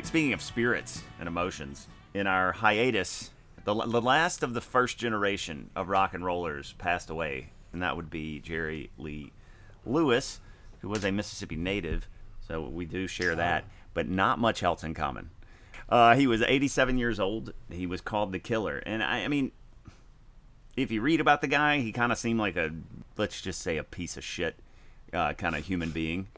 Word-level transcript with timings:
Speaking 0.00 0.32
of 0.32 0.40
spirits 0.40 1.02
and 1.18 1.28
emotions, 1.28 1.86
in 2.14 2.26
our 2.26 2.52
hiatus, 2.52 3.30
the, 3.64 3.74
the 3.74 4.00
last 4.00 4.42
of 4.42 4.54
the 4.54 4.60
first 4.62 4.96
generation 4.96 5.68
of 5.76 5.88
rock 5.88 6.14
and 6.14 6.24
rollers 6.24 6.74
passed 6.78 7.10
away, 7.10 7.50
and 7.72 7.82
that 7.82 7.96
would 7.96 8.08
be 8.08 8.40
Jerry 8.40 8.90
Lee 8.96 9.32
Lewis, 9.84 10.40
who 10.80 10.88
was 10.88 11.04
a 11.04 11.12
Mississippi 11.12 11.56
native. 11.56 12.08
So 12.40 12.62
we 12.62 12.86
do 12.86 13.06
share 13.06 13.34
that, 13.36 13.64
but 13.92 14.08
not 14.08 14.38
much 14.38 14.62
else 14.62 14.82
in 14.82 14.94
common. 14.94 15.30
Uh, 15.88 16.14
he 16.14 16.26
was 16.26 16.40
87 16.40 16.96
years 16.96 17.20
old. 17.20 17.52
He 17.70 17.86
was 17.86 18.00
called 18.00 18.32
the 18.32 18.38
Killer, 18.38 18.78
and 18.78 19.02
I, 19.02 19.24
I 19.24 19.28
mean, 19.28 19.52
if 20.74 20.90
you 20.90 21.02
read 21.02 21.20
about 21.20 21.42
the 21.42 21.48
guy, 21.48 21.80
he 21.80 21.92
kind 21.92 22.12
of 22.12 22.18
seemed 22.18 22.40
like 22.40 22.56
a 22.56 22.70
let's 23.18 23.42
just 23.42 23.60
say 23.60 23.76
a 23.76 23.84
piece 23.84 24.16
of 24.16 24.24
shit 24.24 24.56
uh, 25.12 25.34
kind 25.34 25.54
of 25.54 25.66
human 25.66 25.90
being 25.90 26.28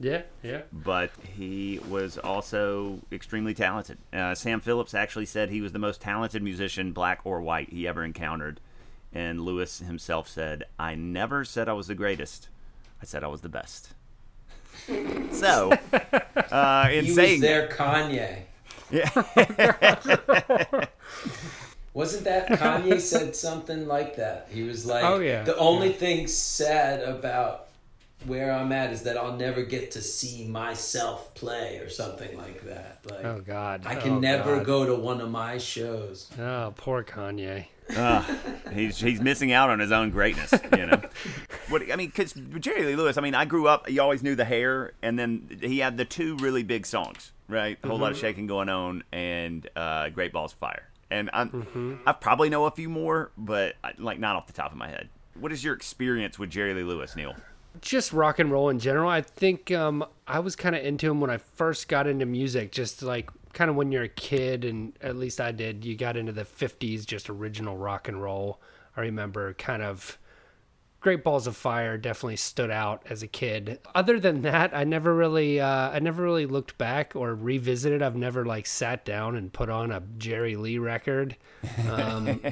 Yeah, 0.00 0.22
yeah. 0.44 0.62
but 0.72 1.10
he 1.36 1.80
was 1.88 2.18
also 2.18 3.00
extremely 3.10 3.52
talented. 3.52 3.98
Uh, 4.12 4.34
Sam 4.34 4.60
Phillips 4.60 4.94
actually 4.94 5.26
said 5.26 5.50
he 5.50 5.60
was 5.60 5.72
the 5.72 5.78
most 5.80 6.00
talented 6.00 6.42
musician, 6.42 6.92
black 6.92 7.20
or 7.24 7.40
white, 7.40 7.70
he 7.70 7.88
ever 7.88 8.04
encountered. 8.04 8.60
And 9.12 9.40
Lewis 9.40 9.80
himself 9.80 10.28
said, 10.28 10.64
I 10.78 10.94
never 10.94 11.44
said 11.44 11.68
I 11.68 11.72
was 11.72 11.88
the 11.88 11.94
greatest. 11.96 12.48
I 13.02 13.06
said 13.06 13.24
I 13.24 13.26
was 13.28 13.40
the 13.40 13.48
best. 13.48 13.94
so, 15.32 15.72
uh, 16.52 16.88
in 16.92 17.04
He 17.06 17.10
saying 17.12 17.32
was 17.32 17.40
their 17.40 17.68
Kanye. 17.68 18.42
Yeah. 18.90 19.10
Wasn't 21.94 22.24
that 22.24 22.48
Kanye 22.48 23.00
said 23.00 23.34
something 23.34 23.88
like 23.88 24.14
that? 24.16 24.48
He 24.52 24.62
was 24.62 24.86
like, 24.86 25.04
Oh, 25.04 25.18
yeah. 25.18 25.42
the 25.42 25.56
only 25.56 25.92
thing 25.92 26.28
said 26.28 27.02
about 27.02 27.67
where 28.26 28.52
I'm 28.52 28.72
at 28.72 28.92
is 28.92 29.02
that 29.02 29.16
I'll 29.16 29.36
never 29.36 29.62
get 29.62 29.90
to 29.92 30.02
see 30.02 30.46
myself 30.46 31.32
play 31.34 31.78
or 31.78 31.88
something 31.88 32.36
like 32.36 32.64
that. 32.66 33.00
Like, 33.10 33.24
Oh 33.24 33.40
God. 33.44 33.82
I 33.86 33.94
can 33.94 34.12
Oh, 34.14 34.18
never 34.18 34.56
God. 34.56 34.66
go 34.66 34.86
to 34.86 34.94
one 34.94 35.20
of 35.20 35.30
my 35.30 35.58
shows. 35.58 36.28
Oh, 36.38 36.72
poor 36.76 37.04
Kanye. 37.04 37.66
uh, 37.96 38.22
he's 38.72 38.98
he's 38.98 39.18
missing 39.20 39.50
out 39.52 39.70
on 39.70 39.78
his 39.78 39.92
own 39.92 40.10
greatness, 40.10 40.52
you 40.76 40.86
know. 40.86 41.00
What 41.68 41.82
I 41.92 41.96
mean, 41.96 42.06
because 42.08 42.32
Jerry 42.32 42.84
Lee 42.86 42.96
Lewis. 42.96 43.18
I 43.18 43.20
mean, 43.20 43.34
I 43.34 43.44
grew 43.44 43.68
up. 43.68 43.90
You 43.90 44.00
always 44.00 44.22
knew 44.22 44.34
the 44.34 44.44
hair, 44.46 44.92
and 45.02 45.18
then 45.18 45.58
he 45.60 45.80
had 45.80 45.98
the 45.98 46.06
two 46.06 46.34
really 46.38 46.62
big 46.62 46.86
songs, 46.86 47.32
right? 47.46 47.76
A 47.84 47.88
whole 47.88 47.98
lot 47.98 48.10
of 48.10 48.16
shaking 48.16 48.46
going 48.46 48.70
on, 48.70 49.04
and 49.12 49.68
uh, 49.76 50.08
Great 50.08 50.32
Balls 50.32 50.52
of 50.54 50.58
Fire. 50.58 50.88
And 51.10 51.28
I'm, 51.30 52.00
I 52.06 52.12
probably 52.12 52.48
know 52.48 52.64
a 52.64 52.70
few 52.70 52.88
more, 52.88 53.32
but 53.36 53.74
I- 53.84 53.92
like 53.98 54.18
not 54.18 54.34
off 54.36 54.46
the 54.46 54.54
top 54.54 54.72
of 54.72 54.78
my 54.78 54.88
head. 54.88 55.10
What 55.38 55.52
is 55.52 55.62
your 55.62 55.74
experience 55.74 56.38
with 56.38 56.48
Jerry 56.48 56.72
Lee 56.72 56.84
Lewis, 56.84 57.14
Neil? 57.16 57.34
Just 57.80 58.12
rock 58.12 58.38
and 58.38 58.50
roll 58.50 58.68
in 58.68 58.78
general. 58.78 59.08
I 59.08 59.20
think 59.20 59.70
um, 59.70 60.04
I 60.26 60.40
was 60.40 60.56
kind 60.56 60.74
of 60.74 60.84
into 60.84 61.10
him 61.10 61.20
when 61.20 61.30
I 61.30 61.38
first 61.38 61.88
got 61.88 62.06
into 62.06 62.26
music. 62.26 62.72
Just 62.72 63.02
like 63.02 63.30
kind 63.52 63.70
of 63.70 63.76
when 63.76 63.92
you're 63.92 64.04
a 64.04 64.08
kid, 64.08 64.64
and 64.64 64.92
at 65.00 65.16
least 65.16 65.40
I 65.40 65.52
did. 65.52 65.84
You 65.84 65.96
got 65.96 66.16
into 66.16 66.32
the 66.32 66.44
'50s, 66.44 67.06
just 67.06 67.28
original 67.30 67.76
rock 67.76 68.08
and 68.08 68.22
roll. 68.22 68.60
I 68.96 69.02
remember 69.02 69.54
kind 69.54 69.82
of. 69.82 70.18
Great 71.00 71.22
Balls 71.22 71.46
of 71.46 71.56
Fire 71.56 71.96
definitely 71.96 72.34
stood 72.34 72.72
out 72.72 73.04
as 73.08 73.22
a 73.22 73.28
kid. 73.28 73.78
Other 73.94 74.18
than 74.18 74.42
that, 74.42 74.76
I 74.76 74.82
never 74.82 75.14
really, 75.14 75.60
uh, 75.60 75.90
I 75.90 76.00
never 76.00 76.24
really 76.24 76.44
looked 76.44 76.76
back 76.76 77.14
or 77.14 77.36
revisited. 77.36 78.02
I've 78.02 78.16
never 78.16 78.44
like 78.44 78.66
sat 78.66 79.04
down 79.04 79.36
and 79.36 79.52
put 79.52 79.70
on 79.70 79.92
a 79.92 80.02
Jerry 80.18 80.56
Lee 80.56 80.76
record. 80.76 81.36
Um, 81.88 82.42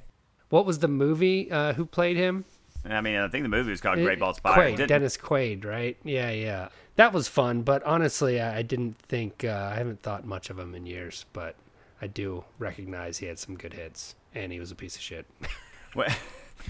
what 0.50 0.64
was 0.64 0.78
the 0.78 0.86
movie? 0.86 1.50
Uh, 1.50 1.72
who 1.72 1.84
played 1.84 2.16
him? 2.16 2.44
I 2.88 3.00
mean, 3.00 3.16
I 3.16 3.28
think 3.28 3.42
the 3.42 3.48
movie 3.48 3.70
was 3.70 3.80
called 3.80 3.98
Great 3.98 4.18
Balls 4.18 4.38
of 4.38 4.42
Fire. 4.42 4.70
Quaid, 4.72 4.86
Dennis 4.86 5.16
Quaid, 5.16 5.64
right? 5.64 5.96
Yeah, 6.04 6.30
yeah. 6.30 6.68
That 6.96 7.12
was 7.12 7.28
fun, 7.28 7.62
but 7.62 7.82
honestly, 7.82 8.40
I, 8.40 8.58
I 8.58 8.62
didn't 8.62 8.98
think 9.00 9.44
uh, 9.44 9.70
I 9.72 9.76
haven't 9.76 10.02
thought 10.02 10.24
much 10.24 10.50
of 10.50 10.58
him 10.58 10.74
in 10.74 10.86
years. 10.86 11.26
But 11.32 11.56
I 12.00 12.06
do 12.06 12.44
recognize 12.58 13.18
he 13.18 13.26
had 13.26 13.38
some 13.38 13.56
good 13.56 13.74
hits, 13.74 14.14
and 14.34 14.52
he 14.52 14.60
was 14.60 14.70
a 14.70 14.74
piece 14.74 14.96
of 14.96 15.02
shit. 15.02 15.26
Well, 15.94 16.14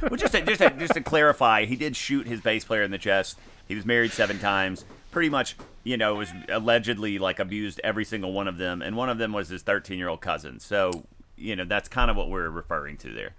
well, 0.03 0.17
just 0.17 0.35
to, 0.35 0.43
just 0.43 0.61
to, 0.61 0.71
just 0.71 0.95
to 0.95 1.01
clarify, 1.01 1.65
he 1.65 1.75
did 1.75 1.97
shoot 1.97 2.29
his 2.29 2.41
bass 2.41 2.65
player 2.65 2.85
in 2.85 2.93
the 2.93 2.99
chest. 2.99 3.39
He 3.67 3.75
was 3.75 3.85
married 3.85 4.13
seven 4.13 4.39
times. 4.39 4.85
Pretty 5.11 5.31
much, 5.31 5.57
you 5.83 5.97
know, 5.97 6.15
was 6.15 6.31
allegedly 6.49 7.19
like 7.19 7.41
abused 7.41 7.81
every 7.83 8.05
single 8.05 8.33
one 8.33 8.47
of 8.47 8.57
them, 8.57 8.83
and 8.83 8.97
one 8.97 9.09
of 9.09 9.19
them 9.19 9.33
was 9.33 9.49
his 9.49 9.63
13 9.63 9.99
year 9.99 10.09
old 10.09 10.21
cousin. 10.21 10.61
So, 10.61 11.07
you 11.37 11.57
know, 11.57 11.65
that's 11.65 11.89
kind 11.89 12.09
of 12.09 12.17
what 12.17 12.29
we're 12.29 12.49
referring 12.51 12.99
to 12.99 13.13
there. 13.13 13.33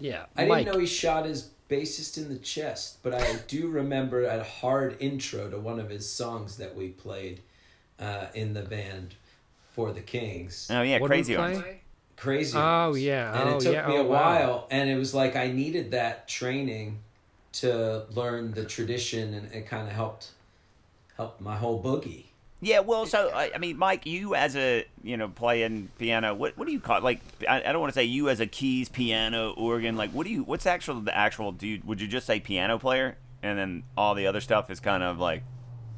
Yeah, 0.00 0.26
I 0.34 0.46
Mike. 0.46 0.64
didn't 0.64 0.74
know 0.74 0.80
he 0.80 0.86
shot 0.86 1.26
his 1.26 1.50
bassist 1.68 2.16
in 2.16 2.28
the 2.28 2.38
chest, 2.38 2.98
but 3.02 3.14
I 3.14 3.36
do 3.46 3.68
remember 3.68 4.24
a 4.24 4.42
hard 4.42 4.96
intro 5.00 5.50
to 5.50 5.58
one 5.58 5.78
of 5.78 5.90
his 5.90 6.08
songs 6.08 6.56
that 6.56 6.74
we 6.74 6.88
played 6.88 7.40
uh, 8.00 8.26
in 8.34 8.54
the 8.54 8.62
band 8.62 9.14
for 9.74 9.92
the 9.92 10.00
Kings. 10.00 10.68
Oh 10.70 10.82
yeah, 10.82 10.98
What 10.98 11.08
did 11.08 11.14
crazy 11.14 11.36
arms. 11.36 11.62
Crazy. 12.16 12.56
Oh, 12.58 12.60
Arms. 12.60 13.00
yeah. 13.02 13.40
And 13.40 13.50
Oh, 13.50 13.56
it 13.56 13.60
took 13.60 13.72
yeah. 13.74 13.86
me 13.86 13.96
a 13.96 14.00
Oh, 14.00 14.04
wow. 14.04 14.10
while, 14.10 14.68
and 14.70 14.90
it 14.90 14.96
was 14.96 15.14
like 15.14 15.36
I 15.36 15.52
needed 15.52 15.92
that 15.92 16.26
training 16.26 16.98
to 17.52 18.04
learn 18.10 18.52
the 18.52 18.64
tradition, 18.64 19.34
and 19.34 19.52
it 19.52 19.66
kind 19.66 19.86
of 19.86 19.94
helped 19.94 20.30
helped 21.16 21.40
my 21.40 21.56
whole 21.56 21.82
boogie. 21.82 22.24
Yeah, 22.60 22.80
well, 22.80 23.06
so 23.06 23.30
I, 23.32 23.52
I 23.54 23.58
mean, 23.58 23.78
Mike, 23.78 24.04
you 24.04 24.34
as 24.34 24.56
a 24.56 24.84
you 25.02 25.16
know 25.16 25.28
playing 25.28 25.90
piano, 25.98 26.34
what 26.34 26.58
what 26.58 26.66
do 26.66 26.72
you 26.72 26.80
call 26.80 26.98
it? 26.98 27.04
like? 27.04 27.20
I, 27.48 27.62
I 27.62 27.72
don't 27.72 27.80
want 27.80 27.92
to 27.92 27.98
say 27.98 28.04
you 28.04 28.28
as 28.28 28.40
a 28.40 28.46
keys, 28.46 28.88
piano, 28.88 29.52
organ. 29.56 29.96
Like, 29.96 30.10
what 30.10 30.26
do 30.26 30.32
you? 30.32 30.42
What's 30.42 30.66
actual 30.66 31.00
the 31.00 31.16
actual? 31.16 31.52
Do 31.52 31.68
you, 31.68 31.80
would 31.84 32.00
you 32.00 32.08
just 32.08 32.26
say 32.26 32.40
piano 32.40 32.78
player, 32.78 33.16
and 33.44 33.56
then 33.56 33.84
all 33.96 34.14
the 34.14 34.26
other 34.26 34.40
stuff 34.40 34.70
is 34.70 34.80
kind 34.80 35.04
of 35.04 35.20
like 35.20 35.44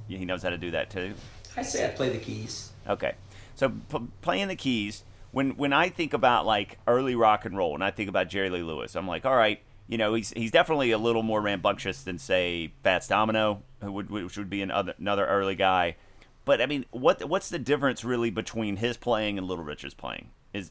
he 0.06 0.25
knows 0.26 0.43
how 0.43 0.50
to 0.50 0.59
do 0.59 0.72
that 0.72 0.91
too? 0.91 1.15
I 1.56 1.62
say 1.62 1.87
I 1.87 1.91
play 1.91 2.10
the 2.10 2.19
keys. 2.19 2.72
Okay, 2.87 3.15
so 3.54 3.71
p- 3.71 4.09
playing 4.21 4.48
the 4.48 4.56
keys. 4.56 5.04
When 5.32 5.53
when 5.56 5.72
I 5.72 5.88
think 5.88 6.12
about 6.12 6.44
like 6.44 6.78
early 6.87 7.15
rock 7.15 7.47
and 7.47 7.56
roll, 7.56 7.75
and 7.75 7.82
I 7.82 7.91
think 7.91 8.10
about 8.10 8.28
Jerry 8.28 8.50
Lee 8.50 8.62
Lewis, 8.62 8.97
I'm 8.97 9.09
like, 9.09 9.25
all 9.25 9.37
right, 9.37 9.62
you 9.88 9.97
know, 9.97 10.12
he's 10.12 10.31
he's 10.37 10.50
definitely 10.50 10.91
a 10.91 10.98
little 10.98 11.22
more 11.22 11.41
rambunctious 11.41 12.03
than 12.03 12.19
say 12.19 12.72
Fats 12.82 13.09
Domino, 13.09 13.62
who 13.82 13.92
would 13.92 14.10
which 14.10 14.37
would 14.37 14.50
be 14.50 14.60
another 14.60 14.94
another 14.98 15.25
early 15.25 15.54
guy. 15.54 15.97
But 16.44 16.60
I 16.60 16.66
mean, 16.66 16.86
what 16.90 17.22
what's 17.28 17.48
the 17.48 17.58
difference 17.58 18.04
really 18.04 18.30
between 18.30 18.76
his 18.76 18.96
playing 18.96 19.38
and 19.38 19.46
Little 19.46 19.64
Richard's 19.64 19.94
playing? 19.94 20.30
Is 20.52 20.70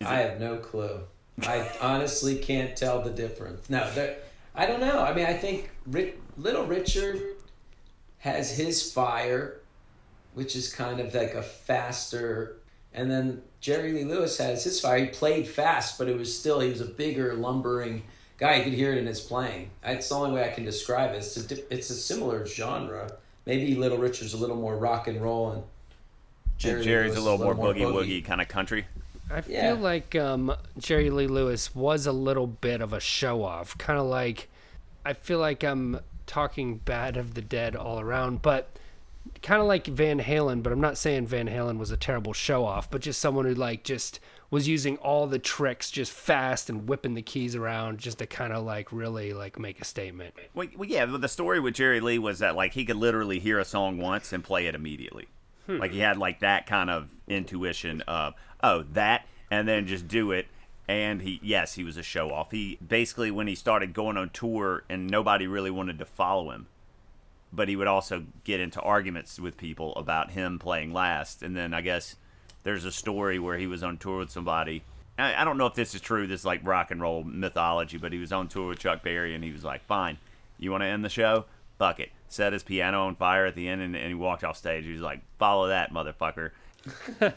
is 0.00 0.06
I 0.06 0.20
it, 0.20 0.30
have 0.30 0.40
no 0.40 0.56
clue. 0.56 1.00
I 1.42 1.70
honestly 1.80 2.36
can't 2.36 2.76
tell 2.76 3.02
the 3.02 3.10
difference. 3.10 3.70
No, 3.70 3.88
I 4.54 4.66
don't 4.66 4.80
know. 4.80 5.00
I 5.00 5.14
mean, 5.14 5.26
I 5.26 5.34
think 5.34 5.70
Ri- 5.86 6.14
Little 6.36 6.66
Richard 6.66 7.20
has 8.18 8.50
his 8.50 8.90
fire, 8.92 9.60
which 10.34 10.56
is 10.56 10.72
kind 10.72 10.98
of 10.98 11.14
like 11.14 11.34
a 11.34 11.42
faster, 11.42 12.56
and 12.92 13.08
then 13.10 13.42
Jerry 13.60 13.92
Lee 13.92 14.04
Lewis 14.04 14.38
has 14.38 14.64
his 14.64 14.80
fire. 14.80 14.98
He 14.98 15.06
played 15.06 15.46
fast, 15.46 15.98
but 15.98 16.08
it 16.08 16.18
was 16.18 16.36
still 16.36 16.60
he 16.60 16.70
was 16.70 16.80
a 16.80 16.86
bigger, 16.86 17.34
lumbering 17.34 18.02
guy. 18.38 18.56
You 18.56 18.64
could 18.64 18.72
hear 18.72 18.92
it 18.92 18.98
in 18.98 19.06
his 19.06 19.20
playing. 19.20 19.70
It's 19.84 20.08
the 20.08 20.14
only 20.16 20.32
way 20.32 20.44
I 20.44 20.52
can 20.52 20.64
describe 20.64 21.12
it. 21.12 21.18
It's 21.18 21.36
a 21.36 21.74
it's 21.74 21.90
a 21.90 21.94
similar 21.94 22.46
genre. 22.46 23.10
Maybe 23.48 23.74
Little 23.74 23.96
Richard's 23.96 24.34
a 24.34 24.36
little 24.36 24.56
more 24.56 24.76
rock 24.76 25.08
and 25.08 25.20
roll, 25.22 25.52
and 25.52 25.62
Jerry 26.58 26.80
Lee 26.80 26.84
Jerry's 26.84 27.12
Lewis 27.12 27.18
a 27.18 27.22
little 27.30 27.38
more 27.38 27.54
boogie 27.54 27.80
woogie 27.90 28.22
kind 28.22 28.42
of 28.42 28.46
country? 28.48 28.84
I 29.30 29.42
Yeah. 29.48 29.72
feel 29.74 29.76
like 29.82 30.14
um, 30.14 30.54
Jerry 30.78 31.08
Lee 31.08 31.26
Lewis 31.26 31.74
was 31.74 32.06
a 32.06 32.12
little 32.12 32.46
bit 32.46 32.82
of 32.82 32.92
a 32.92 33.00
show 33.00 33.42
off, 33.42 33.76
kind 33.78 33.98
of 33.98 34.04
like 34.04 34.48
I 35.04 35.14
feel 35.14 35.38
like 35.38 35.64
I'm 35.64 36.00
talking 36.26 36.76
bad 36.76 37.16
of 37.16 37.32
the 37.32 37.40
dead 37.40 37.74
all 37.74 37.98
around, 38.00 38.42
but 38.42 38.68
kind 39.42 39.60
of 39.60 39.66
like 39.66 39.86
Van 39.86 40.20
Halen. 40.20 40.62
But 40.62 40.72
I'm 40.72 40.80
not 40.80 40.98
saying 40.98 41.26
Van 41.26 41.48
Halen 41.48 41.78
was 41.78 41.90
a 41.90 41.96
terrible 41.96 42.32
show 42.32 42.64
off, 42.64 42.90
but 42.90 43.00
just 43.02 43.20
someone 43.20 43.44
who 43.44 43.54
like 43.54 43.84
just 43.84 44.20
was 44.50 44.66
using 44.66 44.96
all 44.98 45.26
the 45.26 45.38
tricks 45.38 45.90
just 45.90 46.10
fast 46.10 46.70
and 46.70 46.88
whipping 46.88 47.14
the 47.14 47.22
keys 47.22 47.54
around 47.54 47.98
just 47.98 48.18
to 48.18 48.26
kind 48.26 48.52
of 48.52 48.64
like 48.64 48.90
really 48.92 49.32
like 49.34 49.58
make 49.58 49.80
a 49.80 49.84
statement. 49.84 50.34
Well, 50.54 50.68
well, 50.76 50.88
yeah. 50.88 51.04
The 51.04 51.28
story 51.28 51.60
with 51.60 51.74
Jerry 51.74 52.00
Lee 52.00 52.18
was 52.18 52.38
that 52.38 52.56
like 52.56 52.72
he 52.72 52.84
could 52.84 52.96
literally 52.96 53.38
hear 53.38 53.58
a 53.58 53.64
song 53.64 53.98
once 53.98 54.32
and 54.32 54.42
play 54.42 54.66
it 54.66 54.74
immediately. 54.74 55.28
Hmm. 55.66 55.78
Like 55.78 55.92
he 55.92 55.98
had 55.98 56.16
like 56.16 56.40
that 56.40 56.66
kind 56.66 56.88
of 56.88 57.10
intuition 57.26 58.00
of 58.02 58.34
oh 58.62 58.84
that, 58.94 59.26
and 59.50 59.68
then 59.68 59.86
just 59.86 60.08
do 60.08 60.32
it 60.32 60.46
And 60.88 61.20
he, 61.20 61.38
yes, 61.42 61.74
he 61.74 61.84
was 61.84 61.98
a 61.98 62.02
show 62.02 62.32
off. 62.32 62.50
He 62.50 62.78
basically, 62.86 63.30
when 63.30 63.46
he 63.46 63.54
started 63.54 63.92
going 63.92 64.16
on 64.16 64.30
tour 64.30 64.84
and 64.88 65.06
nobody 65.06 65.46
really 65.46 65.70
wanted 65.70 65.98
to 65.98 66.06
follow 66.06 66.50
him, 66.50 66.66
but 67.52 67.68
he 67.68 67.76
would 67.76 67.86
also 67.86 68.24
get 68.44 68.60
into 68.60 68.80
arguments 68.80 69.40
with 69.40 69.56
people 69.56 69.94
about 69.96 70.32
him 70.32 70.58
playing 70.58 70.92
last. 70.92 71.42
And 71.42 71.56
then 71.56 71.72
I 71.72 71.80
guess 71.80 72.16
there's 72.62 72.84
a 72.84 72.92
story 72.92 73.38
where 73.38 73.58
he 73.58 73.66
was 73.66 73.82
on 73.82 73.96
tour 73.96 74.18
with 74.18 74.30
somebody. 74.30 74.82
I, 75.18 75.42
I 75.42 75.44
don't 75.44 75.58
know 75.58 75.66
if 75.66 75.74
this 75.74 75.94
is 75.94 76.00
true, 76.00 76.26
this 76.26 76.40
is 76.40 76.46
like 76.46 76.60
rock 76.66 76.90
and 76.90 77.00
roll 77.00 77.24
mythology, 77.24 77.98
but 77.98 78.12
he 78.12 78.18
was 78.18 78.32
on 78.32 78.48
tour 78.48 78.68
with 78.68 78.78
Chuck 78.78 79.02
Berry 79.02 79.34
and 79.34 79.42
he 79.42 79.52
was 79.52 79.64
like, 79.64 79.84
fine, 79.86 80.18
you 80.58 80.70
want 80.70 80.82
to 80.82 80.88
end 80.88 81.04
the 81.04 81.08
show? 81.08 81.46
Fuck 81.78 82.00
it. 82.00 82.10
Set 82.28 82.52
his 82.52 82.62
piano 82.62 83.06
on 83.06 83.16
fire 83.16 83.46
at 83.46 83.54
the 83.54 83.68
end 83.68 83.80
and, 83.80 83.96
and 83.96 84.08
he 84.08 84.14
walked 84.14 84.44
off 84.44 84.56
stage. 84.56 84.84
He 84.84 84.92
was 84.92 85.00
like, 85.00 85.20
follow 85.38 85.68
that, 85.68 85.92
motherfucker. 85.92 86.50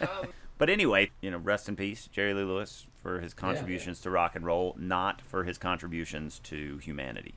Um, 0.00 0.28
but 0.58 0.70
anyway, 0.70 1.10
you 1.20 1.30
know, 1.30 1.38
rest 1.38 1.68
in 1.68 1.76
peace, 1.76 2.08
Jerry 2.10 2.32
Lee 2.32 2.42
Lewis, 2.42 2.86
for 3.02 3.20
his 3.20 3.34
contributions 3.34 4.00
to 4.00 4.10
rock 4.10 4.34
and 4.34 4.44
roll, 4.44 4.74
not 4.78 5.20
for 5.20 5.44
his 5.44 5.58
contributions 5.58 6.38
to 6.44 6.78
humanity 6.78 7.34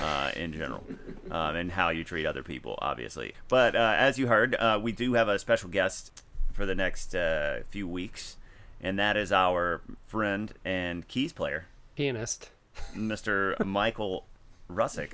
uh, 0.00 0.30
in 0.36 0.52
general, 0.52 0.84
um, 1.30 1.56
and 1.56 1.72
how 1.72 1.90
you 1.90 2.04
treat 2.04 2.26
other 2.26 2.42
people, 2.42 2.78
obviously. 2.80 3.34
But 3.48 3.76
uh, 3.76 3.94
as 3.96 4.18
you 4.18 4.26
heard, 4.26 4.54
uh, 4.54 4.80
we 4.82 4.92
do 4.92 5.14
have 5.14 5.28
a 5.28 5.38
special 5.38 5.68
guest 5.68 6.22
for 6.52 6.66
the 6.66 6.74
next 6.74 7.14
uh, 7.14 7.60
few 7.68 7.86
weeks, 7.86 8.36
and 8.80 8.98
that 8.98 9.16
is 9.16 9.32
our 9.32 9.80
friend 10.06 10.52
and 10.64 11.06
keys 11.08 11.32
player, 11.32 11.66
Pianist. 11.94 12.50
Mr. 12.94 13.64
Michael 13.64 14.24
Russick. 14.70 15.12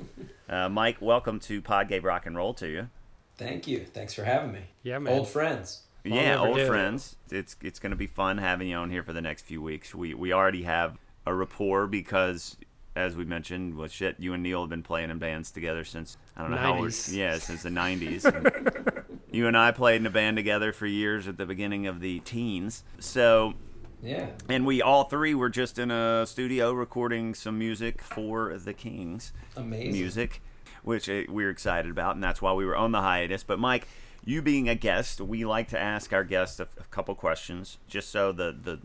Uh, 0.48 0.68
Mike, 0.68 1.00
welcome 1.00 1.38
to 1.40 1.60
Pod 1.60 1.88
Gave 1.88 2.04
Rock 2.04 2.26
and 2.26 2.36
Roll 2.36 2.54
to 2.54 2.68
you. 2.68 2.88
Thank 3.36 3.66
you. 3.66 3.84
Thanks 3.86 4.14
for 4.14 4.24
having 4.24 4.52
me. 4.52 4.60
Yeah, 4.82 4.98
man. 4.98 5.12
Old 5.12 5.28
friends. 5.28 5.82
Long 6.04 6.18
yeah, 6.18 6.38
old 6.38 6.50
overdue. 6.50 6.66
friends. 6.66 7.16
It's 7.30 7.56
it's 7.62 7.78
going 7.78 7.90
to 7.90 7.96
be 7.96 8.06
fun 8.06 8.38
having 8.38 8.68
you 8.68 8.76
on 8.76 8.90
here 8.90 9.02
for 9.02 9.12
the 9.12 9.20
next 9.20 9.42
few 9.42 9.62
weeks. 9.62 9.94
We 9.94 10.14
we 10.14 10.32
already 10.32 10.64
have 10.64 10.98
a 11.26 11.34
rapport 11.34 11.86
because, 11.86 12.56
as 12.94 13.16
we 13.16 13.24
mentioned, 13.24 13.76
well, 13.76 13.88
shit, 13.88 14.16
you 14.18 14.34
and 14.34 14.42
Neil 14.42 14.60
have 14.62 14.70
been 14.70 14.82
playing 14.82 15.10
in 15.10 15.18
bands 15.18 15.50
together 15.50 15.84
since 15.84 16.16
I 16.36 16.42
don't 16.42 16.50
know 16.50 16.56
how 16.58 16.76
old. 16.78 16.92
Yeah, 17.10 17.38
since 17.38 17.62
the 17.62 17.70
'90s. 17.70 19.04
you 19.32 19.46
and 19.46 19.56
I 19.56 19.70
played 19.72 20.00
in 20.00 20.06
a 20.06 20.10
band 20.10 20.36
together 20.36 20.72
for 20.72 20.86
years 20.86 21.26
at 21.26 21.36
the 21.38 21.46
beginning 21.46 21.86
of 21.86 22.00
the 22.00 22.20
teens. 22.20 22.84
So, 22.98 23.54
Yeah. 24.02 24.28
and 24.48 24.66
we 24.66 24.82
all 24.82 25.04
three 25.04 25.34
were 25.34 25.48
just 25.48 25.78
in 25.78 25.90
a 25.90 26.26
studio 26.26 26.72
recording 26.72 27.34
some 27.34 27.58
music 27.58 28.02
for 28.02 28.56
the 28.58 28.74
Kings 28.74 29.32
Amazing. 29.56 29.92
music, 29.92 30.42
which 30.82 31.08
uh, 31.08 31.22
we're 31.28 31.50
excited 31.50 31.90
about, 31.90 32.14
and 32.14 32.22
that's 32.22 32.42
why 32.42 32.52
we 32.52 32.66
were 32.66 32.76
on 32.76 32.92
the 32.92 33.00
hiatus. 33.00 33.42
But 33.42 33.58
Mike, 33.58 33.88
you 34.24 34.42
being 34.42 34.68
a 34.68 34.74
guest, 34.74 35.20
we 35.20 35.44
like 35.46 35.68
to 35.68 35.78
ask 35.80 36.12
our 36.12 36.24
guests 36.24 36.60
a, 36.60 36.64
a 36.78 36.84
couple 36.90 37.14
questions, 37.14 37.78
just 37.88 38.10
so 38.10 38.32
the, 38.32 38.54
the 38.60 38.80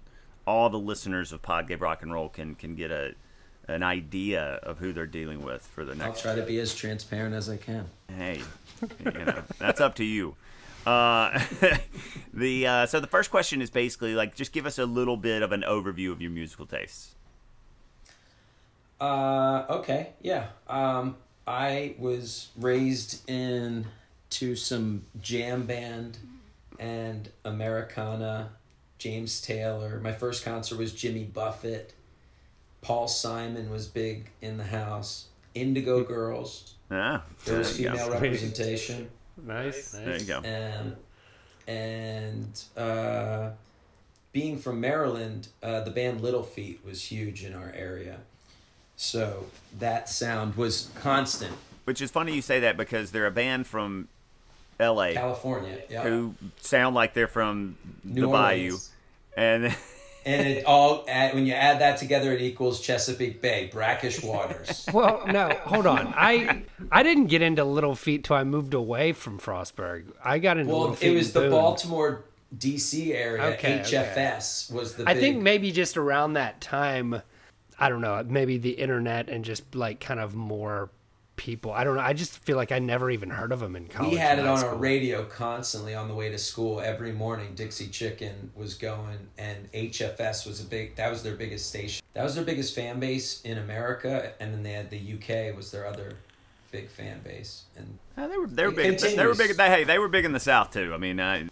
all 0.46 0.70
the 0.70 0.80
listeners 0.80 1.34
of 1.34 1.42
Pod 1.42 1.68
Gave 1.68 1.82
Rock 1.82 2.02
and 2.04 2.14
Roll 2.14 2.30
can 2.30 2.56
can 2.56 2.74
get 2.76 2.90
a 2.90 3.16
an 3.68 3.84
idea 3.84 4.60
of 4.64 4.80
who 4.80 4.94
they're 4.94 5.06
dealing 5.06 5.44
with 5.44 5.62
for 5.62 5.84
the 5.84 5.96
next. 5.96 6.26
I'll 6.26 6.34
try 6.34 6.36
to 6.36 6.48
be 6.48 6.60
as 6.60 6.74
transparent 6.74 7.36
as 7.36 7.50
I 7.50 7.58
can. 7.58 7.86
Hey, 8.16 8.42
you 9.04 9.12
know 9.12 9.44
that's 9.60 9.82
up 9.82 9.96
to 9.96 10.04
you. 10.04 10.36
Uh, 10.86 11.44
the 12.34 12.66
uh, 12.66 12.86
so 12.86 13.00
the 13.00 13.08
first 13.08 13.30
question 13.30 13.62
is 13.62 13.70
basically 13.70 14.16
like 14.16 14.36
just 14.36 14.54
give 14.54 14.66
us 14.66 14.80
a 14.80 14.86
little 14.86 15.18
bit 15.18 15.42
of 15.42 15.52
an 15.52 15.64
overview 15.68 16.12
of 16.12 16.22
your 16.22 16.32
musical 16.32 16.66
tastes. 16.66 17.16
Uh, 19.00 19.66
okay, 19.70 20.10
yeah. 20.22 20.48
Um, 20.68 21.18
I 21.46 21.96
was 22.00 22.50
raised 22.58 23.30
in 23.30 23.86
to 24.30 24.56
some 24.56 25.06
jam 25.22 25.66
band 25.66 26.18
and 26.80 27.30
Americana, 27.46 28.52
James 28.98 29.42
Taylor. 29.42 30.00
My 30.02 30.12
first 30.12 30.44
concert 30.44 30.78
was 30.78 30.94
Jimmy 30.94 31.24
Buffett. 31.24 31.94
Paul 32.82 33.08
Simon 33.08 33.70
was 33.70 33.88
big 33.88 34.30
in 34.42 34.58
the 34.58 34.64
house. 34.64 35.26
Indigo 35.56 36.04
Girls. 36.04 36.76
Ah, 36.92 37.24
There 37.46 37.58
was 37.58 37.78
there 37.78 37.92
you 37.92 37.98
go. 37.98 37.98
female 37.98 38.22
representation. 38.22 39.10
Nice. 39.46 39.92
There 39.92 40.18
you 40.18 40.26
go. 40.26 40.38
Um, 40.40 40.96
and 41.68 42.64
uh, 42.78 43.50
being 44.32 44.58
from 44.58 44.80
Maryland, 44.80 45.50
uh, 45.62 45.82
the 45.82 45.92
band 45.92 46.22
Little 46.22 46.44
Feat 46.44 46.80
was 46.86 47.04
huge 47.04 47.44
in 47.44 47.54
our 47.54 47.72
area. 47.76 48.20
So 48.96 49.46
that 49.80 50.10
sound 50.10 50.56
was 50.56 50.90
constant. 50.96 51.56
Which 51.86 52.02
is 52.02 52.10
funny 52.12 52.34
you 52.34 52.42
say 52.42 52.62
that 52.62 52.78
because 52.78 53.12
they're 53.12 53.28
a 53.28 53.32
band 53.32 53.68
from 53.68 54.08
L.A. 54.80 55.14
California, 55.14 55.80
yeah. 55.90 56.04
who 56.04 56.36
sound 56.60 56.96
like 56.96 57.14
they're 57.14 57.28
from 57.28 57.78
New 58.04 58.22
the 58.22 58.28
Bayou, 58.28 58.78
and 59.36 59.76
And 60.28 60.46
it 60.46 60.66
all 60.66 61.06
add, 61.08 61.34
when 61.34 61.46
you 61.46 61.54
add 61.54 61.80
that 61.80 61.98
together, 61.98 62.34
it 62.34 62.42
equals 62.42 62.82
Chesapeake 62.82 63.42
Bay, 63.42 63.70
brackish 63.72 64.22
waters. 64.22 64.86
Well, 64.94 65.26
no, 65.28 65.50
hold 65.64 65.86
on. 65.88 66.14
I 66.18 66.64
I 66.92 67.04
didn't 67.04 67.28
get 67.28 67.42
into 67.42 67.64
Little 67.64 67.96
Feat 67.96 68.24
till 68.24 68.36
I 68.36 68.44
moved 68.44 68.74
away 68.74 69.14
from 69.14 69.40
Frostburg. 69.40 70.06
I 70.24 70.40
got 70.40 70.58
into 70.58 70.72
well, 70.72 70.82
Little 70.82 70.96
Feat 70.96 71.12
it 71.14 71.16
was 71.16 71.34
the 71.34 71.42
Boone. 71.42 71.52
Baltimore, 71.52 72.26
D.C. 72.58 73.14
area. 73.14 73.44
Okay, 73.54 73.80
HFS 73.80 74.72
was 74.72 74.96
the. 74.96 75.08
I 75.08 75.14
big, 75.14 75.22
think 75.22 75.44
maybe 75.44 75.72
just 75.72 75.98
around 75.98 76.34
that 76.34 76.60
time, 76.62 77.22
I 77.80 77.90
don't 77.90 78.02
know, 78.02 78.24
maybe 78.28 78.58
the 78.58 78.72
internet 78.72 79.30
and 79.30 79.46
just 79.46 79.76
like 79.76 80.00
kind 80.00 80.20
of 80.20 80.36
more 80.36 80.90
people. 81.38 81.72
I 81.72 81.86
don't 81.86 81.96
know. 81.96 82.02
I 82.02 82.12
just 82.12 82.38
feel 82.40 82.58
like 82.58 82.74
I 82.74 82.80
never 82.80 83.10
even 83.10 83.30
heard 83.30 83.54
of 83.54 83.62
them 83.62 83.76
in 83.78 83.88
college. 83.88 84.12
We 84.12 84.18
had 84.18 84.40
it 84.40 84.46
on 84.46 84.58
school. 84.58 84.72
our 84.72 84.76
radio 84.76 85.24
constantly 85.24 85.96
on 85.96 86.10
the 86.10 86.14
way 86.14 86.30
to 86.30 86.38
school 86.38 86.82
every 86.82 87.14
morning. 87.14 87.54
Dixie 87.56 87.88
Chicken 87.88 88.52
was 88.56 88.74
going, 88.74 89.18
and 89.38 89.72
HFS 89.72 90.46
was 90.46 90.60
a 90.60 90.66
big. 90.66 90.96
That 90.98 91.10
was 91.10 91.24
their 91.24 91.36
biggest 91.36 91.70
station. 91.70 92.04
That 92.14 92.24
was 92.24 92.36
their 92.36 92.44
biggest 92.44 92.76
fan 92.76 93.00
base 93.00 93.42
in 93.44 93.60
America, 93.60 94.34
and 94.42 94.54
then 94.54 94.64
they 94.64 94.72
had 94.74 94.90
the 94.90 94.98
UK 95.14 95.56
was 95.56 95.72
their 95.72 95.88
other 95.88 96.18
big 96.72 96.90
fan 96.90 97.22
base. 97.24 97.64
And 97.78 97.98
Uh, 98.18 98.28
they 98.28 98.38
were 98.38 98.48
they 98.48 98.64
were 98.66 98.72
It 98.80 99.00
big. 99.02 99.16
They 99.16 99.26
were 99.26 99.36
big. 99.36 99.56
They, 99.56 99.70
hey, 99.70 99.84
they 99.86 100.00
were 100.00 100.10
big 100.10 100.26
in 100.26 100.34
the 100.34 100.40
South 100.40 100.72
too. 100.74 100.92
I 100.94 100.98
mean, 100.98 101.20
uh, 101.20 101.48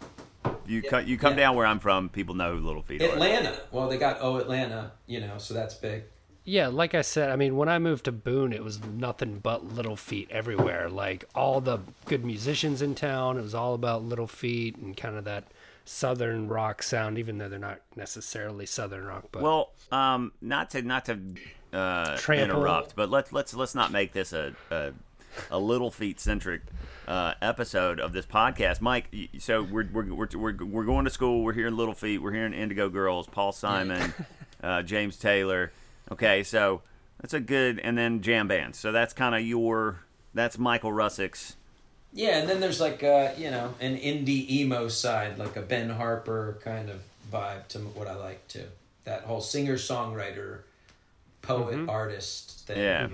you 0.67 0.81
co- 0.81 0.97
you 0.97 1.17
come 1.17 1.33
Yeah. 1.33 1.45
down 1.45 1.55
where 1.55 1.65
I'm 1.67 1.79
from, 1.79 2.09
people 2.09 2.35
know 2.35 2.57
who 2.57 2.65
Little 2.65 2.81
Feat 2.81 3.01
are. 3.01 3.05
Atlanta, 3.05 3.61
well, 3.71 3.87
they 3.87 3.97
got 3.97 4.17
oh 4.19 4.37
Atlanta, 4.37 4.91
you 5.05 5.21
know, 5.21 5.37
so 5.37 5.53
that's 5.53 5.75
big. 5.75 6.03
Yeah, 6.47 6.67
like 6.67 6.93
I 6.93 7.01
said, 7.01 7.31
I 7.31 7.35
mean, 7.35 7.55
when 7.57 7.67
I 7.69 7.79
moved 7.79 8.05
to 8.05 8.11
Boone, 8.11 8.53
it 8.53 8.63
was 8.63 8.79
nothing 8.83 9.39
but 9.39 9.65
Little 9.73 9.95
Feat 9.95 10.29
everywhere. 10.29 10.89
Like 10.89 11.25
all 11.33 11.59
the 11.59 11.79
good 12.05 12.23
musicians 12.23 12.83
in 12.83 12.93
town, 12.93 13.39
it 13.39 13.41
was 13.41 13.55
all 13.55 13.73
about 13.73 14.03
Little 14.03 14.27
Feat 14.27 14.77
and 14.77 14.95
kind 14.95 15.15
of 15.17 15.23
that 15.25 15.45
southern 15.85 16.47
rock 16.47 16.83
sound, 16.83 17.17
even 17.17 17.39
though 17.39 17.49
they're 17.49 17.57
not 17.57 17.79
necessarily 17.95 18.67
southern 18.67 19.05
rock. 19.05 19.25
But 19.31 19.41
Well, 19.41 19.71
um, 19.91 20.33
not 20.39 20.69
to 20.71 20.83
not 20.83 21.05
to 21.05 21.19
uh, 21.73 22.15
Trample. 22.17 22.57
interrupt, 22.57 22.95
but 22.95 23.09
let's 23.09 23.33
let's 23.33 23.55
let's 23.55 23.73
not 23.73 23.91
make 23.91 24.13
this 24.13 24.31
a 24.31 24.53
a, 24.69 24.91
a 25.49 25.57
Little 25.57 25.89
Feat 25.89 26.19
centric 26.19 26.61
uh, 27.07 27.33
episode 27.41 27.99
of 27.99 28.13
this 28.13 28.27
podcast. 28.27 28.81
Mike, 28.81 29.13
so 29.39 29.63
we're, 29.63 29.87
we're 29.91 30.13
we're 30.13 30.27
we're 30.35 30.65
we're 30.65 30.85
going 30.85 31.05
to 31.05 31.11
school. 31.11 31.43
We're 31.43 31.53
hearing 31.53 31.75
Little 31.75 31.95
Feat. 31.95 32.19
We're 32.19 32.33
hearing 32.33 32.53
Indigo 32.53 32.87
Girls, 32.89 33.25
Paul 33.25 33.51
Simon, 33.51 34.13
uh, 34.63 34.83
James 34.83 35.17
Taylor. 35.17 35.71
Okay, 36.11 36.43
so 36.43 36.81
that's 37.21 37.33
a 37.33 37.39
good, 37.39 37.79
and 37.79 37.97
then 37.97 38.21
jam 38.21 38.47
bands. 38.47 38.77
So 38.77 38.91
that's 38.91 39.13
kind 39.13 39.35
of 39.35 39.41
your 39.41 39.99
that's 40.33 40.57
Michael 40.57 40.93
Russick's. 40.93 41.55
Yeah, 42.13 42.37
and 42.39 42.49
then 42.49 42.59
there's 42.59 42.79
like 42.79 43.03
uh, 43.03 43.31
you 43.37 43.51
know 43.51 43.73
an 43.79 43.97
indie 43.97 44.49
emo 44.49 44.87
side, 44.87 45.37
like 45.37 45.55
a 45.55 45.61
Ben 45.61 45.89
Harper 45.89 46.57
kind 46.63 46.89
of 46.89 47.01
vibe 47.31 47.67
to 47.69 47.79
what 47.79 48.07
I 48.07 48.15
like 48.15 48.47
too. 48.47 48.65
That 49.03 49.23
whole 49.23 49.41
singer 49.41 49.75
songwriter, 49.75 50.59
poet 51.41 51.89
artist 51.89 52.65
thing. 52.67 52.77
Yeah. 52.77 53.07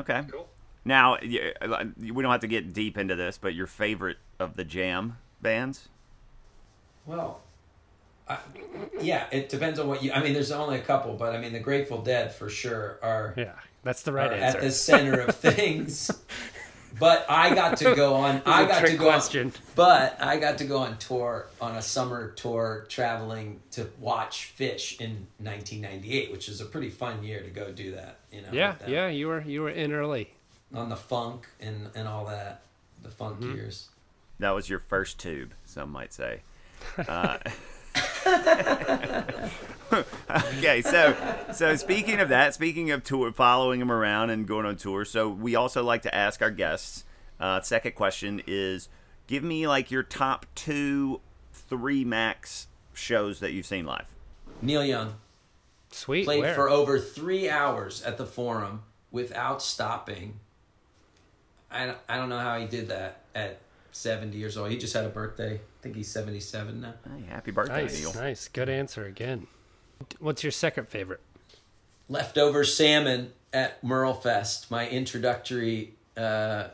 Okay. 0.00 0.22
Cool. 0.30 0.48
Now 0.84 1.14
uh, 1.14 1.84
we 1.98 2.22
don't 2.22 2.30
have 2.30 2.42
to 2.42 2.46
get 2.46 2.72
deep 2.72 2.98
into 2.98 3.14
this, 3.14 3.38
but 3.38 3.54
your 3.54 3.66
favorite 3.66 4.18
of 4.38 4.56
the 4.56 4.64
jam 4.64 5.16
bands? 5.40 5.88
Well, 7.06 7.40
I, 8.28 8.38
yeah, 9.00 9.26
it 9.30 9.48
depends 9.48 9.78
on 9.78 9.86
what 9.88 10.02
you. 10.02 10.12
I 10.12 10.22
mean, 10.22 10.32
there's 10.32 10.50
only 10.50 10.78
a 10.78 10.82
couple, 10.82 11.14
but 11.14 11.34
I 11.34 11.38
mean, 11.38 11.52
the 11.52 11.60
Grateful 11.60 12.00
Dead 12.02 12.34
for 12.34 12.48
sure 12.48 12.98
are, 13.02 13.34
yeah, 13.36 13.52
that's 13.82 14.02
the 14.02 14.10
are 14.12 14.14
right 14.14 14.32
at 14.32 14.60
the 14.60 14.70
center 14.70 15.20
of 15.20 15.34
things. 15.36 16.10
But 16.98 17.26
I 17.28 17.54
got 17.54 17.76
to 17.78 17.94
go 17.96 18.14
on. 18.14 18.40
I 18.46 18.62
a 18.62 18.66
got 18.68 18.86
to 18.86 18.96
go 18.96 19.04
question. 19.04 19.48
on. 19.48 19.52
But 19.74 20.16
I 20.22 20.38
got 20.38 20.58
to 20.58 20.64
go 20.64 20.78
on 20.78 20.96
tour 20.98 21.46
on 21.60 21.74
a 21.74 21.82
summer 21.82 22.30
tour, 22.30 22.86
traveling 22.88 23.60
to 23.72 23.90
watch 23.98 24.54
Phish 24.56 25.00
in 25.00 25.26
1998, 25.38 26.30
which 26.30 26.48
is 26.48 26.60
a 26.60 26.64
pretty 26.64 26.90
fun 26.90 27.24
year 27.24 27.42
to 27.42 27.50
go 27.50 27.72
do 27.72 27.92
that. 27.96 28.20
You 28.32 28.42
know. 28.42 28.48
yeah, 28.52 28.76
with 28.78 28.88
yeah, 28.88 29.08
you 29.08 29.26
were 29.26 29.42
you 29.42 29.62
were 29.62 29.70
in 29.70 29.92
early. 29.92 30.30
On 30.72 30.88
the 30.88 30.96
funk 30.96 31.48
and 31.60 31.90
and 31.96 32.06
all 32.08 32.24
that, 32.26 32.62
the 33.02 33.10
funk 33.10 33.40
Mm-hmm. 33.40 33.56
years. 33.56 33.88
That 34.38 34.52
was 34.52 34.68
your 34.70 34.78
first 34.80 35.18
tube, 35.18 35.52
some 35.66 35.90
might 35.90 36.12
say. 36.12 36.40
Uh, 37.08 37.38
okay, 40.58 40.82
so 40.82 41.16
so 41.52 41.76
speaking 41.76 42.20
of 42.20 42.28
that, 42.28 42.54
speaking 42.54 42.90
of 42.90 43.04
tour, 43.04 43.32
following 43.32 43.80
him 43.80 43.92
around 43.92 44.30
and 44.30 44.46
going 44.46 44.66
on 44.66 44.76
tour, 44.76 45.04
so 45.04 45.28
we 45.28 45.54
also 45.54 45.82
like 45.82 46.02
to 46.02 46.14
ask 46.14 46.42
our 46.42 46.50
guests. 46.50 47.04
Uh, 47.38 47.60
second 47.60 47.94
question 47.94 48.42
is, 48.46 48.88
give 49.26 49.42
me 49.42 49.66
like 49.66 49.90
your 49.90 50.02
top 50.02 50.46
two, 50.54 51.20
three 51.52 52.04
max 52.04 52.68
shows 52.92 53.40
that 53.40 53.52
you've 53.52 53.66
seen 53.66 53.84
live. 53.84 54.06
Neil 54.62 54.84
Young 54.84 55.14
Sweet. 55.90 56.24
played 56.24 56.40
Where? 56.40 56.54
for 56.54 56.68
over 56.68 56.98
three 56.98 57.48
hours 57.48 58.02
at 58.02 58.18
the 58.18 58.26
Forum 58.26 58.82
without 59.10 59.62
stopping. 59.62 60.40
I 61.70 61.94
I 62.08 62.16
don't 62.16 62.28
know 62.28 62.38
how 62.38 62.58
he 62.58 62.66
did 62.66 62.88
that 62.88 63.22
at 63.34 63.60
70 63.94 64.36
years 64.36 64.56
old. 64.56 64.70
He 64.70 64.76
just 64.76 64.94
had 64.94 65.04
a 65.04 65.08
birthday. 65.08 65.54
I 65.54 65.60
think 65.82 65.96
he's 65.96 66.10
77 66.10 66.80
now. 66.80 66.94
Hey, 67.04 67.24
happy 67.28 67.50
birthday, 67.50 67.82
nice, 67.82 68.00
Neil. 68.00 68.12
nice. 68.14 68.48
Good 68.48 68.68
answer 68.68 69.04
again. 69.06 69.46
What's 70.18 70.42
your 70.42 70.52
second 70.52 70.88
favorite? 70.88 71.20
Leftover 72.08 72.64
salmon 72.64 73.32
at 73.52 73.82
Merle 73.84 74.12
Fest, 74.14 74.70
my 74.70 74.88
introductory 74.88 75.94
uh, 76.16 76.68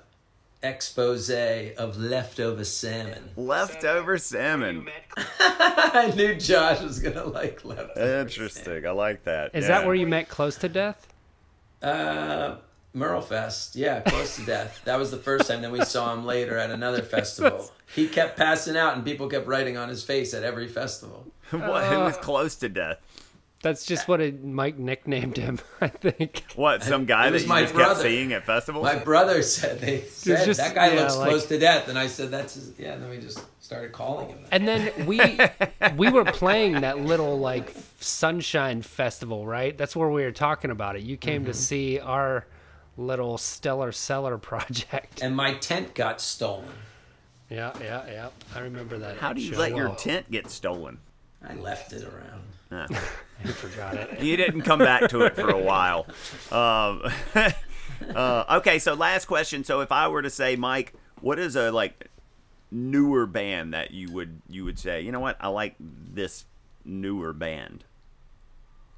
expose 0.63 1.31
of 1.31 1.97
leftover 1.99 2.65
salmon. 2.65 3.31
Leftover 3.37 4.19
salmon. 4.19 4.89
I 5.39 6.13
knew 6.17 6.35
Josh 6.35 6.81
was 6.81 6.99
going 6.99 7.15
to 7.15 7.25
like 7.25 7.65
leftover 7.65 8.21
Interesting. 8.21 8.87
I 8.87 8.91
like 8.91 9.25
that. 9.25 9.55
Is 9.55 9.65
Yeah. 9.65 9.69
that 9.79 9.87
where 9.87 9.95
you 9.95 10.07
met 10.07 10.29
Close 10.29 10.57
to 10.57 10.69
Death? 10.69 11.07
Uh, 11.83 12.57
Merle 12.93 13.21
Fest, 13.21 13.77
yeah, 13.77 14.01
close 14.01 14.37
to 14.37 14.45
death. 14.45 14.81
That 14.85 14.99
was 14.99 15.11
the 15.11 15.17
first 15.17 15.49
time. 15.49 15.63
Then 15.63 15.71
we 15.73 15.85
saw 15.85 16.13
him 16.13 16.25
later 16.27 16.57
at 16.59 16.71
another 16.71 17.03
festival. 17.03 17.71
He 17.95 18.09
kept 18.09 18.37
passing 18.37 18.77
out, 18.77 18.95
and 18.97 19.05
people 19.05 19.29
kept 19.29 19.47
writing 19.47 19.77
on 19.77 19.89
his 19.89 20.03
face 20.03 20.35
at 20.35 20.43
every 20.43 20.67
festival. 20.69 21.27
what? 21.51 21.93
It 21.93 21.97
was 21.99 22.17
close 22.17 22.57
to 22.57 22.69
death. 22.69 22.99
That's 23.63 23.85
just 23.85 24.09
what 24.09 24.23
it, 24.23 24.43
Mike 24.43 24.79
nicknamed 24.79 25.37
him, 25.37 25.59
I 25.83 25.89
think. 25.89 26.45
What? 26.57 26.83
Some 26.83 27.05
guy 27.05 27.25
It 27.27 27.31
that 27.31 27.33
was 27.35 27.43
you 27.43 27.49
my 27.51 27.63
just 27.63 27.75
kept 27.75 28.01
seeing 28.01 28.33
at 28.33 28.47
festivals? 28.47 28.85
My 28.85 28.97
brother 28.97 29.43
said 29.43 29.81
they 29.81 30.01
said 30.01 30.47
just- 30.47 30.59
that 30.59 30.75
guy 30.75 30.95
yeah, 30.95 31.01
looks 31.03 31.17
like- 31.17 31.29
close 31.29 31.47
to 31.47 31.59
death, 31.59 31.89
and 31.89 31.99
I 31.99 32.07
said 32.07 32.31
that's 32.31 32.55
his, 32.55 32.73
yeah. 32.79 32.95
And 32.95 33.03
then 33.03 33.11
we 33.11 33.19
just 33.19 33.39
started 33.63 33.93
calling 33.93 34.31
him. 34.31 34.39
That. 34.45 34.49
And 34.53 34.67
then 34.67 35.07
we 35.07 35.39
we 35.97 36.11
were 36.11 36.25
playing 36.25 36.81
that 36.81 37.01
little 37.01 37.39
like 37.39 37.75
sunshine 38.01 38.81
festival, 38.83 39.47
right? 39.47 39.77
That's 39.77 39.95
where 39.95 40.09
we 40.09 40.23
were 40.25 40.33
talking 40.33 40.71
about 40.71 40.97
it. 40.97 41.03
You 41.03 41.17
came 41.19 41.43
Mm-hmm. 41.43 41.51
to 41.51 41.55
see 41.55 42.01
our 42.01 42.47
little 43.01 43.39
stellar 43.39 43.93
cellar 43.93 44.39
project. 44.51 45.23
And 45.23 45.35
my 45.35 45.55
tent 45.55 45.95
got 45.95 46.21
stolen. 46.21 46.69
Yeah, 47.49 47.73
yeah, 47.81 48.07
yeah. 48.07 48.29
I 48.55 48.61
remember 48.61 48.99
that. 48.99 49.17
How 49.17 49.33
do 49.33 49.43
you 49.43 49.55
show 49.55 49.59
let 49.59 49.75
your 49.75 49.89
well. 49.89 49.97
tent 49.97 50.31
get 50.31 50.49
stolen? 50.49 50.99
I 51.43 51.55
left 51.55 51.93
it 51.93 52.05
around. 52.05 52.45
I 53.43 53.49
forgot 53.49 53.95
it. 53.95 54.21
You 54.21 54.37
didn't 54.37 54.63
come 54.63 54.79
back 54.79 55.09
to 55.11 55.23
it 55.23 55.35
for 55.35 55.51
a 55.51 55.59
while. 55.59 56.07
Um, 56.53 57.03
uh, 58.15 58.59
okay, 58.59 58.79
so 58.79 58.95
last 58.95 59.25
question. 59.25 59.65
So 59.65 59.81
if 59.81 59.91
I 59.91 60.07
were 60.07 60.23
to 60.23 60.31
say, 60.31 60.55
Mike, 60.55 60.93
what 61.21 61.41
is 61.41 61.57
a 61.57 61.73
like 61.73 62.09
newer 62.71 63.27
band 63.27 63.75
that 63.75 63.91
you 63.91 64.13
would 64.13 64.41
you 64.49 64.65
would 64.65 64.79
say, 64.79 65.01
you 65.01 65.11
know 65.11 65.19
what, 65.19 65.37
I 65.41 65.49
like 65.49 65.75
this 65.79 66.45
newer 66.85 67.33
band. 67.33 67.85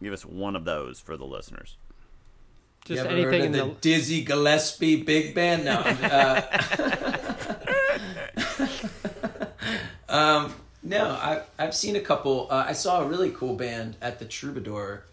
Give 0.03 0.13
us 0.13 0.27
one 0.27 0.57
of 0.57 0.65
those 0.65 1.01
for 1.01 1.17
the 1.17 1.25
listeners. 1.25 1.79
You 2.89 2.97
Just 2.97 3.07
ever 3.07 3.15
anything 3.15 3.33
heard 3.33 3.45
in 3.47 3.53
the 3.53 3.65
the 3.67 3.75
Dizzy 3.81 4.25
Gillespie 4.25 5.03
Big 5.05 5.35
Band? 5.37 5.65
No. 5.65 5.79
uh, 5.79 6.43
um, 10.09 10.55
no, 10.83 11.17
I've, 11.23 11.45
I've 11.59 11.75
seen 11.77 11.95
a 11.95 12.01
couple. 12.01 12.49
Uh, 12.51 12.65
I 12.67 12.73
saw 12.73 13.03
a 13.03 13.07
really 13.07 13.31
cool 13.31 13.55
band 13.55 13.97
at 14.03 14.19
the 14.19 14.25
Troubadour, 14.25 15.05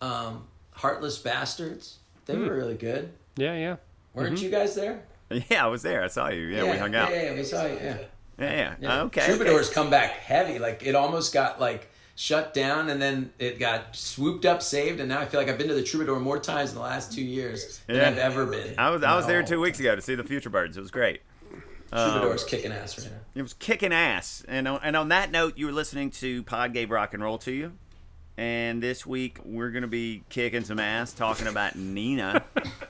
um, 0.00 0.48
Heartless 0.72 1.18
Bastards. 1.18 1.98
They 2.26 2.34
Hmm. 2.34 2.46
were 2.46 2.56
really 2.56 2.74
good. 2.74 3.12
Yeah, 3.36 3.54
yeah. 3.54 3.76
Weren't 4.14 4.40
you 4.42 4.50
guys 4.50 4.74
there? 4.74 5.02
Yeah, 5.50 5.64
I 5.64 5.68
was 5.68 5.82
there. 5.82 6.02
I 6.02 6.06
saw 6.08 6.28
you. 6.28 6.46
Yeah, 6.46 6.70
we 6.70 6.78
hung 6.78 6.94
out. 6.94 7.10
Yeah, 7.10 7.22
yeah, 7.24 7.34
we 7.34 7.42
saw 7.44 7.66
you. 7.66 7.74
Yeah. 7.74 7.98
Yeah, 8.38 8.52
yeah. 8.52 8.74
Yeah. 8.80 9.02
Okay. 9.02 9.26
Troubadours 9.26 9.66
okay. 9.66 9.74
come 9.74 9.90
back 9.90 10.12
heavy. 10.12 10.58
Like 10.58 10.84
it 10.84 10.94
almost 10.94 11.32
got 11.32 11.60
like 11.60 11.88
shut 12.16 12.52
down 12.54 12.88
and 12.88 13.00
then 13.00 13.30
it 13.38 13.58
got 13.58 13.94
swooped 13.94 14.44
up, 14.44 14.62
saved, 14.62 14.98
and 15.00 15.08
now 15.08 15.20
I 15.20 15.26
feel 15.26 15.38
like 15.38 15.48
I've 15.48 15.58
been 15.58 15.68
to 15.68 15.74
the 15.74 15.82
Troubadour 15.82 16.18
more 16.18 16.38
times 16.40 16.70
in 16.70 16.76
the 16.76 16.82
last 16.82 17.12
two 17.12 17.22
years 17.22 17.80
than 17.86 17.96
Yeah. 17.96 18.08
I've 18.08 18.18
ever 18.18 18.46
been. 18.46 18.74
I 18.78 18.90
was 18.90 19.02
I 19.04 19.14
was 19.14 19.26
there 19.26 19.42
two 19.42 19.60
weeks 19.60 19.78
ago 19.78 19.94
to 19.94 20.02
see 20.02 20.14
the 20.14 20.24
Future 20.24 20.50
Birds. 20.50 20.76
It 20.76 20.80
was 20.80 20.90
great. 20.90 21.20
Troubadour's 21.92 22.42
um, 22.42 22.48
kicking 22.48 22.72
ass 22.72 22.98
right 22.98 23.12
now. 23.12 23.18
It 23.36 23.42
was 23.42 23.54
kicking 23.54 23.92
ass. 23.92 24.44
And 24.48 24.66
on, 24.66 24.80
and 24.82 24.96
on 24.96 25.08
that 25.10 25.30
note, 25.30 25.56
you 25.56 25.66
were 25.66 25.72
listening 25.72 26.10
to 26.12 26.42
Pod 26.42 26.72
Gave 26.72 26.90
Rock 26.90 27.14
and 27.14 27.22
Roll 27.22 27.38
to 27.38 27.52
you. 27.52 27.72
And 28.36 28.82
this 28.82 29.06
week 29.06 29.38
we're 29.44 29.70
going 29.70 29.82
to 29.82 29.88
be 29.88 30.22
kicking 30.28 30.64
some 30.64 30.78
ass 30.80 31.12
talking 31.12 31.46
about 31.46 31.76
Nena, 31.76 32.44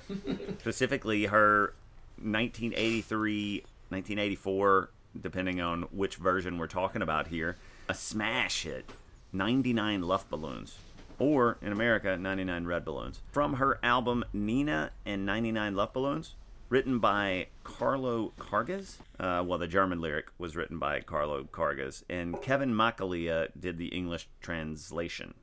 specifically 0.59 1.27
her 1.27 1.75
1983, 2.23 3.63
1984, 3.91 4.91
depending 5.21 5.61
on 5.61 5.83
which 5.93 6.17
version 6.17 6.59
we're 6.59 6.67
talking 6.67 7.03
about 7.03 7.29
here, 7.29 7.57
a 7.89 7.95
smash 7.95 8.65
hit, 8.65 8.91
99 9.37 10.03
Luftballons. 10.03 10.75
Or 11.19 11.59
in 11.63 11.73
America, 11.73 12.17
99 12.17 12.65
Red 12.67 12.85
Balloons. 12.85 13.21
From 13.33 13.55
her 13.55 13.79
album 13.83 14.25
Nena 14.33 14.91
and 15.05 15.25
99 15.25 15.75
Luftballons, 15.75 16.35
written 16.69 16.99
by 16.99 17.47
Carlo 17.65 18.33
Karges. 18.39 18.97
Uh, 19.19 19.43
well, 19.47 19.59
the 19.59 19.67
German 19.67 20.01
lyric 20.01 20.27
was 20.39 20.57
written 20.57 20.79
by 20.79 21.01
Carlo 21.01 21.45
Karges, 21.45 22.03
and 22.11 22.41
Kevin 22.43 22.73
McAlea 22.73 23.49
did 23.59 23.79
the 23.79 23.89
English 23.89 24.29
translation. 24.41 25.35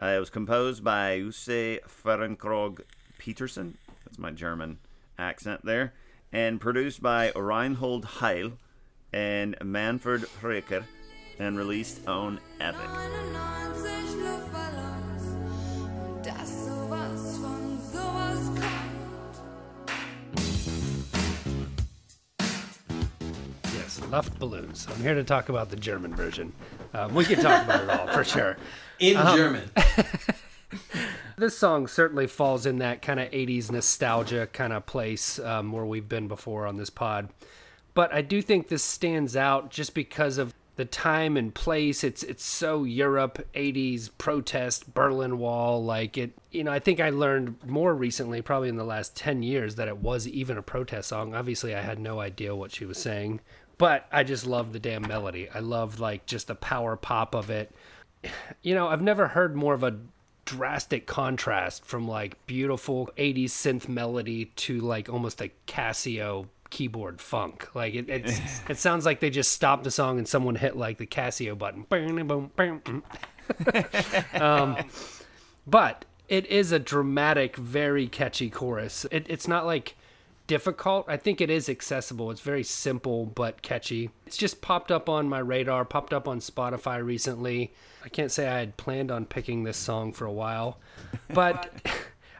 Uh, 0.00 0.06
it 0.06 0.18
was 0.18 0.30
composed 0.30 0.82
by 0.82 1.14
Use 1.14 1.46
Ferenkrog 1.46 2.80
Peterson. 3.18 3.76
That's 4.04 4.18
my 4.18 4.30
German 4.30 4.78
accent 5.18 5.64
there. 5.64 5.92
And 6.32 6.60
produced 6.60 7.02
by 7.02 7.30
Reinhold 7.36 8.04
Heil 8.06 8.52
and 9.12 9.56
Manfred 9.62 10.22
Fricker, 10.22 10.84
and 11.38 11.56
released 11.56 12.06
on 12.08 12.38
Epic. 12.60 12.80
99 12.80 14.16
Luftballons 14.22 15.22
und 16.04 16.24
dass 16.26 16.48
sowas 16.66 17.38
von 17.38 17.78
sowas 17.92 18.50
kommt. 18.58 18.92
Yes, 23.74 24.00
Luft 24.10 24.38
balloons. 24.38 24.86
I'm 24.88 25.02
here 25.02 25.14
to 25.14 25.24
talk 25.24 25.48
about 25.48 25.70
the 25.70 25.76
German 25.76 26.14
version. 26.14 26.52
Um, 26.94 27.14
we 27.14 27.24
can 27.24 27.40
talk 27.40 27.64
about 27.64 27.84
it 27.84 27.90
all 27.90 28.06
for 28.08 28.24
sure. 28.34 28.56
In 28.98 29.16
Uh-huh. 29.16 29.36
German. 29.36 29.70
This 31.38 31.58
song 31.58 31.88
certainly 31.88 32.28
falls 32.28 32.66
in 32.66 32.78
that 32.78 33.02
kind 33.02 33.18
of 33.18 33.28
80s 33.30 33.70
nostalgia 33.72 34.46
kind 34.46 34.72
of 34.72 34.86
place 34.86 35.40
um, 35.40 35.72
where 35.72 35.84
we've 35.84 36.08
been 36.08 36.28
before 36.28 36.66
on 36.68 36.76
this 36.76 36.88
pod. 36.90 37.30
But 37.94 38.14
I 38.14 38.22
do 38.22 38.40
think 38.42 38.68
this 38.68 38.84
stands 38.84 39.34
out 39.34 39.68
just 39.70 39.92
because 39.92 40.38
of 40.38 40.54
the 40.76 40.84
time 40.84 41.36
and 41.36 41.54
place. 41.54 42.02
It's 42.02 42.22
it's 42.22 42.44
so 42.44 42.84
Europe 42.84 43.46
80s 43.54 44.10
protest 44.18 44.94
Berlin 44.94 45.38
Wall 45.38 45.84
like 45.84 46.16
it 46.16 46.32
you 46.50 46.64
know 46.64 46.72
I 46.72 46.78
think 46.78 47.00
I 47.00 47.10
learned 47.10 47.56
more 47.66 47.94
recently 47.94 48.42
probably 48.42 48.68
in 48.68 48.76
the 48.76 48.84
last 48.84 49.16
10 49.16 49.42
years 49.42 49.74
that 49.76 49.88
it 49.88 49.98
was 49.98 50.26
even 50.26 50.56
a 50.56 50.62
protest 50.62 51.08
song. 51.08 51.34
Obviously 51.34 51.74
I 51.74 51.80
had 51.80 51.98
no 51.98 52.20
idea 52.20 52.56
what 52.56 52.72
she 52.72 52.84
was 52.84 52.98
saying, 52.98 53.40
but 53.78 54.06
I 54.10 54.24
just 54.24 54.46
love 54.46 54.72
the 54.72 54.80
damn 54.80 55.06
melody. 55.06 55.48
I 55.50 55.60
love 55.60 56.00
like 56.00 56.26
just 56.26 56.46
the 56.46 56.54
power 56.54 56.96
pop 56.96 57.34
of 57.34 57.50
it 57.50 57.74
you 58.62 58.74
know, 58.74 58.88
I've 58.88 59.02
never 59.02 59.28
heard 59.28 59.54
more 59.56 59.74
of 59.74 59.82
a 59.82 59.98
drastic 60.44 61.06
contrast 61.06 61.84
from 61.84 62.08
like 62.08 62.44
beautiful 62.46 63.10
80s 63.16 63.44
synth 63.44 63.88
melody 63.88 64.46
to 64.56 64.80
like 64.80 65.08
almost 65.08 65.40
a 65.40 65.50
Casio 65.66 66.48
keyboard 66.72 67.20
funk. 67.20 67.68
Like 67.74 67.94
it 67.94 68.08
it's, 68.08 68.40
it 68.68 68.78
sounds 68.78 69.06
like 69.06 69.20
they 69.20 69.30
just 69.30 69.52
stopped 69.52 69.84
the 69.84 69.90
song 69.92 70.18
and 70.18 70.26
someone 70.26 70.56
hit 70.56 70.76
like 70.76 70.98
the 70.98 71.06
Casio 71.06 71.56
button. 71.56 71.86
um, 74.34 74.76
but 75.66 76.04
it 76.28 76.46
is 76.46 76.72
a 76.72 76.78
dramatic, 76.78 77.56
very 77.56 78.08
catchy 78.08 78.48
chorus. 78.48 79.04
It, 79.10 79.26
it's 79.28 79.46
not 79.46 79.66
like 79.66 79.94
difficult. 80.46 81.04
I 81.08 81.18
think 81.18 81.40
it 81.40 81.50
is 81.50 81.68
accessible. 81.68 82.30
It's 82.30 82.40
very 82.40 82.64
simple 82.64 83.26
but 83.26 83.62
catchy. 83.62 84.10
It's 84.26 84.38
just 84.38 84.62
popped 84.62 84.90
up 84.90 85.08
on 85.08 85.28
my 85.28 85.40
radar, 85.40 85.84
popped 85.84 86.14
up 86.14 86.26
on 86.26 86.40
Spotify 86.40 87.04
recently. 87.04 87.72
I 88.04 88.08
can't 88.08 88.32
say 88.32 88.48
I 88.48 88.60
had 88.60 88.76
planned 88.78 89.10
on 89.10 89.26
picking 89.26 89.64
this 89.64 89.76
song 89.76 90.12
for 90.12 90.24
a 90.24 90.32
while, 90.32 90.78
but 91.32 91.70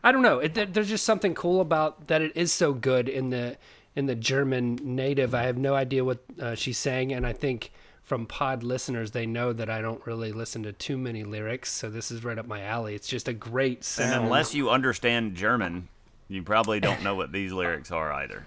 I 0.03 0.11
don't 0.11 0.23
know. 0.23 0.39
It, 0.39 0.73
there's 0.73 0.89
just 0.89 1.05
something 1.05 1.35
cool 1.35 1.61
about 1.61 2.09
that. 2.09 2.23
It 2.23 2.33
is 2.35 2.53
so 2.53 2.73
good 2.73 3.09
in 3.09 3.31
the 3.31 3.59
in 3.95 4.07
the 4.07 4.15
German 4.15 4.79
native. 4.83 5.35
I 5.35 5.45
have 5.45 5.59
no 5.59 5.75
idea 5.75 6.05
what 6.05 6.19
uh, 6.41 6.55
she's 6.55 6.79
saying, 6.79 7.13
and 7.13 7.27
I 7.27 7.33
think 7.33 7.73
from 8.03 8.27
pod 8.27 8.63
listeners 8.63 9.13
they 9.13 9.27
know 9.27 9.53
that 9.53 9.71
I 9.71 9.81
don't 9.81 10.05
really 10.07 10.33
listen 10.33 10.63
to 10.65 10.73
too 10.73 10.99
many 10.99 11.25
lyrics, 11.25 11.71
so 11.71 11.89
this 11.89 12.11
is 12.11 12.25
right 12.25 12.39
up 12.39 12.47
my 12.47 12.63
alley. 12.63 12.95
It's 12.95 13.09
just 13.09 13.29
a 13.29 13.33
great 13.33 13.85
sound. 13.85 14.13
And 14.13 14.25
unless 14.25 14.55
you 14.55 14.71
understand 14.71 15.35
German, 15.35 15.89
you 16.29 16.43
probably 16.43 16.81
don't 16.81 17.03
know 17.03 17.15
what 17.15 17.33
these 17.33 17.53
lyrics 17.53 17.91
are 17.91 18.13
either. 18.13 18.47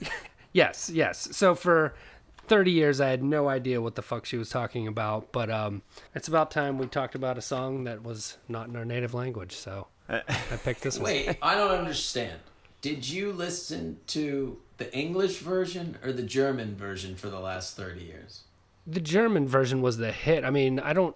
Yes, 0.52 0.90
yes. 0.92 1.28
So 1.32 1.54
for 1.54 1.94
30 2.48 2.72
years, 2.72 3.00
I 3.00 3.08
had 3.10 3.22
no 3.22 3.48
idea 3.48 3.80
what 3.80 3.94
the 3.94 4.02
fuck 4.02 4.24
she 4.26 4.36
was 4.36 4.48
talking 4.48 4.88
about, 4.88 5.30
but 5.30 5.50
um, 5.50 5.82
it's 6.14 6.26
about 6.26 6.50
time 6.50 6.78
we 6.78 6.86
talked 6.86 7.14
about 7.14 7.38
a 7.38 7.42
song 7.42 7.84
that 7.84 8.02
was 8.02 8.36
not 8.48 8.68
in 8.68 8.74
our 8.74 8.84
native 8.84 9.14
language. 9.14 9.54
So 9.54 9.86
I 10.08 10.22
picked 10.64 10.82
this 10.82 10.96
one. 10.98 11.04
Wait, 11.04 11.38
I 11.40 11.54
don't 11.54 11.70
understand. 11.70 12.40
Did 12.80 13.08
you 13.08 13.32
listen 13.32 13.98
to 14.08 14.58
the 14.78 14.92
English 14.96 15.38
version 15.38 15.98
or 16.02 16.12
the 16.12 16.22
German 16.22 16.74
version 16.76 17.14
for 17.16 17.28
the 17.28 17.38
last 17.40 17.76
30 17.76 18.00
years? 18.04 18.42
The 18.86 19.00
German 19.00 19.46
version 19.46 19.82
was 19.82 19.98
the 19.98 20.12
hit. 20.12 20.44
I 20.44 20.50
mean, 20.50 20.80
I 20.80 20.92
don't 20.92 21.14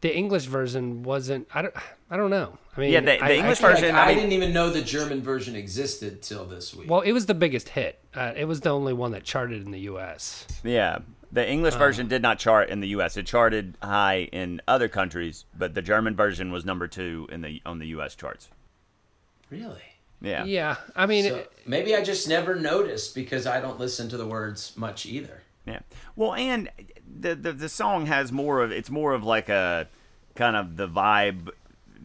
the 0.00 0.14
English 0.14 0.44
version 0.44 1.02
wasn't. 1.02 1.48
I 1.52 1.62
don't. 1.62 1.74
I 2.10 2.16
don't 2.16 2.30
know. 2.30 2.56
I 2.76 2.80
mean, 2.80 2.92
Yeah, 2.92 3.00
the- 3.00 3.06
the 3.06 3.24
I- 3.24 3.28
I 3.28 3.32
English 3.32 3.58
can't- 3.58 3.74
version- 3.78 3.94
Like, 3.96 4.06
I, 4.06 4.10
I 4.10 4.14
didn't 4.14 4.30
even 4.32 4.52
know 4.52 4.70
the 4.70 4.80
German 4.82 5.20
version 5.22 5.56
existed 5.56 6.22
till 6.22 6.44
this 6.44 6.72
week. 6.74 6.88
Well, 6.88 7.00
it 7.00 7.10
was 7.12 7.26
the 7.26 7.34
biggest 7.34 7.70
hit. 7.70 7.98
Uh, 8.14 8.32
it 8.36 8.44
was 8.44 8.60
the 8.60 8.70
only 8.70 8.92
one 8.92 9.10
that 9.12 9.24
charted 9.24 9.64
in 9.64 9.72
the 9.72 9.80
U.S. 9.80 10.46
Yeah. 10.62 10.98
The 11.32 11.46
English 11.50 11.74
Uh. 11.74 11.78
version 11.78 12.06
did 12.06 12.22
not 12.22 12.38
chart 12.38 12.68
in 12.70 12.78
the 12.80 12.88
U.S. 12.88 13.16
It 13.16 13.26
charted 13.26 13.76
high 13.82 14.28
in 14.32 14.60
other 14.68 14.88
countries, 14.88 15.44
but 15.58 15.74
the 15.74 15.82
German 15.82 16.14
version 16.14 16.52
was 16.52 16.64
number 16.64 16.86
two 16.86 17.26
in 17.32 17.40
the 17.40 17.60
on 17.66 17.78
the 17.80 17.86
U.S. 17.88 18.14
charts. 18.14 18.48
really? 19.50 19.82
Yeah. 20.20 20.44
Yeah, 20.44 20.76
I 20.96 21.06
mean, 21.06 21.24
So 21.28 21.36
it- 21.36 21.52
maybe 21.66 21.94
I 21.94 22.02
just 22.02 22.28
never 22.28 22.54
noticed 22.56 23.14
because 23.14 23.46
I 23.46 23.60
don't 23.60 23.78
listen 23.78 24.08
to 24.10 24.16
the 24.16 24.26
words 24.26 24.72
much 24.76 25.06
either. 25.06 25.42
Yeah. 25.66 25.80
Well, 26.16 26.34
and 26.34 26.70
the, 27.20 27.34
the 27.34 27.52
the 27.52 27.68
song 27.68 28.06
has 28.06 28.32
more 28.32 28.62
of 28.62 28.72
it's 28.72 28.90
more 28.90 29.12
of 29.14 29.22
like 29.24 29.48
a 29.48 29.86
kind 30.34 30.56
of 30.56 30.76
the 30.76 30.88
vibe 30.88 31.50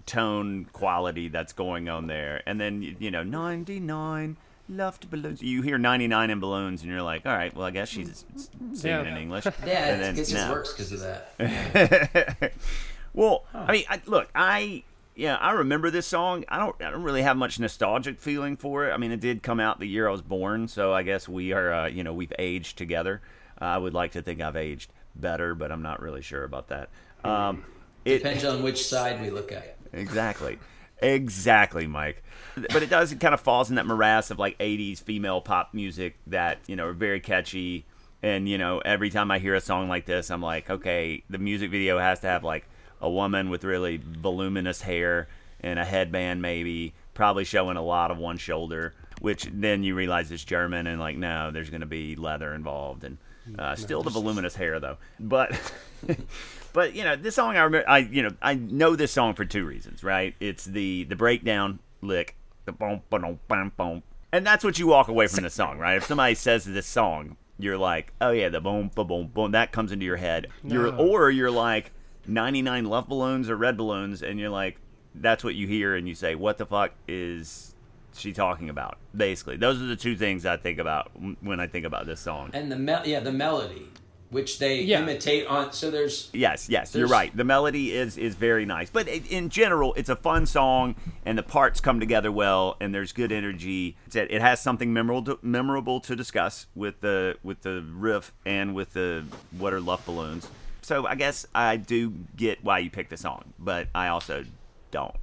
tone 0.05 0.65
quality 0.73 1.27
that's 1.29 1.53
going 1.53 1.87
on 1.89 2.07
there. 2.07 2.41
And 2.45 2.59
then 2.59 2.81
you, 2.81 2.95
you 2.99 3.09
know, 3.11 3.23
99 3.23 4.37
loved 4.69 5.09
balloons. 5.09 5.41
You 5.41 5.61
hear 5.61 5.77
99 5.77 6.29
in 6.29 6.39
balloons 6.39 6.81
and 6.81 6.91
you're 6.91 7.01
like, 7.01 7.25
"All 7.25 7.33
right, 7.35 7.55
well, 7.55 7.65
I 7.65 7.71
guess 7.71 7.89
she's 7.89 8.25
singing 8.73 9.05
Yeah. 9.05 9.11
in 9.11 9.17
English." 9.17 9.45
Yeah, 9.65 9.85
And 9.87 9.95
I 10.01 10.03
then- 10.05 10.15
guess 10.15 10.31
it 10.31 10.35
no. 10.35 10.51
works 10.51 10.71
because 10.73 10.91
of 10.91 10.99
that. 11.01 12.53
well, 13.13 13.45
I 13.53 13.71
mean, 13.71 13.83
I, 13.89 14.01
look, 14.05 14.29
I 14.35 14.83
yeah, 15.15 15.35
I 15.37 15.51
remember 15.51 15.89
this 15.91 16.07
song. 16.07 16.43
I 16.49 16.57
don't, 16.57 16.75
I 16.81 16.89
don't 16.91 17.03
really 17.03 17.21
have 17.21 17.37
much 17.37 17.59
nostalgic 17.59 18.19
feeling 18.19 18.57
for 18.57 18.87
it. 18.87 18.91
I 18.93 18.97
mean, 18.97 19.11
it 19.11 19.19
did 19.19 19.43
come 19.43 19.59
out 19.59 19.79
the 19.79 19.87
year 19.87 20.07
I 20.07 20.11
was 20.11 20.21
born, 20.21 20.67
so 20.67 20.93
I 20.93 21.03
guess 21.03 21.27
we 21.27 21.53
are, 21.53 21.73
uh, 21.73 21.87
you 21.87 22.03
know, 22.03 22.13
we've 22.13 22.33
aged 22.39 22.77
together. 22.77 23.21
Uh, 23.61 23.65
I 23.65 23.77
would 23.77 23.93
like 23.93 24.13
to 24.13 24.21
think 24.21 24.41
I've 24.41 24.55
aged 24.55 24.91
better, 25.15 25.53
but 25.55 25.71
I'm 25.71 25.81
not 25.81 26.01
really 26.01 26.21
sure 26.21 26.43
about 26.43 26.69
that. 26.69 26.89
Um, 27.23 27.63
it, 28.05 28.19
Depends 28.19 28.43
on 28.43 28.63
which 28.63 28.85
side 28.85 29.21
we 29.21 29.29
look 29.29 29.51
at. 29.51 29.77
exactly, 29.93 30.59
exactly, 31.01 31.87
Mike. 31.87 32.23
But 32.55 32.83
it 32.83 32.89
does. 32.89 33.11
It 33.11 33.19
kind 33.19 33.33
of 33.33 33.39
falls 33.39 33.69
in 33.69 33.75
that 33.75 33.85
morass 33.85 34.31
of 34.31 34.39
like 34.39 34.57
'80s 34.57 35.01
female 35.01 35.41
pop 35.41 35.73
music 35.73 36.17
that 36.27 36.59
you 36.67 36.75
know 36.75 36.87
are 36.87 36.93
very 36.93 37.19
catchy. 37.19 37.85
And 38.21 38.47
you 38.47 38.57
know, 38.57 38.79
every 38.79 39.09
time 39.09 39.31
I 39.31 39.39
hear 39.39 39.53
a 39.55 39.61
song 39.61 39.89
like 39.89 40.05
this, 40.05 40.29
I'm 40.31 40.41
like, 40.41 40.69
okay, 40.69 41.23
the 41.29 41.37
music 41.37 41.71
video 41.71 41.99
has 41.99 42.19
to 42.21 42.27
have 42.27 42.43
like 42.43 42.65
a 43.03 43.09
woman 43.09 43.51
with 43.51 43.63
really 43.63 43.97
voluminous 43.97 44.81
hair 44.81 45.27
and 45.59 45.77
a 45.77 45.85
headband, 45.85 46.41
maybe, 46.41 46.93
probably 47.13 47.43
showing 47.43 47.77
a 47.77 47.83
lot 47.83 48.09
of 48.09 48.17
one 48.17 48.37
shoulder. 48.37 48.95
Which 49.21 49.47
then 49.53 49.83
you 49.83 49.93
realize 49.93 50.31
it's 50.31 50.43
German, 50.43 50.87
and 50.87 50.99
like, 50.99 51.17
no, 51.17 51.51
there's 51.51 51.69
going 51.69 51.81
to 51.81 51.87
be 51.87 52.15
leather 52.15 52.53
involved, 52.53 53.03
and 53.03 53.17
uh, 53.57 53.75
still 53.75 54.03
the 54.03 54.09
voluminous 54.09 54.55
hair 54.55 54.79
though. 54.79 54.97
But 55.19 55.59
but 56.73 56.95
you 56.95 57.03
know 57.03 57.15
this 57.15 57.35
song 57.35 57.55
I 57.55 57.63
remember 57.63 57.89
I 57.89 57.99
you 57.99 58.23
know 58.23 58.31
I 58.41 58.55
know 58.55 58.95
this 58.95 59.11
song 59.11 59.33
for 59.35 59.45
two 59.45 59.65
reasons 59.65 60.03
right 60.03 60.35
it's 60.39 60.65
the 60.65 61.05
the 61.05 61.15
breakdown 61.15 61.79
lick 62.01 62.35
the 62.65 62.71
boom 62.71 63.01
boom 63.09 63.39
boom 63.47 63.71
boom 63.77 64.03
and 64.31 64.45
that's 64.45 64.63
what 64.63 64.79
you 64.79 64.87
walk 64.87 65.07
away 65.07 65.27
from 65.27 65.43
the 65.43 65.49
song 65.49 65.77
right 65.77 65.97
if 65.97 66.05
somebody 66.05 66.35
says 66.35 66.65
this 66.65 66.87
song 66.87 67.37
you're 67.59 67.77
like 67.77 68.11
oh 68.19 68.31
yeah 68.31 68.49
the 68.49 68.59
boom 68.59 68.89
boom 68.95 69.07
boom 69.07 69.27
boom 69.27 69.51
that 69.51 69.71
comes 69.71 69.91
into 69.91 70.05
your 70.05 70.17
head 70.17 70.47
you're 70.63 70.93
or 70.95 71.29
you're 71.29 71.51
like 71.51 71.91
99 72.27 72.85
love 72.85 73.07
balloons 73.07 73.49
or 73.49 73.55
red 73.55 73.77
balloons 73.77 74.21
and 74.23 74.39
you're 74.39 74.49
like 74.49 74.77
that's 75.15 75.43
what 75.43 75.55
you 75.55 75.67
hear 75.67 75.95
and 75.95 76.07
you 76.07 76.15
say 76.15 76.35
what 76.35 76.57
the 76.57 76.65
fuck 76.65 76.91
is 77.07 77.75
she 78.15 78.31
talking 78.31 78.69
about 78.69 78.97
basically 79.15 79.57
those 79.57 79.81
are 79.81 79.85
the 79.85 79.95
two 79.95 80.15
things 80.15 80.45
I 80.45 80.57
think 80.57 80.79
about 80.79 81.11
when 81.41 81.59
I 81.59 81.67
think 81.67 81.85
about 81.85 82.05
this 82.05 82.19
song 82.19 82.51
And 82.53 82.71
the 82.71 82.77
mel- 82.77 83.05
yeah, 83.05 83.19
the 83.19 83.31
melody, 83.31 83.89
which 84.29 84.57
they 84.59 84.81
Yeah. 84.81 85.01
imitate 85.01 85.45
on. 85.47 85.71
So 85.73 85.91
there's 85.91 86.29
Yes, 86.33 86.67
yes, 86.69 86.95
you're 86.95 87.07
right. 87.07 87.35
The 87.35 87.43
melody 87.43 87.91
is 87.91 88.17
is 88.17 88.33
very 88.35 88.65
nice, 88.65 88.89
but 88.89 89.07
i- 89.07 89.21
in 89.29 89.49
general, 89.49 89.93
it's 89.95 90.09
a 90.09 90.15
fun 90.15 90.45
song, 90.47 90.95
and 91.25 91.37
the 91.37 91.43
parts 91.43 91.79
come 91.79 91.99
together 91.99 92.31
well, 92.31 92.75
and 92.79 92.93
there's 92.95 93.11
good 93.11 93.31
energy. 93.31 93.95
It's- 94.07 94.27
It 94.31 94.41
has 94.41 94.59
something 94.61 94.91
memorable 94.93 95.23
to, 95.35 95.39
memorable 95.43 95.99
to 96.01 96.15
discuss 96.15 96.65
with 96.75 97.01
the 97.01 97.35
with 97.43 97.61
the 97.61 97.83
riff 97.93 98.31
and 98.45 98.73
with 98.73 98.93
the 98.93 99.23
what 99.57 99.73
are 99.73 99.79
love 99.81 100.03
balloons. 100.05 100.47
So 100.83 101.07
I 101.07 101.15
guess 101.15 101.47
I 101.55 101.77
do 101.77 102.13
get 102.35 102.63
why 102.63 102.79
you 102.79 102.89
picked 102.89 103.09
the 103.09 103.17
song, 103.17 103.53
but 103.57 103.87
I 103.95 104.09
also 104.09 104.45
don't. 104.91 105.15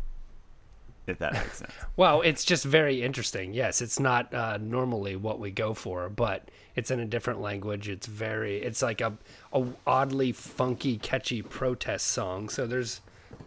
If 1.07 1.18
that 1.18 1.33
makes 1.33 1.59
sense. 1.59 1.73
well, 1.96 2.20
it's 2.23 2.44
just 2.44 2.64
very 2.64 3.03
interesting. 3.03 3.53
Yes, 3.53 3.81
it's 3.83 3.99
not 3.99 4.33
uh, 4.33 4.59
normally 4.59 5.16
what 5.16 5.38
we 5.40 5.51
go 5.51 5.75
for, 5.75 6.09
but 6.09 6.51
it's 6.77 6.90
in 6.90 7.01
a 7.01 7.05
different 7.05 7.40
language. 7.40 7.88
It's 7.88 8.07
very, 8.07 8.62
it's 8.62 8.81
like 8.81 9.01
a, 9.01 9.14
a 9.53 9.64
oddly 9.87 10.33
funky, 10.33 10.99
catchy 10.99 11.42
protest 11.42 12.07
song. 12.09 12.49
So 12.49 12.66
there's, 12.66 13.01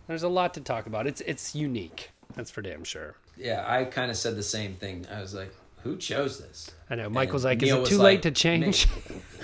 there's 0.07 0.23
a 0.23 0.29
lot 0.29 0.53
to 0.55 0.61
talk 0.61 0.87
about. 0.87 1.07
It's, 1.07 1.21
it's 1.21 1.55
unique. 1.55 2.11
That's 2.35 2.51
for 2.51 2.61
damn 2.61 2.83
sure. 2.83 3.15
yeah, 3.37 3.63
I 3.67 3.85
kind 3.85 4.11
of 4.11 4.17
said 4.17 4.35
the 4.35 4.43
same 4.43 4.75
thing. 4.75 5.05
I 5.11 5.21
was 5.21 5.33
like, 5.33 5.53
who 5.83 5.97
chose 5.97 6.39
this? 6.39 6.71
I 6.89 6.95
know. 6.95 7.09
Michael's 7.09 7.43
And 7.45 7.51
like, 7.51 7.63
is 7.63 7.67
Neil 7.69 7.77
it 7.77 7.79
was 7.81 7.89
too 7.89 7.97
like, 7.97 8.03
late 8.05 8.21
to 8.23 8.31
change? 8.31 8.87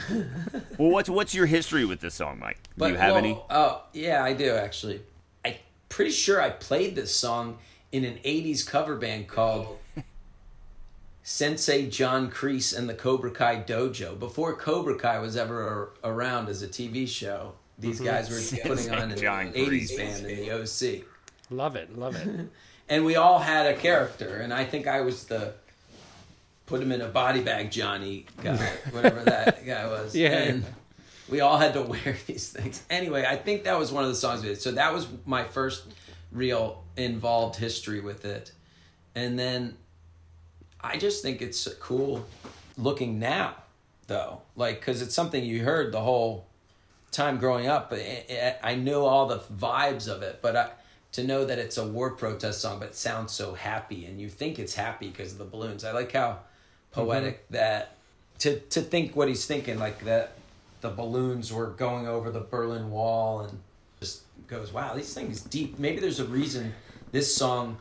well, 0.78 0.90
what's 0.90 1.10
what's 1.10 1.34
your 1.36 1.46
history 1.46 1.86
with 1.86 2.00
this 2.00 2.16
song, 2.16 2.40
Mike? 2.40 2.58
Do 2.78 2.88
you 2.88 2.96
have 2.96 3.10
well, 3.10 3.18
any? 3.18 3.40
Oh, 3.50 3.84
yeah, 3.94 4.24
I 4.24 4.34
do 4.34 4.54
actually. 4.56 5.02
I'm 5.46 5.56
pretty 5.90 6.12
sure 6.12 6.42
I 6.42 6.50
played 6.50 6.96
this 6.96 7.16
song 7.16 7.58
in 7.92 8.04
an 8.06 8.16
80s 8.26 8.66
cover 8.68 8.96
band 8.96 9.28
called 9.28 9.78
Sensei 11.24 11.88
John 11.90 12.32
Kreese 12.32 12.78
and 12.78 12.88
the 12.90 12.94
Cobra 12.94 13.32
Kai 13.32 13.64
Dojo. 13.64 14.18
Before 14.18 14.56
Cobra 14.56 14.96
Kai 14.98 15.20
was 15.20 15.36
ever 15.38 15.92
a- 16.04 16.10
around 16.10 16.50
as 16.50 16.62
a 16.64 16.68
TV 16.68 17.08
show, 17.08 17.54
these 17.78 18.00
guys 18.00 18.30
were 18.30 18.60
putting 18.68 18.92
on 18.92 19.04
an 19.04 19.10
Mm-hmm. 19.12 19.20
John 19.22 19.54
80s 19.54 19.68
Kreese. 19.92 19.98
band 19.98 20.26
in 20.26 20.38
the 20.40 20.52
OC. 20.52 21.06
love 21.50 21.76
it. 21.76 21.98
Love 21.98 22.16
it. 22.16 22.50
And 22.92 23.06
we 23.06 23.18
all 23.18 23.38
had 23.38 23.68
a 23.68 23.76
character, 23.78 24.38
and 24.38 24.52
I 24.52 24.66
think 24.66 24.88
I 24.88 25.02
was 25.02 25.26
the 25.26 25.54
put 26.70 26.82
him 26.82 26.92
in 26.92 27.02
a 27.02 27.08
body 27.08 27.42
bag 27.42 27.72
Johnny 27.72 28.28
guy, 28.44 28.56
whatever 28.92 29.24
that 29.24 29.66
guy 29.66 29.88
was. 29.88 30.16
Yeah. 30.16 30.30
And 30.30 30.66
we 31.28 31.42
all 31.42 31.58
had 31.58 31.74
to 31.74 31.82
wear 31.94 32.16
these 32.28 32.50
things. 32.50 32.84
Anyway, 32.90 33.26
I 33.28 33.36
think 33.36 33.64
that 33.64 33.78
was 33.78 33.92
one 33.92 34.04
of 34.04 34.10
the 34.10 34.16
songs 34.16 34.44
we 34.44 34.50
did. 34.50 34.62
So 34.62 34.72
that 34.74 34.94
was 34.94 35.08
my 35.26 35.44
first 35.44 35.84
real 36.32 36.84
involved 36.96 37.56
history 37.56 38.00
with 38.00 38.24
it. 38.24 38.52
And 39.16 39.38
then 39.38 39.78
I 40.80 40.98
just 40.98 41.24
think 41.24 41.42
it's 41.42 41.68
cool 41.80 42.26
looking 42.78 43.18
now, 43.18 43.56
though. 44.06 44.42
Like, 44.56 44.80
because 44.80 45.02
it's 45.02 45.16
something 45.16 45.44
you 45.44 45.64
heard 45.64 45.92
the 45.92 46.02
whole 46.02 46.46
time 47.12 47.40
growing 47.40 47.66
up. 47.66 47.90
But 47.90 48.00
it, 48.00 48.30
it, 48.30 48.60
I 48.64 48.76
knew 48.76 49.00
all 49.00 49.26
the 49.26 49.40
vibes 49.40 50.08
of 50.08 50.22
it, 50.22 50.40
but 50.44 50.56
I, 50.56 50.70
to 51.14 51.24
know 51.24 51.46
that 51.46 51.58
it's 51.58 51.80
a 51.80 51.86
war 51.86 52.12
protest 52.12 52.62
song, 52.62 52.78
but 52.78 52.90
it 52.90 52.96
sounds 52.96 53.34
so 53.34 53.56
happy, 53.56 54.06
and 54.06 54.22
you 54.22 54.30
think 54.30 54.60
it's 54.60 54.76
happy 54.76 55.10
because 55.10 55.32
of 55.32 55.40
the 55.40 55.46
balloons. 55.46 55.84
I 55.84 55.92
like 55.92 56.12
how 56.12 56.42
poetic 56.92 57.46
mm-hmm. 57.46 57.54
that 57.56 57.96
to 58.40 58.60
to 58.60 58.82
think 58.82 59.16
what 59.16 59.28
he's 59.28 59.46
thinking, 59.46 59.80
like 59.80 60.04
that 60.06 60.34
the 60.82 60.90
balloons 60.90 61.52
were 61.52 61.68
going 61.68 62.08
over 62.08 62.32
the 62.32 62.40
Berlin 62.40 62.90
Wall, 62.90 63.42
and 63.42 63.60
just 64.00 64.24
goes, 64.48 64.74
wow, 64.74 64.94
these 64.94 65.14
things 65.14 65.42
deep. 65.42 65.78
Maybe 65.78 66.00
there's 66.00 66.20
a 66.20 66.26
reason 66.26 66.74
this 67.12 67.34
song 67.34 67.78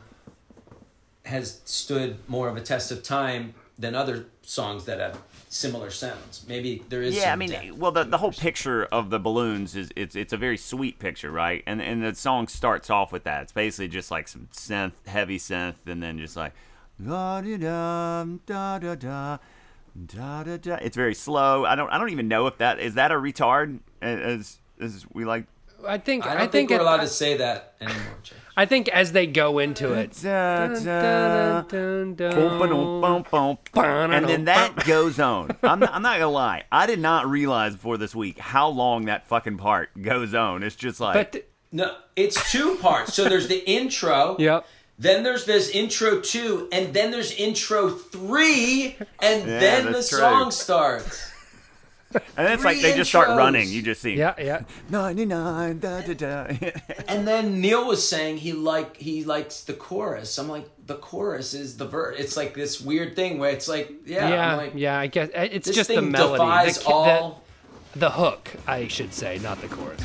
has 1.25 1.61
stood 1.65 2.17
more 2.27 2.49
of 2.49 2.57
a 2.57 2.61
test 2.61 2.91
of 2.91 3.03
time 3.03 3.53
than 3.77 3.95
other 3.95 4.25
songs 4.41 4.85
that 4.85 4.99
have 4.99 5.19
similar 5.49 5.89
sounds. 5.89 6.45
Maybe 6.47 6.83
there 6.89 7.01
is. 7.01 7.15
Yeah, 7.15 7.23
some 7.23 7.31
I 7.31 7.35
mean, 7.35 7.79
well, 7.79 7.91
the, 7.91 8.03
the 8.03 8.17
whole 8.17 8.31
picture 8.31 8.85
of 8.85 9.09
the 9.09 9.19
balloons 9.19 9.75
is 9.75 9.89
it's 9.95 10.15
it's 10.15 10.33
a 10.33 10.37
very 10.37 10.57
sweet 10.57 10.99
picture, 10.99 11.31
right? 11.31 11.63
And 11.65 11.81
and 11.81 12.03
the 12.03 12.15
song 12.15 12.47
starts 12.47 12.89
off 12.89 13.11
with 13.11 13.23
that. 13.23 13.43
It's 13.43 13.51
basically 13.51 13.87
just 13.87 14.11
like 14.11 14.27
some 14.27 14.47
synth, 14.53 14.93
heavy 15.07 15.37
synth, 15.37 15.75
and 15.85 16.01
then 16.01 16.19
just 16.19 16.35
like 16.35 16.53
it's 20.81 20.95
very 20.95 21.15
slow. 21.15 21.65
I 21.65 21.75
don't. 21.75 21.89
I 21.89 21.97
don't 21.97 22.09
even 22.09 22.27
know 22.27 22.47
if 22.47 22.57
that 22.57 22.79
is 22.79 22.95
that 22.95 23.11
a 23.11 23.15
retard 23.15 23.79
as 24.01 24.59
as 24.79 25.05
we 25.13 25.25
like. 25.25 25.45
I 25.87 25.97
think. 25.97 26.25
I, 26.25 26.35
I 26.35 26.39
think, 26.39 26.51
think, 26.51 26.69
we're 26.71 26.75
it, 26.77 26.81
allowed 26.81 26.99
I, 26.99 27.03
to 27.03 27.09
say 27.09 27.37
that 27.37 27.75
anymore. 27.79 28.17
I 28.57 28.65
think 28.65 28.89
as 28.89 29.13
they 29.13 29.27
go 29.27 29.59
into 29.59 29.93
it, 29.93 30.23
and 34.11 34.27
then 34.27 34.45
that 34.45 34.85
goes 34.85 35.19
on. 35.19 35.55
I'm 35.63 35.79
not, 35.79 35.93
I'm 35.93 36.01
not 36.01 36.19
gonna 36.19 36.31
lie. 36.31 36.65
I 36.69 36.85
did 36.85 36.99
not 36.99 37.27
realize 37.27 37.75
before 37.75 37.97
this 37.97 38.13
week 38.13 38.39
how 38.39 38.67
long 38.67 39.05
that 39.05 39.27
fucking 39.27 39.57
part 39.57 39.89
goes 40.01 40.33
on. 40.33 40.63
It's 40.63 40.75
just 40.75 40.99
like. 40.99 41.13
But 41.13 41.31
th- 41.31 41.45
no, 41.71 41.95
it's 42.17 42.51
two 42.51 42.75
parts. 42.77 43.13
So 43.13 43.29
there's 43.29 43.47
the 43.47 43.65
intro. 43.69 44.35
Yep 44.37 44.65
then 44.99 45.23
there's 45.23 45.45
this 45.45 45.69
intro 45.69 46.19
two, 46.19 46.67
and 46.73 46.93
then 46.93 47.09
there's 47.11 47.31
intro 47.31 47.89
three, 47.89 48.97
and 49.21 49.47
Yeah, 49.47 49.59
then 49.59 49.85
the 49.85 49.91
true. 49.93 50.03
song 50.03 50.51
starts. 50.51 51.25
And 52.35 52.47
it's 52.51 52.63
like 52.65 52.79
Three 52.79 52.89
they 52.89 52.97
just 52.97 53.11
start 53.11 53.27
running. 53.27 53.69
You 53.69 53.83
just 53.83 54.01
see 54.01 54.15
Yeah, 54.15 54.33
yeah. 54.39 54.61
99 54.89 55.77
da 55.77 56.01
da 56.01 56.13
da. 56.15 56.47
And 57.07 57.27
then 57.27 57.61
Neil 57.61 57.85
was 57.85 58.01
saying 58.07 58.37
he 58.37 58.51
like 58.51 58.97
he 58.97 59.23
likes 59.23 59.61
the 59.63 59.73
chorus. 59.73 60.39
I'm 60.39 60.49
like, 60.49 60.67
the 60.87 60.95
chorus 60.95 61.53
is 61.53 61.77
the 61.77 61.85
verse. 61.85 62.15
It's 62.19 62.35
like 62.35 62.55
this 62.55 62.81
weird 62.81 63.15
thing 63.15 63.37
where 63.37 63.51
it's 63.51 63.67
like, 63.67 63.91
yeah, 64.07 64.27
Yeah, 64.27 64.51
I'm 64.53 64.57
like, 64.57 64.71
yeah, 64.73 64.99
I 64.99 65.05
guess 65.05 65.29
uh, 65.35 65.47
it's 65.51 65.69
just 65.69 65.89
the 65.89 66.01
melody, 66.01 66.71
the, 66.71 66.83
all. 66.87 67.43
the, 67.93 67.99
the 67.99 68.09
hook, 68.09 68.49
I 68.65 68.87
should 68.87 69.13
say, 69.13 69.37
not 69.37 69.61
the 69.61 69.67
chorus. 69.67 70.01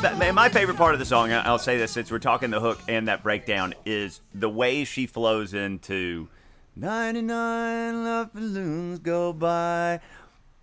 The, 0.00 0.32
my 0.32 0.48
favorite 0.48 0.78
part 0.78 0.94
of 0.94 0.98
the 0.98 1.04
song, 1.04 1.30
I'll 1.30 1.58
say 1.58 1.76
this 1.76 1.92
since 1.92 2.10
we're 2.10 2.18
talking 2.18 2.50
the 2.50 2.60
hook 2.60 2.80
and 2.88 3.08
that 3.08 3.22
breakdown, 3.22 3.74
is 3.84 4.22
the 4.34 4.48
way 4.48 4.84
she 4.84 5.06
flows 5.06 5.52
into 5.52 6.28
99 6.74 8.04
love 8.04 8.32
balloons 8.32 8.98
go 8.98 9.32
by. 9.34 10.00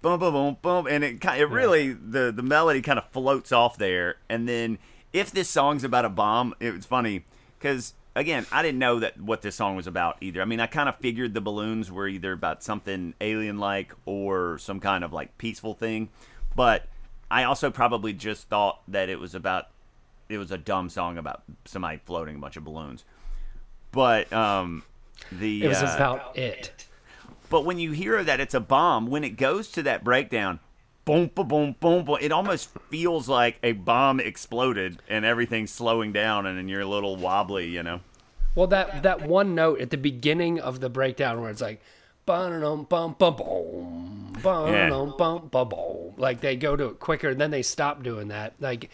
Boom, 0.01 0.19
boom, 0.19 0.33
boom, 0.33 0.57
boom. 0.61 0.87
And 0.87 1.03
it, 1.03 1.23
it 1.23 1.49
really, 1.49 1.93
the, 1.93 2.31
the 2.35 2.41
melody 2.41 2.81
kind 2.81 2.97
of 2.97 3.09
floats 3.11 3.51
off 3.51 3.77
there. 3.77 4.15
And 4.27 4.49
then 4.49 4.79
if 5.13 5.29
this 5.29 5.49
song's 5.49 5.83
about 5.83 6.05
a 6.05 6.09
bomb, 6.09 6.55
it 6.59 6.73
was 6.73 6.85
funny 6.85 7.25
because, 7.59 7.93
again, 8.15 8.47
I 8.51 8.63
didn't 8.63 8.79
know 8.79 8.99
that 8.99 9.21
what 9.21 9.43
this 9.43 9.55
song 9.55 9.75
was 9.75 9.85
about 9.85 10.17
either. 10.19 10.41
I 10.41 10.45
mean, 10.45 10.59
I 10.59 10.67
kind 10.67 10.89
of 10.89 10.95
figured 10.95 11.35
the 11.35 11.41
balloons 11.41 11.91
were 11.91 12.07
either 12.07 12.31
about 12.31 12.63
something 12.63 13.13
alien 13.21 13.59
like 13.59 13.93
or 14.05 14.57
some 14.57 14.79
kind 14.79 15.03
of 15.03 15.13
like 15.13 15.37
peaceful 15.37 15.75
thing. 15.75 16.09
But 16.55 16.87
I 17.29 17.43
also 17.43 17.69
probably 17.69 18.13
just 18.13 18.47
thought 18.47 18.81
that 18.87 19.09
it 19.09 19.19
was 19.19 19.35
about 19.35 19.67
it 20.29 20.37
was 20.37 20.51
a 20.51 20.57
dumb 20.57 20.89
song 20.89 21.17
about 21.17 21.43
somebody 21.65 21.99
floating 22.05 22.35
a 22.35 22.39
bunch 22.39 22.57
of 22.57 22.63
balloons. 22.63 23.03
But 23.91 24.31
um 24.33 24.83
the 25.31 25.63
It 25.63 25.67
was 25.67 25.81
uh, 25.81 25.93
about 25.95 26.37
it. 26.37 26.85
but 27.49 27.65
when 27.65 27.79
you 27.79 27.91
hear 27.91 28.23
that 28.23 28.39
it's 28.39 28.53
a 28.53 28.59
bomb, 28.59 29.07
when 29.07 29.23
it 29.23 29.31
goes 29.31 29.69
to 29.71 29.83
that 29.83 30.03
breakdown, 30.03 30.59
boom, 31.05 31.31
boom, 31.33 31.47
boom, 31.47 31.75
boom, 31.79 32.05
boom, 32.05 32.17
it 32.21 32.31
almost 32.31 32.69
feels 32.89 33.27
like 33.29 33.57
a 33.63 33.71
bomb 33.71 34.19
exploded 34.19 35.01
and 35.07 35.25
everything's 35.25 35.71
slowing 35.71 36.11
down 36.13 36.45
and 36.45 36.57
then 36.57 36.67
you're 36.67 36.81
a 36.81 36.85
little 36.87 37.15
wobbly, 37.15 37.67
you 37.67 37.81
know. 37.83 38.01
Well, 38.55 38.67
that 38.67 39.03
that 39.03 39.21
one 39.27 39.53
note 39.55 39.81
at 39.81 39.91
the 39.91 39.97
beginning 39.97 40.59
of 40.59 40.79
the 40.79 40.89
breakdown 40.89 41.41
where 41.41 41.49
it's 41.51 41.61
like, 41.61 41.81
bum 42.27 42.83
bum 42.83 43.15
bum 43.17 43.35
boom, 43.35 44.33
bum 44.43 45.13
bum 45.17 45.47
bum 45.47 45.69
boom. 45.69 46.13
Like 46.17 46.41
they 46.41 46.55
go 46.55 46.75
to 46.75 46.89
it 46.89 46.99
quicker, 46.99 47.29
and 47.29 47.41
then 47.41 47.49
they 47.49 47.63
stop 47.63 48.03
doing 48.03 48.27
that. 48.27 48.53
Like 48.59 48.91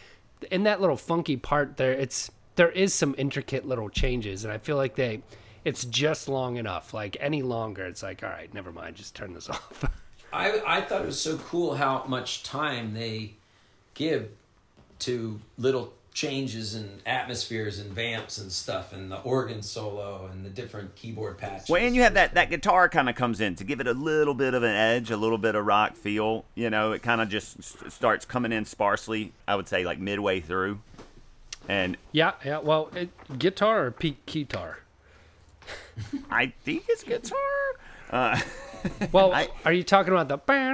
in 0.51 0.63
that 0.63 0.79
little 0.79 0.95
funky 0.95 1.35
part 1.35 1.75
there, 1.75 1.91
it's 1.91 2.31
there 2.55 2.69
is 2.69 2.93
some 2.93 3.15
intricate 3.17 3.67
little 3.67 3.89
changes, 3.89 4.45
and 4.45 4.53
I 4.53 4.59
feel 4.59 4.77
like 4.77 4.95
they, 4.95 5.21
it's 5.65 5.83
just 5.85 6.29
long 6.29 6.57
enough. 6.57 6.93
Like 6.93 7.17
any 7.19 7.41
longer, 7.41 7.85
it's 7.85 8.03
like, 8.03 8.23
all 8.23 8.29
right, 8.29 8.53
never 8.53 8.71
mind, 8.71 8.95
just 8.95 9.15
turn 9.15 9.33
this 9.33 9.49
off. 9.49 9.83
I 10.31 10.61
I 10.65 10.81
thought 10.81 11.01
it 11.01 11.07
was 11.07 11.19
so 11.19 11.37
cool 11.37 11.75
how 11.75 12.05
much 12.07 12.43
time 12.43 12.93
they 12.93 13.33
give 13.95 14.29
to 14.99 15.41
little 15.57 15.93
changes 16.13 16.75
and 16.75 17.01
atmospheres 17.05 17.79
and 17.79 17.91
vamps 17.91 18.37
and 18.37 18.51
stuff 18.51 18.93
and 18.93 19.11
the 19.11 19.19
organ 19.21 19.61
solo 19.63 20.29
and 20.31 20.45
the 20.45 20.49
different 20.49 20.95
keyboard 20.95 21.37
patches. 21.37 21.69
Well, 21.69 21.83
and 21.83 21.95
you 21.95 22.03
have 22.03 22.13
that 22.13 22.35
that 22.35 22.49
guitar 22.49 22.87
kind 22.87 23.09
of 23.09 23.15
comes 23.15 23.41
in 23.41 23.55
to 23.55 23.63
give 23.63 23.79
it 23.79 23.87
a 23.87 23.93
little 23.93 24.35
bit 24.35 24.53
of 24.53 24.63
an 24.63 24.75
edge, 24.75 25.09
a 25.09 25.17
little 25.17 25.39
bit 25.39 25.55
of 25.55 25.65
rock 25.65 25.95
feel. 25.95 26.45
You 26.55 26.69
know, 26.69 26.91
it 26.91 27.01
kind 27.01 27.19
of 27.19 27.29
just 27.29 27.91
starts 27.91 28.25
coming 28.25 28.51
in 28.51 28.65
sparsely. 28.65 29.33
I 29.47 29.55
would 29.55 29.67
say 29.67 29.83
like 29.83 29.99
midway 29.99 30.39
through, 30.39 30.79
and 31.67 31.97
yeah, 32.11 32.33
yeah. 32.45 32.59
Well, 32.59 32.89
it, 32.95 33.09
guitar 33.39 33.85
or 33.85 33.91
peak 33.91 34.25
guitar. 34.25 34.79
I 36.29 36.53
think 36.63 36.85
it's 36.89 37.03
guitar. 37.03 37.39
Uh, 38.09 38.39
Well, 39.11 39.33
I- 39.33 39.49
are 39.65 39.73
you 39.73 39.83
talking 39.83 40.13
about 40.13 40.27
the? 40.29 40.39
no, 40.47 40.73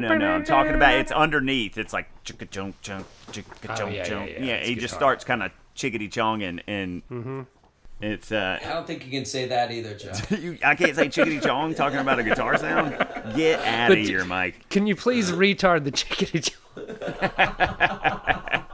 no, 0.00 0.16
no. 0.18 0.30
I'm 0.30 0.44
talking 0.44 0.74
about 0.74 0.94
it's 0.94 1.12
underneath. 1.12 1.78
It's 1.78 1.92
like 1.92 2.08
chicka 2.24 2.50
chunk 2.50 2.80
chunk 2.82 3.06
chicka 3.32 3.44
Oh, 3.70 3.74
chunk 3.74 3.92
yeah, 3.92 3.96
yeah, 3.98 4.04
chunk. 4.04 4.30
yeah, 4.30 4.44
Yeah, 4.44 4.54
it's 4.54 4.68
he 4.68 4.74
just 4.74 4.94
guitar. 4.94 4.98
starts 5.00 5.24
kind 5.24 5.42
of 5.42 5.52
chickadee 5.74 6.08
chonging, 6.08 6.60
and 6.66 7.02
Mm-hmm. 7.08 7.42
it's 8.00 8.32
uh. 8.32 8.58
I 8.64 8.68
don't 8.68 8.86
think 8.86 9.04
you 9.04 9.10
can 9.10 9.24
say 9.24 9.46
that 9.48 9.70
either, 9.70 9.94
Joe. 9.94 10.12
You, 10.36 10.58
I 10.64 10.74
can't 10.74 10.94
say 10.96 11.08
chickadee 11.08 11.40
chong 11.40 11.74
talking 11.74 11.98
about 11.98 12.18
a 12.18 12.22
guitar 12.22 12.56
sound. 12.58 12.92
Get 13.36 13.60
out 13.60 13.90
of 13.90 13.96
But- 13.96 13.98
here, 13.98 14.24
Mike. 14.24 14.68
Can 14.70 14.86
you 14.86 14.96
please 14.96 15.30
retard 15.32 15.84
the 15.84 15.90
chickadee? 15.90 16.40
Chong 16.40 16.60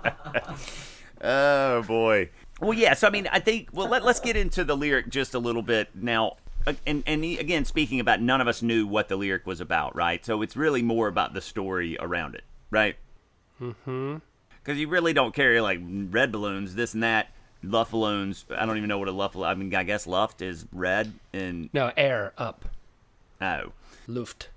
Oh 1.23 1.83
boy. 1.83 2.31
Well, 2.61 2.73
yeah. 2.75 2.95
So 2.95 3.09
I 3.09 3.11
mean, 3.11 3.29
I 3.31 3.41
think. 3.41 3.69
Well, 3.73 3.89
let, 3.89 4.05
let's 4.05 4.21
get 4.21 4.37
into 4.37 4.65
the 4.65 4.77
lyric 4.77 5.09
just 5.11 5.35
a 5.35 5.39
little 5.39 5.63
bit 5.63 5.89
now. 5.95 6.37
And 6.87 7.03
and 7.07 7.25
he- 7.25 7.38
again, 7.38 7.64
speaking 7.64 8.01
about, 8.01 8.20
none 8.20 8.40
of 8.40 8.49
us 8.49 8.62
knew 8.62 8.87
what 8.87 9.09
the 9.09 9.16
lyric 9.16 9.46
was 9.46 9.61
about, 9.61 9.94
right? 9.96 10.25
So 10.25 10.42
it's 10.42 10.57
really 10.57 10.83
more 10.83 11.09
about 11.09 11.33
the 11.35 11.40
story 11.40 11.96
around 11.99 12.35
it, 12.35 12.44
right? 12.70 12.96
Mm-hmm. 13.61 14.16
Because 14.62 14.79
you 14.79 14.88
really 14.88 15.12
don't 15.12 15.35
carry 15.35 15.61
like 15.61 15.81
red 15.83 16.31
balloons, 16.33 16.75
this 16.75 16.94
and 16.94 17.03
that. 17.03 17.29
Luft 17.62 17.90
balloons. 17.92 18.44
I 18.57 18.64
don't 18.64 18.77
even 18.79 18.88
know 18.88 18.99
what 18.99 19.09
a 19.09 19.12
luft. 19.12 19.37
I 19.37 19.55
mean, 19.55 19.75
I 19.75 19.83
guess 19.85 20.07
luft 20.07 20.40
is 20.40 20.66
red 20.73 21.12
and 21.33 21.68
No, 21.75 21.92
air 21.96 22.33
up. 22.38 22.64
oh, 23.42 23.73
Luft. 24.07 24.49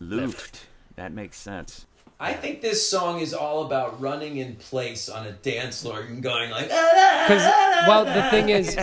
luft. 0.00 0.66
That 0.96 1.12
makes 1.12 1.36
sense. 1.38 1.86
I 2.22 2.34
think 2.34 2.60
this 2.60 2.88
song 2.88 3.18
is 3.18 3.34
all 3.34 3.66
about 3.66 4.00
running 4.00 4.36
in 4.36 4.54
place 4.54 5.08
on 5.08 5.26
a 5.26 5.32
dance 5.32 5.82
floor 5.82 6.02
and 6.02 6.22
going 6.22 6.50
like, 6.52 6.68
"Ah!" 6.70 7.24
Because 7.26 7.42
well, 7.88 8.04
the 8.04 8.30
thing 8.30 8.48
is, 8.48 8.76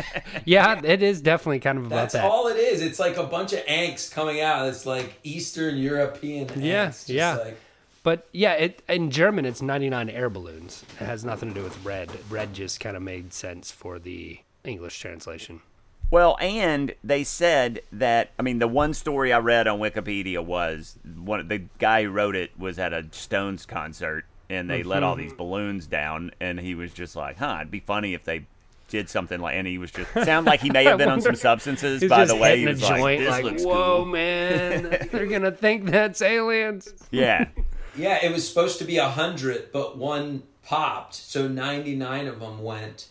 yeah, 0.46 0.80
it 0.82 1.02
is 1.02 1.20
definitely 1.20 1.60
kind 1.60 1.76
of 1.76 1.86
about 1.86 1.96
that's 1.96 2.14
that. 2.14 2.24
all 2.24 2.48
it 2.48 2.56
is. 2.56 2.80
It's 2.80 2.98
like 2.98 3.18
a 3.18 3.24
bunch 3.24 3.52
of 3.52 3.58
angst 3.66 4.12
coming 4.12 4.40
out. 4.40 4.66
It's 4.68 4.86
like 4.86 5.12
Eastern 5.24 5.76
European 5.76 6.46
angst. 6.48 6.64
Yeah, 6.64 6.86
Just 6.86 7.08
yeah. 7.10 7.36
Like, 7.36 7.60
But 8.02 8.28
yeah, 8.32 8.54
it 8.54 8.82
in 8.88 9.10
German 9.10 9.44
it's 9.44 9.60
99 9.60 10.08
air 10.08 10.30
balloons. 10.30 10.82
It 10.98 11.04
has 11.04 11.22
nothing 11.22 11.50
to 11.50 11.54
do 11.54 11.64
with 11.64 11.84
red. 11.84 12.10
Red 12.30 12.54
just 12.54 12.80
kind 12.80 12.96
of 12.96 13.02
made 13.02 13.34
sense 13.34 13.70
for 13.70 13.98
the 13.98 14.38
English 14.64 14.98
translation. 14.98 15.60
Well, 16.10 16.36
and 16.40 16.94
they 17.02 17.24
said 17.24 17.80
that 17.92 18.30
I 18.38 18.42
mean 18.42 18.58
the 18.58 18.68
one 18.68 18.94
story 18.94 19.32
I 19.32 19.38
read 19.38 19.66
on 19.66 19.80
Wikipedia 19.80 20.44
was 20.44 20.98
one 21.16 21.46
the 21.48 21.64
guy 21.78 22.04
who 22.04 22.10
wrote 22.10 22.36
it 22.36 22.58
was 22.58 22.78
at 22.78 22.92
a 22.92 23.06
Stones 23.10 23.66
concert 23.66 24.24
and 24.48 24.70
they 24.70 24.82
let 24.82 25.02
all 25.02 25.16
these 25.16 25.30
mm-hmm. 25.30 25.38
balloons 25.38 25.86
down 25.86 26.30
and 26.40 26.60
he 26.60 26.74
was 26.74 26.92
just 26.92 27.16
like, 27.16 27.38
"Huh, 27.38 27.56
it'd 27.60 27.70
be 27.70 27.80
funny 27.80 28.14
if 28.14 28.24
they 28.24 28.46
did 28.88 29.08
something 29.08 29.40
like." 29.40 29.56
And 29.56 29.66
he 29.66 29.78
was 29.78 29.90
just 29.90 30.12
sound 30.12 30.46
like 30.46 30.60
he 30.60 30.70
may 30.70 30.84
have 30.86 30.98
been 30.98 31.08
on 31.08 31.20
some 31.20 31.34
substances. 31.34 32.00
He's 32.00 32.10
By 32.10 32.22
just 32.22 32.34
the 32.34 32.40
way, 32.40 32.58
he 32.58 32.64
hitting 32.64 32.74
was 32.74 32.82
a 32.82 32.92
like, 32.92 33.00
joint 33.00 33.20
"This 33.20 33.30
like, 33.30 33.44
looks 33.44 33.64
whoa, 33.64 33.96
cool." 33.96 34.04
man, 34.06 35.08
they're 35.12 35.26
gonna 35.26 35.52
think 35.52 35.86
that's 35.86 36.22
aliens. 36.22 36.92
Yeah, 37.10 37.48
yeah, 37.96 38.24
it 38.24 38.32
was 38.32 38.48
supposed 38.48 38.78
to 38.78 38.84
be 38.84 38.98
a 38.98 39.08
hundred, 39.08 39.72
but 39.72 39.98
one 39.98 40.44
popped, 40.62 41.14
so 41.14 41.48
ninety 41.48 41.96
nine 41.96 42.26
of 42.28 42.40
them 42.40 42.62
went. 42.62 43.08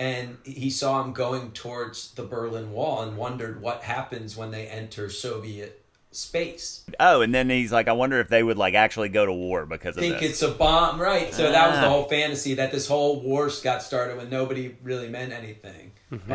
And 0.00 0.38
he 0.44 0.70
saw 0.70 1.04
him 1.04 1.12
going 1.12 1.52
towards 1.52 2.12
the 2.12 2.22
Berlin 2.24 2.72
Wall 2.72 3.02
and 3.02 3.16
wondered 3.18 3.60
what 3.60 3.82
happens 3.82 4.34
when 4.36 4.50
they 4.50 4.66
enter 4.66 5.10
Soviet 5.10 5.84
space. 6.10 6.84
Oh, 6.98 7.20
and 7.20 7.34
then 7.34 7.50
he's 7.50 7.70
like, 7.70 7.86
"I 7.86 7.92
wonder 7.92 8.18
if 8.18 8.28
they 8.28 8.42
would 8.42 8.56
like 8.56 8.72
actually 8.74 9.10
go 9.10 9.26
to 9.26 9.32
war 9.32 9.66
because 9.66 9.96
of 9.96 10.00
think 10.02 10.18
this." 10.20 10.30
it's 10.30 10.42
a 10.42 10.50
bomb, 10.50 10.98
right? 11.00 11.32
So 11.34 11.52
that 11.52 11.70
was 11.70 11.78
the 11.80 11.86
Ah. 11.86 11.90
whole 11.90 12.04
fantasy 12.08 12.54
that 12.54 12.72
this 12.72 12.88
whole 12.88 13.20
war 13.20 13.50
got 13.62 13.82
started 13.82 14.16
when 14.16 14.30
nobody 14.30 14.74
really 14.82 15.08
meant 15.08 15.32
anything. 15.34 15.92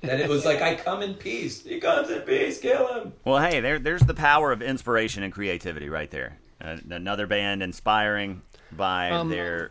that 0.00 0.20
it 0.20 0.28
was 0.28 0.44
like, 0.44 0.62
I 0.62 0.74
come 0.74 1.02
in 1.02 1.14
peace. 1.14 1.62
He 1.64 1.80
comes 1.80 2.08
in 2.10 2.22
peace. 2.22 2.58
Kill 2.58 2.86
him. 2.94 3.12
Well, 3.24 3.38
hey, 3.40 3.60
there, 3.60 3.78
there's 3.78 4.02
the 4.02 4.14
power 4.14 4.50
of 4.50 4.62
inspiration 4.62 5.22
and 5.22 5.32
creativity 5.32 5.88
right 5.90 6.10
there. 6.10 6.38
Uh, 6.60 6.78
another 6.90 7.26
band 7.26 7.62
inspiring 7.62 8.42
by 8.72 9.10
Um, 9.10 9.28
their 9.28 9.70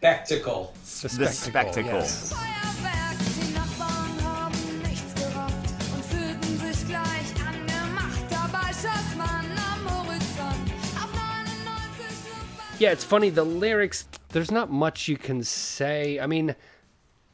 Spectacle. 0.00 0.72
The 1.02 1.08
the 1.08 1.26
spectacle. 1.28 1.92
yes. 2.00 2.32
Feuerwerk, 2.32 3.18
die 3.18 3.52
Nachbarn 3.52 4.24
haben 4.24 4.82
nichts 4.82 5.14
gerafft 5.14 5.74
und 5.94 6.04
fühlten 6.06 6.58
sich 6.58 6.88
gleich 6.88 7.46
angemacht. 7.46 8.24
Dabei 8.30 8.68
schoss 8.72 9.14
man 9.18 9.44
am 9.44 9.90
Horizont 9.90 10.72
auf 10.96 11.12
99 11.12 11.66
Luftballons. 11.66 12.80
Yeah, 12.80 12.92
it's 12.92 13.04
funny. 13.04 13.28
The 13.28 13.44
lyrics, 13.44 14.06
there's 14.30 14.50
not 14.50 14.70
much 14.70 15.06
you 15.06 15.18
can 15.18 15.42
say. 15.42 16.18
I 16.18 16.26
mean, 16.26 16.54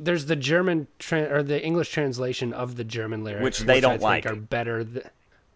there's 0.00 0.26
the 0.26 0.34
German 0.34 0.88
tra- 0.98 1.28
or 1.32 1.44
the 1.44 1.64
English 1.64 1.92
translation 1.92 2.52
of 2.52 2.74
the 2.74 2.82
German 2.84 3.22
lyrics, 3.22 3.44
Which 3.44 3.58
they 3.60 3.76
I 3.78 3.80
don't 3.80 3.92
think 3.92 4.02
like. 4.02 4.26
are 4.26 4.34
better. 4.34 4.82
Th- 4.84 5.06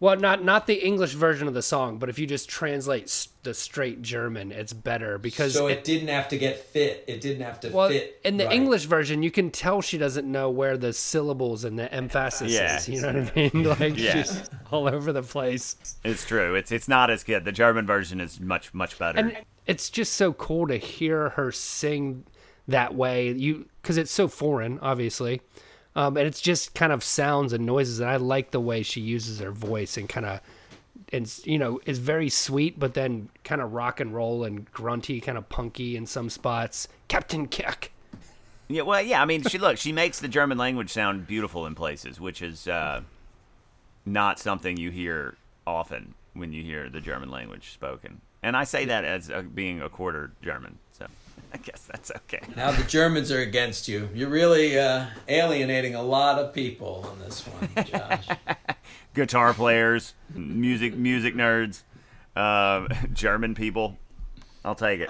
well, 0.01 0.17
not 0.17 0.43
not 0.43 0.67
the 0.67 0.85
English 0.85 1.13
version 1.13 1.47
of 1.47 1.53
the 1.53 1.61
song, 1.61 1.97
but 1.99 2.09
if 2.09 2.19
you 2.19 2.27
just 2.27 2.49
translate 2.49 3.03
s- 3.03 3.29
the 3.43 3.53
straight 3.53 4.01
German, 4.01 4.51
it's 4.51 4.73
better 4.73 5.17
because 5.17 5.53
So 5.53 5.67
it, 5.67 5.77
it 5.77 5.83
didn't 5.85 6.09
have 6.09 6.27
to 6.29 6.37
get 6.37 6.59
fit. 6.59 7.05
It 7.07 7.21
didn't 7.21 7.43
have 7.43 7.59
to 7.61 7.69
well, 7.69 7.87
fit. 7.87 8.19
in 8.25 8.35
the 8.37 8.45
right. 8.45 8.53
English 8.53 8.85
version, 8.85 9.23
you 9.23 9.31
can 9.31 9.49
tell 9.51 9.81
she 9.81 9.97
doesn't 9.97 10.29
know 10.29 10.49
where 10.49 10.75
the 10.75 10.91
syllables 10.91 11.63
and 11.63 11.79
the 11.79 11.91
emphasis 11.93 12.51
Yeah. 12.51 12.75
is. 12.77 12.89
You 12.89 13.01
know 13.01 13.13
what 13.13 13.31
I 13.37 13.49
mean? 13.53 13.63
Like 13.79 13.97
Yeah. 13.97 14.23
she's 14.23 14.43
all 14.71 14.89
over 14.89 15.13
the 15.13 15.23
place. 15.23 15.77
It's 16.03 16.25
true. 16.25 16.55
It's 16.55 16.71
it's 16.71 16.87
not 16.89 17.09
as 17.09 17.23
good. 17.23 17.45
The 17.45 17.51
German 17.53 17.85
version 17.85 18.19
is 18.19 18.39
much 18.41 18.73
much 18.73 18.97
better. 18.99 19.19
and 19.19 19.37
it's 19.67 19.89
just 19.89 20.13
so 20.13 20.33
cool 20.33 20.67
to 20.67 20.77
hear 20.77 21.29
her 21.29 21.51
sing 21.51 22.25
that 22.67 22.95
way 22.95 23.31
you 23.31 23.67
because 23.81 23.97
it's 23.97 24.11
so 24.11 24.27
foreign 24.27 24.79
obviously 24.79 25.41
um, 25.95 26.17
and 26.17 26.25
it's 26.27 26.41
just 26.41 26.73
kind 26.73 26.91
of 26.91 27.03
sounds 27.03 27.53
and 27.53 27.65
noises 27.65 27.99
and 27.99 28.09
i 28.09 28.15
like 28.15 28.51
the 28.51 28.59
way 28.59 28.83
she 28.83 29.01
uses 29.01 29.39
her 29.39 29.51
voice 29.51 29.97
and 29.97 30.09
kind 30.09 30.25
of 30.25 30.39
and 31.13 31.39
you 31.43 31.57
know 31.57 31.79
is 31.85 31.99
very 31.99 32.29
sweet 32.29 32.79
but 32.79 32.93
then 32.93 33.29
kind 33.43 33.61
of 33.61 33.73
rock 33.73 33.99
and 33.99 34.13
roll 34.13 34.43
and 34.43 34.71
grunty 34.71 35.19
kind 35.19 35.37
of 35.37 35.47
punky 35.49 35.95
in 35.95 36.05
some 36.05 36.29
spots 36.29 36.87
captain 37.07 37.47
kick 37.47 37.91
yeah, 38.71 38.83
well, 38.83 39.01
yeah. 39.01 39.21
I 39.21 39.25
mean, 39.25 39.43
she 39.43 39.57
look. 39.57 39.77
She 39.77 39.91
makes 39.91 40.19
the 40.19 40.27
German 40.27 40.57
language 40.57 40.91
sound 40.91 41.27
beautiful 41.27 41.65
in 41.65 41.75
places, 41.75 42.19
which 42.21 42.41
is 42.41 42.67
uh, 42.67 43.01
not 44.05 44.39
something 44.39 44.77
you 44.77 44.91
hear 44.91 45.35
often 45.67 46.13
when 46.33 46.53
you 46.53 46.63
hear 46.63 46.89
the 46.89 47.01
German 47.01 47.29
language 47.29 47.73
spoken. 47.73 48.21
and 48.41 48.55
I 48.55 48.63
say 48.63 48.85
that 48.85 49.03
as 49.03 49.29
uh, 49.29 49.41
being 49.41 49.81
a 49.81 49.89
quarter 49.89 50.31
German. 50.41 50.79
So 50.93 51.07
I 51.53 51.57
guess 51.57 51.81
that's 51.91 52.11
okay. 52.11 52.41
Now 52.55 52.71
the 52.71 52.83
Germans 52.83 53.31
are 53.31 53.41
against 53.41 53.87
you. 53.87 54.09
You're 54.13 54.29
really 54.29 54.79
uh, 54.79 55.07
alienating 55.27 55.95
a 55.95 56.01
lot 56.01 56.39
of 56.39 56.53
people 56.53 57.05
on 57.09 57.19
this 57.19 57.41
one, 57.41 57.85
Josh. 57.85 58.27
Guitar 59.13 59.53
players, 59.53 60.13
music 60.33 60.95
music 60.95 61.35
nerds, 61.35 61.83
uh, 62.35 62.87
German 63.13 63.55
people. 63.55 63.97
I'll 64.63 64.75
take 64.75 65.01
it. 65.01 65.09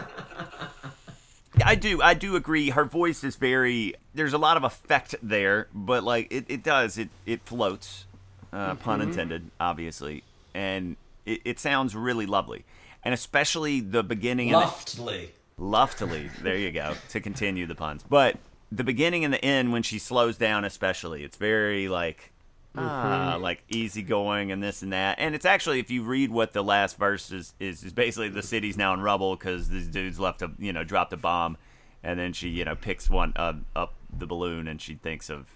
I 1.64 1.76
do. 1.76 2.02
I 2.02 2.14
do 2.14 2.36
agree. 2.36 2.70
Her 2.70 2.86
voice 2.86 3.24
is 3.24 3.36
very. 3.36 3.96
There's 4.16 4.34
a 4.34 4.38
lot 4.38 4.58
of 4.58 4.64
effect 4.64 5.16
there, 5.22 5.68
but 5.74 6.04
like 6.04 6.32
it, 6.32 6.46
it 6.48 6.64
does. 6.64 6.98
It 6.98 7.10
it 7.26 7.42
floats. 7.46 8.06
Uh, 8.54 8.76
Pun 8.76 9.02
intended, 9.02 9.50
obviously, 9.62 10.24
and 10.54 10.98
it, 11.26 11.42
it 11.46 11.60
sounds 11.60 11.96
really 11.96 12.26
lovely, 12.26 12.66
and 13.04 13.14
especially 13.14 13.80
the 13.80 14.04
beginning 14.04 14.50
and 14.50 14.56
the, 14.56 14.66
Luftly. 14.66 15.32
Loftily. 15.62 16.30
There 16.42 16.58
you 16.58 16.72
go. 16.72 16.96
To 17.10 17.22
continue 17.22 17.66
the 17.66 17.76
puns, 17.76 18.04
but 18.10 18.38
the 18.72 18.84
beginning 18.84 19.24
and 19.24 19.34
the 19.34 19.44
end 19.44 19.72
when 19.72 19.84
she 19.84 20.00
slows 20.00 20.38
down, 20.38 20.66
especially, 20.66 21.24
it's 21.24 21.38
very 21.38 21.88
like 21.88 22.32
ah, 22.76 23.38
like 23.40 23.64
easygoing 23.70 24.52
and 24.52 24.62
this 24.64 24.82
and 24.82 24.92
that. 24.92 25.20
And 25.20 25.36
it's 25.36 25.46
actually, 25.46 25.80
if 25.80 25.92
you 25.92 26.04
read 26.04 26.32
what 26.32 26.54
the 26.54 26.64
last 26.64 26.98
verse 26.98 27.32
is, 27.32 27.54
is, 27.60 27.84
is 27.84 27.94
basically 27.94 28.30
the 28.30 28.42
city's 28.42 28.78
now 28.78 28.94
in 28.94 29.02
rubble 29.02 29.36
because 29.36 29.70
this 29.70 29.86
dude's 29.86 30.20
left 30.20 30.42
a 30.42 30.52
you 30.58 30.74
know 30.74 30.84
dropped 30.84 31.14
a 31.14 31.18
bomb, 31.18 31.58
and 32.04 32.20
then 32.20 32.34
she 32.34 32.50
you 32.50 32.66
know 32.66 32.76
picks 32.76 33.10
one 33.10 33.34
uh, 33.36 33.54
up 33.76 33.94
the 34.18 34.26
balloon 34.26 34.68
and 34.68 34.82
she 34.82 34.96
thinks 34.96 35.30
of 35.30 35.48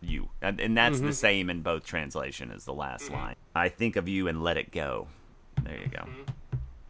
you, 0.00 0.28
and, 0.42 0.60
and 0.60 0.76
that's 0.76 1.00
the 1.00 1.12
same 1.12 1.48
in 1.48 1.62
both 1.62 1.84
translation 1.84 2.50
as 2.50 2.66
the 2.66 2.74
last 2.74 3.10
line. 3.10 3.36
I 3.54 3.70
think 3.70 3.96
of 3.96 4.06
you 4.06 4.28
and 4.28 4.42
let 4.42 4.58
it 4.58 4.70
go. 4.70 5.08
There 5.62 5.78
you 5.78 5.88
go. 5.88 6.06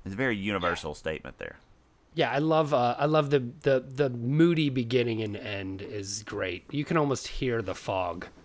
It's 0.04 0.14
a 0.14 0.16
very 0.16 0.36
universal 0.36 0.94
statement 0.94 1.38
there. 1.38 1.56
Yeah, 2.14 2.30
I 2.30 2.38
love 2.38 2.72
uh, 2.72 2.94
I 2.98 3.06
love 3.06 3.30
the, 3.30 3.40
the 3.62 3.84
the 3.86 4.08
moody 4.08 4.70
beginning 4.70 5.20
and 5.22 5.36
end 5.36 5.82
is 5.82 6.22
great. 6.22 6.64
You 6.72 6.84
can 6.84 6.96
almost 6.96 7.26
hear 7.26 7.62
the 7.62 7.74
fog. 7.74 8.26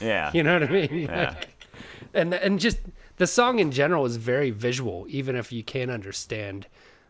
Yeah. 0.00 0.30
You 0.32 0.42
know 0.42 0.54
what 0.54 0.62
I 0.62 0.72
mean? 0.72 0.98
Yeah. 1.00 1.34
Like, 1.38 1.66
and 2.14 2.32
and 2.32 2.58
just 2.58 2.78
the 3.16 3.26
song 3.26 3.58
in 3.58 3.70
general 3.70 4.06
is 4.06 4.16
very 4.16 4.50
visual, 4.50 5.04
even 5.10 5.36
if 5.36 5.52
you 5.52 5.62
can't 5.62 5.90
understand 5.90 6.66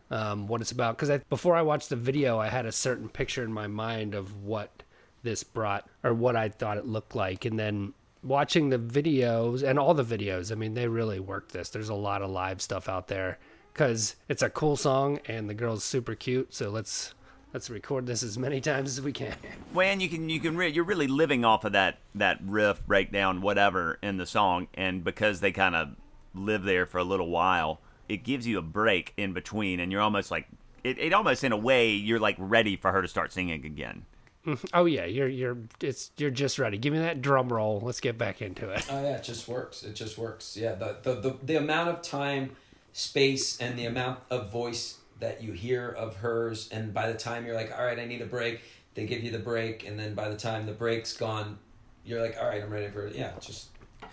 um, 0.09 0.45
what 0.47 0.59
it's 0.59 0.73
about. 0.73 0.97
Because 0.97 1.09
I, 1.09 1.19
before 1.29 1.55
I 1.55 1.61
watched 1.61 1.87
the 1.87 1.95
video, 1.95 2.37
I 2.37 2.49
had 2.49 2.65
a 2.65 2.71
certain 2.71 3.07
picture 3.07 3.43
in 3.45 3.53
my 3.53 3.67
mind 3.67 4.13
of 4.13 4.43
what 4.43 4.83
this 5.23 5.41
brought 5.41 5.87
or 6.03 6.13
what 6.13 6.35
I 6.35 6.49
thought 6.49 6.77
it 6.77 6.85
looked 6.85 7.15
like, 7.15 7.45
and 7.45 7.57
then 7.57 7.93
watching 8.23 8.69
the 8.69 8.77
videos 8.77 9.63
and 9.63 9.79
all 9.79 9.93
the 9.93 10.03
videos. 10.03 10.51
I 10.51 10.55
mean, 10.55 10.73
they 10.73 10.89
really 10.89 11.21
work 11.21 11.53
this. 11.53 11.69
There's 11.69 11.89
a 11.89 11.95
lot 11.95 12.21
of 12.21 12.29
live 12.29 12.61
stuff 12.61 12.89
out 12.89 13.07
there 13.07 13.39
because 13.73 14.15
it's 14.27 14.41
a 14.41 14.49
cool 14.49 14.75
song 14.75 15.19
and 15.25 15.49
the 15.49 15.53
girl's 15.53 15.83
super 15.83 16.15
cute. 16.15 16.53
So 16.53 16.69
let's 16.69 17.13
let's 17.53 17.69
record 17.69 18.05
this 18.05 18.23
as 18.23 18.37
many 18.37 18.61
times 18.61 18.97
as 18.97 19.01
we 19.01 19.11
can. 19.11 19.35
Well, 19.73 19.87
and 19.87 20.01
you 20.01 20.09
can 20.09 20.29
you 20.29 20.39
can 20.39 20.55
re- 20.57 20.69
you're 20.69 20.83
really 20.83 21.07
living 21.07 21.45
off 21.45 21.65
of 21.65 21.73
that 21.73 21.99
that 22.15 22.39
riff 22.43 22.85
breakdown 22.85 23.41
whatever 23.41 23.97
in 24.01 24.17
the 24.17 24.25
song, 24.25 24.67
and 24.73 25.03
because 25.03 25.39
they 25.39 25.51
kind 25.51 25.75
of 25.75 25.89
live 26.33 26.63
there 26.63 26.85
for 26.85 26.97
a 26.97 27.03
little 27.03 27.29
while, 27.29 27.79
it 28.07 28.23
gives 28.23 28.47
you 28.47 28.57
a 28.57 28.61
break 28.61 29.13
in 29.17 29.33
between, 29.33 29.79
and 29.79 29.91
you're 29.91 30.01
almost 30.01 30.31
like 30.31 30.47
it, 30.83 30.97
it 30.97 31.13
almost 31.13 31.43
in 31.43 31.51
a 31.51 31.57
way 31.57 31.91
you're 31.91 32.19
like 32.19 32.35
ready 32.37 32.75
for 32.75 32.91
her 32.91 33.01
to 33.01 33.07
start 33.07 33.31
singing 33.31 33.65
again. 33.65 34.05
Mm-hmm. 34.45 34.67
Oh 34.73 34.85
yeah, 34.85 35.05
you're 35.05 35.27
you're 35.27 35.57
it's 35.81 36.11
you're 36.17 36.31
just 36.31 36.57
ready. 36.57 36.77
Give 36.77 36.93
me 36.93 36.99
that 36.99 37.21
drum 37.21 37.49
roll. 37.49 37.79
Let's 37.79 37.99
get 37.99 38.17
back 38.17 38.41
into 38.41 38.69
it. 38.69 38.85
Oh 38.89 39.01
yeah, 39.01 39.17
it 39.17 39.23
just 39.23 39.47
works. 39.47 39.83
It 39.83 39.93
just 39.93 40.17
works. 40.17 40.57
Yeah, 40.57 40.73
the 40.73 40.97
the 41.03 41.15
the, 41.15 41.37
the 41.43 41.55
amount 41.57 41.89
of 41.89 42.01
time, 42.01 42.55
space, 42.93 43.59
and 43.59 43.77
the 43.77 43.85
amount 43.85 44.19
of 44.29 44.51
voice 44.51 44.97
that 45.19 45.41
you 45.41 45.53
hear 45.53 45.89
of 45.89 46.17
hers, 46.17 46.69
and 46.71 46.93
by 46.93 47.11
the 47.11 47.17
time 47.17 47.45
you're 47.45 47.55
like, 47.55 47.71
all 47.77 47.85
right, 47.85 47.99
I 47.99 48.05
need 48.05 48.21
a 48.21 48.25
break, 48.25 48.61
they 48.95 49.05
give 49.05 49.23
you 49.23 49.31
the 49.31 49.39
break, 49.39 49.87
and 49.87 49.97
then 49.97 50.13
by 50.13 50.29
the 50.29 50.37
time 50.37 50.65
the 50.65 50.73
break's 50.73 51.15
gone, 51.15 51.57
you're 52.03 52.21
like, 52.21 52.35
all 52.39 52.47
right, 52.47 52.61
I'm 52.61 52.71
ready 52.71 52.89
for 52.89 53.05
it. 53.05 53.15
Yeah, 53.15 53.31
just 53.39 53.67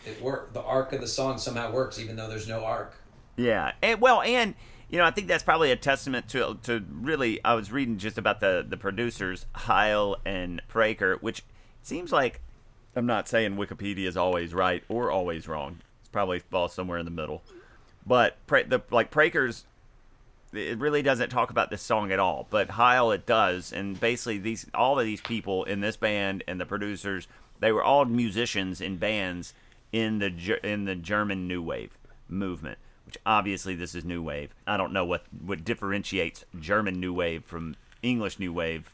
it 0.07 0.21
work 0.23 0.53
The 0.53 0.63
arc 0.63 0.93
of 0.93 1.01
the 1.01 1.07
song 1.07 1.39
somehow 1.39 1.73
works, 1.73 1.99
even 1.99 2.17
though 2.17 2.29
there's 2.29 2.49
no 2.49 2.65
arc. 2.65 2.95
Yeah, 3.37 3.73
and 3.83 4.01
well, 4.01 4.23
and 4.23 4.55
you 4.89 4.99
know, 4.99 5.05
I 5.05 5.11
think 5.11 5.29
that's 5.29 5.43
probably 5.43 5.71
a 5.71 5.77
testament 5.77 6.29
to 6.29 6.59
to 6.65 6.85
really. 6.91 7.43
I 7.45 7.55
was 7.55 7.73
reading 7.73 7.99
just 7.99 8.19
about 8.19 8.41
the 8.41 8.65
the 8.69 8.77
producers 8.77 9.47
Heil 9.55 10.17
and 10.25 10.63
Praker, 10.69 11.21
which 11.23 11.45
seems 11.83 12.13
like 12.13 12.41
I'm 12.97 13.07
not 13.07 13.29
saying 13.29 13.57
Wikipedia 13.57 14.07
is 14.07 14.17
always 14.17 14.55
right 14.55 14.83
or 14.89 15.11
always 15.11 15.49
wrong. 15.49 15.81
It's 16.01 16.09
probably 16.09 16.39
falls 16.39 16.75
somewhere 16.75 16.99
in 16.99 17.05
the 17.05 17.11
middle. 17.11 17.43
But 18.09 18.45
pra- 18.47 18.67
the 18.67 18.81
like 18.91 19.11
Praker's, 19.11 19.65
it 20.53 20.79
really 20.79 21.03
doesn't 21.03 21.29
talk 21.29 21.51
about 21.51 21.69
this 21.71 21.83
song 21.83 22.11
at 22.11 22.19
all. 22.19 22.47
But 22.49 22.71
Heil 22.71 23.13
it 23.13 23.27
does, 23.27 23.73
and 23.73 24.01
basically 24.01 24.39
these 24.39 24.67
all 24.75 24.99
of 24.99 25.05
these 25.05 25.21
people 25.21 25.65
in 25.65 25.81
this 25.81 25.97
band 25.97 26.43
and 26.49 26.59
the 26.59 26.67
producers, 26.67 27.29
they 27.61 27.71
were 27.71 27.83
all 27.85 28.07
musicians 28.07 28.81
in 28.81 28.97
bands 28.97 29.53
in 29.93 30.19
the 30.19 30.59
in 30.65 30.87
the 30.87 30.95
German 30.95 31.47
new 31.47 31.63
wave 31.63 31.91
movement. 32.29 32.79
Which 33.05 33.19
obviously 33.25 33.75
this 33.75 33.95
is 33.95 34.05
new 34.05 34.23
wave. 34.23 34.55
I 34.67 34.77
don't 34.77 34.93
know 34.93 35.05
what 35.05 35.25
what 35.45 35.65
differentiates 35.65 36.45
German 36.59 36.99
new 37.01 37.13
wave 37.13 37.45
from 37.45 37.77
English 38.03 38.39
new 38.39 38.53
wave 38.53 38.91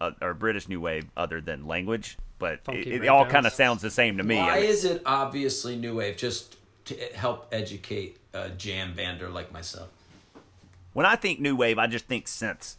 uh, 0.00 0.12
or 0.20 0.34
British 0.34 0.68
new 0.68 0.80
wave 0.80 1.06
other 1.16 1.40
than 1.40 1.66
language, 1.66 2.18
but 2.38 2.64
Funky 2.64 2.92
it, 2.92 3.04
it 3.04 3.08
all 3.08 3.26
kind 3.26 3.46
of 3.46 3.52
sounds 3.52 3.82
the 3.82 3.90
same 3.90 4.16
to 4.18 4.22
me. 4.22 4.38
I 4.38 4.46
Why 4.46 4.60
mean- 4.60 4.70
is 4.70 4.84
it 4.84 5.02
obviously 5.06 5.76
new 5.76 5.96
wave? 5.96 6.16
Just 6.16 6.56
to 6.88 6.94
help 7.14 7.48
educate 7.52 8.18
a 8.34 8.48
jam 8.50 8.94
bander 8.96 9.32
like 9.32 9.52
myself. 9.52 9.88
When 10.92 11.06
I 11.06 11.16
think 11.16 11.40
new 11.40 11.54
wave, 11.56 11.78
I 11.78 11.86
just 11.86 12.06
think 12.06 12.26
synths. 12.26 12.76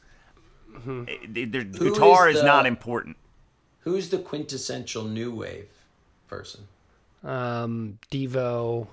Mm-hmm. 0.72 1.04
It- 1.08 1.56
it- 1.56 1.72
guitar 1.74 2.30
is 2.30 2.36
is, 2.38 2.42
the- 2.42 2.48
not 2.48 2.66
important. 2.66 3.18
Who's 3.82 4.10
the 4.10 4.20
quintessential 4.20 5.04
new 5.06 5.34
wave 5.34 5.70
person? 6.28 6.68
Um, 7.24 7.98
Devo, 8.12 8.88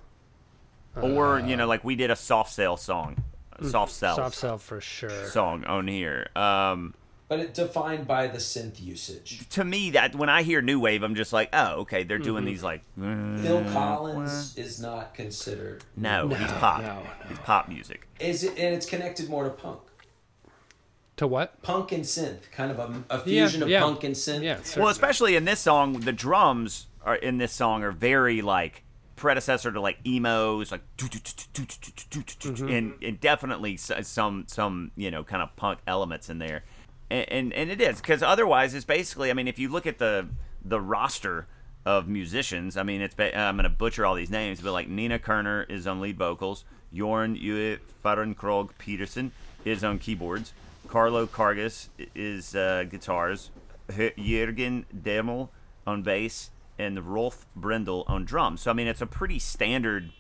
or 1.01 1.41
you 1.41 1.57
know, 1.57 1.67
like 1.67 1.85
we 1.85 1.97
did 1.97 2.11
a 2.11 2.17
Soft 2.17 2.53
Cell 2.53 2.77
song, 2.77 3.23
Soft 3.63 3.93
Cell 3.93 4.15
Mm, 4.15 4.17
Soft 4.17 4.37
Cell 4.37 4.59
for 4.59 4.81
sure. 4.81 5.27
song 5.29 5.65
on 5.65 5.87
here. 5.89 6.29
Um, 6.35 6.95
But 7.29 7.41
it 7.41 7.55
defined 7.55 8.07
by 8.07 8.29
the 8.29 8.39
synth 8.39 8.81
usage. 8.81 9.49
to 9.51 9.65
me, 9.65 9.91
that 9.91 10.15
when 10.15 10.29
I 10.29 10.43
hear 10.43 10.63
new 10.63 10.79
wave, 10.79 11.03
I'm 11.03 11.17
just 11.17 11.33
like, 11.33 11.49
oh, 11.53 11.81
okay, 11.81 12.05
they're 12.05 12.19
doing 12.19 12.45
Mm-hmm. 12.45 12.53
these 12.53 12.63
like. 12.63 12.83
mm, 12.99 13.41
Phil 13.41 13.65
Collins 13.73 14.57
is 14.57 14.81
not 14.81 15.13
considered. 15.13 15.83
No, 15.97 16.29
No, 16.29 16.37
he's 16.37 16.53
pop. 16.53 16.83
no, 16.83 16.87
no. 17.03 17.03
He's 17.29 17.39
pop 17.41 17.69
music. 17.69 18.07
Is 18.21 18.45
it? 18.45 18.51
And 18.51 18.75
it's 18.77 18.87
connected 18.87 19.29
more 19.29 19.43
to 19.45 19.51
punk. 19.51 19.81
To 21.17 21.27
what? 21.27 21.61
Punk 21.63 21.91
and 21.93 22.05
synth, 22.05 22.49
kind 22.53 22.71
of 22.71 22.79
a, 22.79 23.03
a 23.11 23.17
Yeah, 23.19 23.23
fusion 23.47 23.63
of 23.65 23.71
yeah. 23.71 23.81
punk 23.81 24.05
and 24.05 24.15
synth. 24.15 24.43
Yeah, 24.43 24.59
Well, 24.77 24.89
especially 24.91 25.35
in 25.35 25.47
this 25.47 25.59
song, 25.61 25.95
the 26.01 26.13
drums 26.13 26.87
are 27.05 27.17
in 27.17 27.39
this 27.39 27.53
song 27.53 27.83
are 27.83 27.91
very 27.93 28.41
like 28.43 28.83
predecessor 29.17 29.73
to 29.73 29.81
like 29.81 29.97
emos, 30.07 30.71
like 30.71 30.83
and, 32.61 32.93
and 33.03 33.21
definitely 33.21 33.77
some 33.77 34.45
some 34.47 34.91
you 34.97 35.11
know 35.11 35.25
kind 35.25 35.43
of 35.43 35.55
punk 35.57 35.79
elements 35.87 36.29
in 36.29 36.39
there, 36.39 36.65
and 37.11 37.27
and, 37.31 37.53
and 37.53 37.71
it 37.71 37.81
is 37.81 38.01
because 38.01 38.23
otherwise 38.23 38.75
it's 38.75 38.85
basically 38.85 39.31
I 39.31 39.35
mean 39.35 39.49
if 39.49 39.59
you 39.59 39.69
look 39.69 39.87
at 39.87 39.99
the 39.99 40.29
the 40.65 40.81
roster 40.81 41.47
of 41.85 42.09
musicians, 42.09 42.77
I 42.77 42.83
mean 42.83 43.01
it's 43.01 43.15
ba- 43.15 43.37
I'm 43.39 43.57
gonna 43.57 43.69
butcher 43.69 44.05
all 44.05 44.15
these 44.15 44.31
names, 44.31 44.61
but 44.61 44.73
like 44.73 44.89
Nena 44.89 45.19
Kerner 45.19 45.63
is 45.69 45.87
on 45.87 46.01
lead 46.01 46.19
vocals, 46.19 46.65
Jorn 46.93 47.39
Ue 47.41 47.79
Farenkrog 48.05 48.71
Peterson 48.79 49.33
is 49.65 49.85
on 49.85 49.99
keyboards, 49.99 50.53
Carlo 50.89 51.27
Karges 51.27 51.89
is 52.15 52.55
uh, 52.57 52.85
guitars, 52.91 53.51
Jürgen 53.89 54.85
Dehmel 54.95 55.49
on 55.87 56.03
bass, 56.03 56.51
and 56.79 56.99
Rolf 57.07 57.47
Brendel 57.57 58.05
on 58.09 58.25
drums. 58.25 58.63
So 58.63 58.71
I 58.71 58.75
mean, 58.75 58.89
it's 58.89 59.01
a 59.01 59.07
pretty 59.07 59.39
standard 59.39 60.11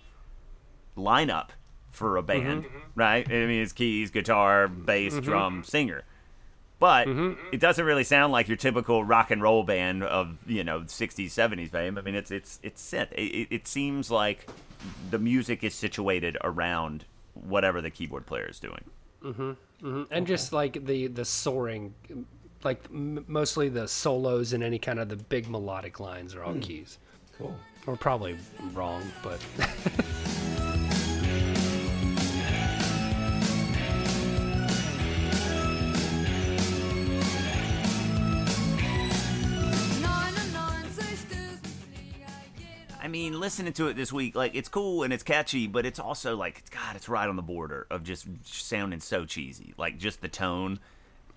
lineup 0.96 1.48
for 1.90 2.16
a 2.16 2.22
band, 2.22 2.66
right? 2.94 3.26
I 3.28 3.46
mean, 3.46 3.62
it's 3.62 3.72
keys, 3.72 4.10
guitar, 4.10 4.68
bass, 4.68 5.18
drum, 5.20 5.64
singer. 5.64 6.04
But 6.78 7.08
mm-hmm. 7.08 7.40
it 7.52 7.60
doesn't 7.60 7.84
really 7.84 8.04
sound 8.04 8.32
like 8.32 8.48
your 8.48 8.58
typical 8.58 9.02
rock 9.02 9.30
and 9.30 9.40
roll 9.40 9.64
band 9.64 10.02
of 10.02 10.36
you 10.46 10.62
know 10.62 10.80
60s 10.80 11.26
70s 11.26 11.70
band. 11.70 11.98
I 11.98 12.02
mean, 12.02 12.14
it's 12.14 12.30
it's 12.30 12.58
it's 12.62 12.82
set. 12.82 13.12
It, 13.12 13.22
it, 13.22 13.48
it 13.50 13.68
seems 13.68 14.10
like 14.10 14.46
the 15.10 15.18
music 15.18 15.64
is 15.64 15.74
situated 15.74 16.36
around 16.44 17.04
whatever 17.34 17.80
the 17.80 17.90
keyboard 17.90 18.26
player 18.26 18.46
is 18.46 18.60
doing. 18.60 18.84
Mm-hmm. 19.22 19.50
Mm-hmm. 19.82 20.02
and 20.10 20.26
just 20.26 20.52
like 20.52 20.86
the 20.86 21.06
the 21.08 21.24
soaring, 21.24 21.94
like 22.64 22.84
m- 22.92 23.24
mostly 23.26 23.68
the 23.68 23.88
solos 23.88 24.52
and 24.52 24.62
any 24.62 24.78
kind 24.78 24.98
of 24.98 25.08
the 25.08 25.16
big 25.16 25.48
melodic 25.48 26.00
lines 26.00 26.34
are 26.34 26.44
all 26.44 26.52
hmm. 26.52 26.60
keys. 26.60 26.98
Cool. 27.38 27.54
We're 27.86 27.96
probably 27.96 28.36
wrong, 28.72 29.02
but 29.22 29.44
listening 43.46 43.72
to 43.72 43.86
it 43.86 43.94
this 43.94 44.12
week, 44.12 44.34
like 44.34 44.56
it's 44.56 44.68
cool 44.68 45.04
and 45.04 45.12
it's 45.12 45.22
catchy, 45.22 45.68
but 45.68 45.86
it's 45.86 46.00
also 46.00 46.36
like, 46.36 46.68
God, 46.72 46.96
it's 46.96 47.08
right 47.08 47.28
on 47.28 47.36
the 47.36 47.42
border 47.42 47.86
of 47.92 48.02
just 48.02 48.26
sounding 48.42 48.98
so 48.98 49.24
cheesy. 49.24 49.72
Like 49.78 49.98
just 49.98 50.20
the 50.20 50.26
tone, 50.26 50.80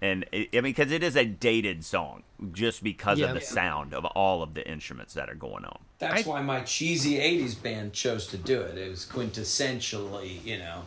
and 0.01 0.25
it, 0.31 0.49
I 0.53 0.61
mean, 0.61 0.73
because 0.73 0.91
it 0.91 1.03
is 1.03 1.15
a 1.15 1.23
dated 1.25 1.85
song, 1.85 2.23
just 2.51 2.83
because 2.83 3.19
Yeah. 3.19 3.27
of 3.27 3.35
the 3.35 3.41
sound 3.41 3.93
of 3.93 4.05
all 4.05 4.41
of 4.41 4.55
the 4.55 4.67
instruments 4.67 5.13
that 5.13 5.29
are 5.29 5.35
going 5.35 5.65
on. 5.65 5.77
That's 5.99 6.25
I- 6.25 6.29
why 6.29 6.41
my 6.41 6.61
cheesy 6.61 7.19
'80s 7.19 7.53
band 7.53 7.93
chose 7.93 8.25
to 8.27 8.37
do 8.37 8.59
it. 8.61 8.75
It 8.75 8.89
was 8.89 9.05
quintessentially, 9.05 10.43
you 10.43 10.57
know, 10.57 10.85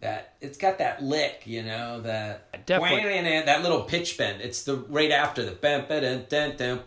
that 0.00 0.34
it's 0.40 0.56
got 0.56 0.78
that 0.78 1.02
lick, 1.02 1.42
you 1.44 1.62
know, 1.62 2.00
that 2.00 2.66
Definitely. 2.66 3.00
that 3.44 3.62
little 3.62 3.82
pitch 3.82 4.16
bend. 4.16 4.40
It's 4.40 4.62
the 4.62 4.76
right 4.76 5.10
after 5.10 5.44
the 5.44 5.52
bam, 5.52 5.86
ba, 5.88 6.00
dun, 6.00 6.26
dun, 6.28 6.56
dun, 6.56 6.80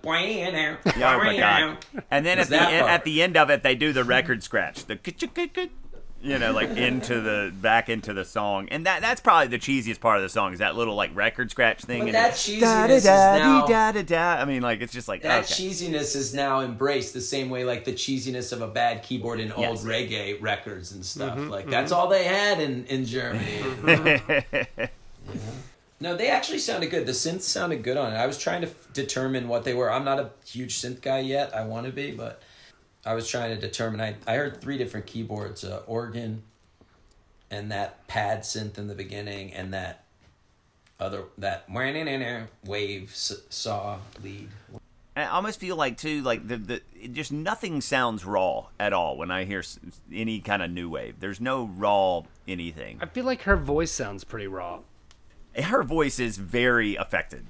oh 0.85 1.17
my 1.17 1.37
god! 1.37 1.77
And 2.09 2.25
then 2.25 2.39
at 2.39 2.47
the 2.49 2.59
end, 2.59 2.87
at 2.87 3.03
the 3.03 3.21
end 3.21 3.37
of 3.37 3.49
it, 3.49 3.61
they 3.63 3.75
do 3.75 3.93
the 3.93 4.03
record 4.03 4.43
scratch, 4.43 4.85
the 4.85 4.95
ka-chuk-ka-ka, 4.95 5.67
you 6.23 6.39
know, 6.39 6.53
like 6.53 6.69
into 6.77 7.19
the 7.21 7.51
back 7.61 7.89
into 7.89 8.13
the 8.13 8.23
song, 8.25 8.67
and 8.69 8.85
that 8.85 9.01
that's 9.01 9.19
probably 9.21 9.47
the 9.55 9.59
cheesiest 9.59 9.99
part 9.99 10.17
of 10.17 10.23
the 10.23 10.29
song 10.29 10.53
is 10.53 10.59
that 10.59 10.75
little 10.75 10.95
like 10.95 11.13
record 11.15 11.51
scratch 11.51 11.81
thing. 11.83 11.99
But 11.99 12.05
and 12.07 12.15
that 12.15 12.29
it's 12.31 12.47
cheesiness 12.47 12.61
da 12.61 12.85
is 12.93 13.03
da 13.03 13.37
now- 13.37 13.65
da 13.67 13.91
da 13.91 14.01
da. 14.01 14.41
I 14.41 14.45
mean, 14.45 14.61
like 14.61 14.81
it's 14.81 14.93
just 14.93 15.07
like 15.07 15.21
That 15.23 15.43
okay. 15.43 15.53
cheesiness 15.53 16.15
is 16.15 16.33
now 16.33 16.61
embraced 16.61 17.13
the 17.13 17.21
same 17.21 17.49
way 17.49 17.65
like 17.65 17.83
the 17.85 17.91
cheesiness 17.93 18.53
of 18.53 18.61
a 18.61 18.67
bad 18.67 19.03
keyboard 19.03 19.39
in 19.41 19.51
old 19.51 19.77
Yes. 19.77 19.83
reggae 19.85 20.41
records 20.41 20.93
and 20.93 21.05
stuff. 21.05 21.37
Mm-hmm, 21.37 21.49
like 21.49 21.69
that's 21.69 21.91
all 21.91 22.07
they 22.07 22.23
had 22.23 22.59
in 22.61 22.85
in 22.85 23.05
Germany. 23.05 23.61
Yeah. 23.85 24.87
No, 25.99 26.17
they 26.17 26.27
actually 26.27 26.59
sounded 26.59 26.91
good. 26.91 27.05
The 27.05 27.13
synths 27.13 27.43
sounded 27.43 27.81
good 27.81 27.95
on 27.95 28.11
it. 28.11 28.17
I 28.17 28.27
was 28.27 28.37
trying 28.37 28.59
to 28.61 28.67
f- 28.67 28.91
determine 28.91 29.47
what 29.47 29.63
they 29.63 29.73
were. 29.73 29.89
I'm 29.89 30.03
not 30.03 30.19
a 30.19 30.31
huge 30.45 30.75
synth 30.81 31.01
guy 31.01 31.19
yet. 31.19 31.55
I 31.55 31.63
want 31.63 31.85
to 31.85 31.93
be, 31.93 32.11
but 32.11 32.41
I 33.05 33.13
was 33.13 33.27
trying 33.27 33.53
to 33.53 33.59
determine. 33.59 34.01
I, 34.01 34.15
I 34.25 34.35
heard 34.35 34.61
three 34.61 34.77
different 34.77 35.05
keyboards: 35.05 35.63
uh, 35.63 35.81
organ, 35.87 36.43
and 37.51 37.71
that 37.71 38.07
pad 38.07 38.41
synth 38.41 38.77
in 38.77 38.87
the 38.87 38.95
beginning, 38.95 39.53
and 39.53 39.73
that 39.73 40.03
other 40.99 41.25
that 41.37 41.65
wave 42.65 43.11
saw 43.13 43.97
lead. 44.23 44.49
I 45.15 45.25
almost 45.25 45.59
feel 45.59 45.75
like 45.75 45.97
too, 45.97 46.21
like 46.21 46.47
the 46.47 46.57
the 46.57 46.81
it 46.99 47.13
just 47.13 47.31
nothing 47.31 47.81
sounds 47.81 48.25
raw 48.25 48.67
at 48.79 48.93
all 48.93 49.17
when 49.17 49.29
I 49.29 49.43
hear 49.43 49.63
any 50.11 50.39
kind 50.39 50.63
of 50.63 50.71
new 50.71 50.89
wave. 50.89 51.19
There's 51.19 51.41
no 51.41 51.65
raw 51.65 52.23
anything. 52.47 52.97
I 53.01 53.05
feel 53.05 53.25
like 53.25 53.43
her 53.43 53.57
voice 53.57 53.91
sounds 53.91 54.23
pretty 54.23 54.47
raw. 54.47 54.79
Her 55.55 55.83
voice 55.83 56.19
is 56.19 56.37
very 56.37 56.95
affected. 56.95 57.45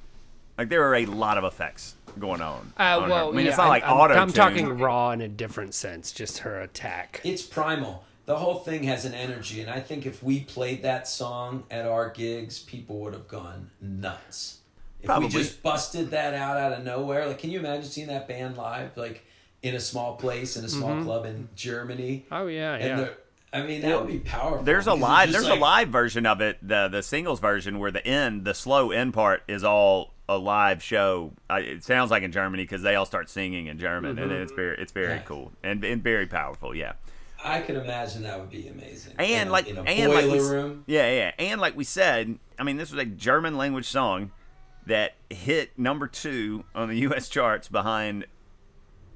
Like 0.57 0.69
there 0.69 0.83
are 0.83 0.95
a 0.95 1.05
lot 1.05 1.37
of 1.37 1.43
effects 1.45 1.95
going 2.19 2.41
on. 2.41 2.73
Uh, 2.79 2.99
on 3.01 3.09
well, 3.09 3.29
I 3.29 3.31
mean, 3.31 3.45
yeah, 3.45 3.51
it's 3.51 3.57
not 3.57 3.69
like 3.69 3.83
I'm, 3.83 3.97
auto. 3.97 4.13
I'm 4.15 4.31
talking 4.31 4.77
raw 4.77 5.11
in 5.11 5.21
a 5.21 5.27
different 5.27 5.73
sense, 5.73 6.11
just 6.11 6.39
her 6.39 6.61
attack. 6.61 7.21
It's 7.23 7.41
primal. 7.41 8.03
The 8.25 8.37
whole 8.37 8.55
thing 8.55 8.83
has 8.83 9.03
an 9.05 9.13
energy, 9.13 9.61
and 9.61 9.69
I 9.69 9.81
think 9.81 10.05
if 10.05 10.23
we 10.23 10.41
played 10.41 10.83
that 10.83 11.07
song 11.07 11.63
at 11.69 11.85
our 11.85 12.09
gigs, 12.09 12.59
people 12.59 12.99
would 13.01 13.13
have 13.13 13.27
gone 13.27 13.69
nuts. 13.81 14.59
If 15.01 15.07
Probably. 15.07 15.27
we 15.27 15.33
just 15.33 15.61
busted 15.61 16.11
that 16.11 16.33
out 16.33 16.55
out 16.55 16.71
of 16.71 16.85
nowhere, 16.85 17.27
like, 17.27 17.39
can 17.39 17.49
you 17.49 17.59
imagine 17.59 17.83
seeing 17.83 18.07
that 18.07 18.27
band 18.29 18.55
live, 18.55 18.95
like 18.95 19.25
in 19.61 19.75
a 19.75 19.79
small 19.79 20.15
place 20.15 20.55
in 20.55 20.63
a 20.63 20.69
small 20.69 21.03
club 21.03 21.25
in 21.25 21.49
Germany? 21.55 22.25
Oh 22.31 22.47
yeah, 22.47 22.75
And 22.75 22.83
yeah. 22.83 22.95
the, 22.95 23.13
I 23.51 23.63
mean, 23.63 23.81
that 23.81 23.99
would 23.99 24.07
be 24.07 24.19
powerful. 24.19 24.63
There's 24.63 24.87
a 24.87 24.93
live. 24.93 25.33
There's 25.33 25.49
like- 25.49 25.57
a 25.57 25.61
live 25.61 25.89
version 25.89 26.25
of 26.25 26.39
it. 26.39 26.57
The 26.65 26.87
the 26.87 27.03
singles 27.03 27.41
version 27.41 27.79
where 27.79 27.91
the 27.91 28.05
end, 28.07 28.45
the 28.45 28.53
slow 28.53 28.91
end 28.91 29.13
part, 29.13 29.43
is 29.49 29.65
all 29.65 30.12
a 30.29 30.37
live 30.37 30.81
show. 30.81 31.33
I, 31.49 31.59
it 31.59 31.83
sounds 31.83 32.11
like 32.11 32.23
in 32.23 32.31
Germany 32.31 32.63
because 32.63 32.81
they 32.81 32.95
all 32.95 33.05
start 33.05 33.29
singing 33.29 33.67
in 33.67 33.77
German, 33.77 34.17
and 34.17 34.31
it's 34.31 34.51
very 34.53 34.77
it's 34.77 34.91
very 34.91 35.15
Yeah. 35.15 35.21
cool 35.23 35.51
and, 35.63 35.83
and 35.83 36.01
very 36.03 36.27
powerful. 36.27 36.73
Yeah. 36.75 36.93
I 37.45 37.59
could 37.59 37.75
imagine 37.75 38.23
that 38.23 38.39
would 38.39 38.49
be 38.49 38.69
amazing. 38.69 39.15
and 39.19 39.29
in 39.29 39.47
a- 39.49 39.51
like 39.51 39.67
in 39.67 39.77
a 39.77 39.81
and 39.83 40.11
boiler 40.11 40.27
like 40.27 40.31
we, 40.41 40.47
room. 40.47 40.83
yeah 40.87 41.11
yeah 41.11 41.31
and 41.37 41.59
like 41.59 41.75
we 41.75 41.83
said 41.83 42.39
i 42.57 42.63
mean 42.63 42.77
this 42.77 42.89
was 42.89 43.01
a 43.01 43.05
german 43.05 43.57
language 43.57 43.85
song 43.85 44.31
that 44.85 45.15
hit 45.29 45.77
number 45.77 46.07
two 46.07 46.63
on 46.73 46.87
the 46.87 46.95
us 47.05 47.27
charts 47.27 47.67
behind 47.67 48.25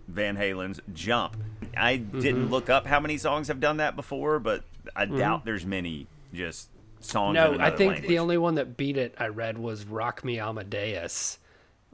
van 0.10 0.36
halen's 0.36 0.82
jump 0.93 1.38
i 1.78 2.00
Mm-hmm. 2.00 2.20
didn't 2.20 2.50
look 2.50 2.70
up 2.70 2.86
how 2.86 3.00
many 3.00 3.17
songs 3.17 3.48
have 3.48 3.62
done 3.62 3.78
that 3.78 3.96
before 3.96 4.39
but 4.39 4.63
i 4.93 5.06
doubt 5.06 5.46
there's 5.46 5.65
many 5.65 6.08
just 6.34 6.67
songs 7.08 7.38
in. 7.38 7.43
No, 7.58 7.58
I 7.60 7.70
think 7.72 7.93
language. 7.93 8.08
the 8.10 8.20
only 8.20 8.38
one 8.38 8.56
that 8.56 8.78
beat 8.78 8.98
it 8.98 9.15
I 9.17 9.28
read 9.28 9.58
was 9.58 9.86
Rock 9.86 10.24
Me 10.24 10.39
Amadeus, 10.39 11.39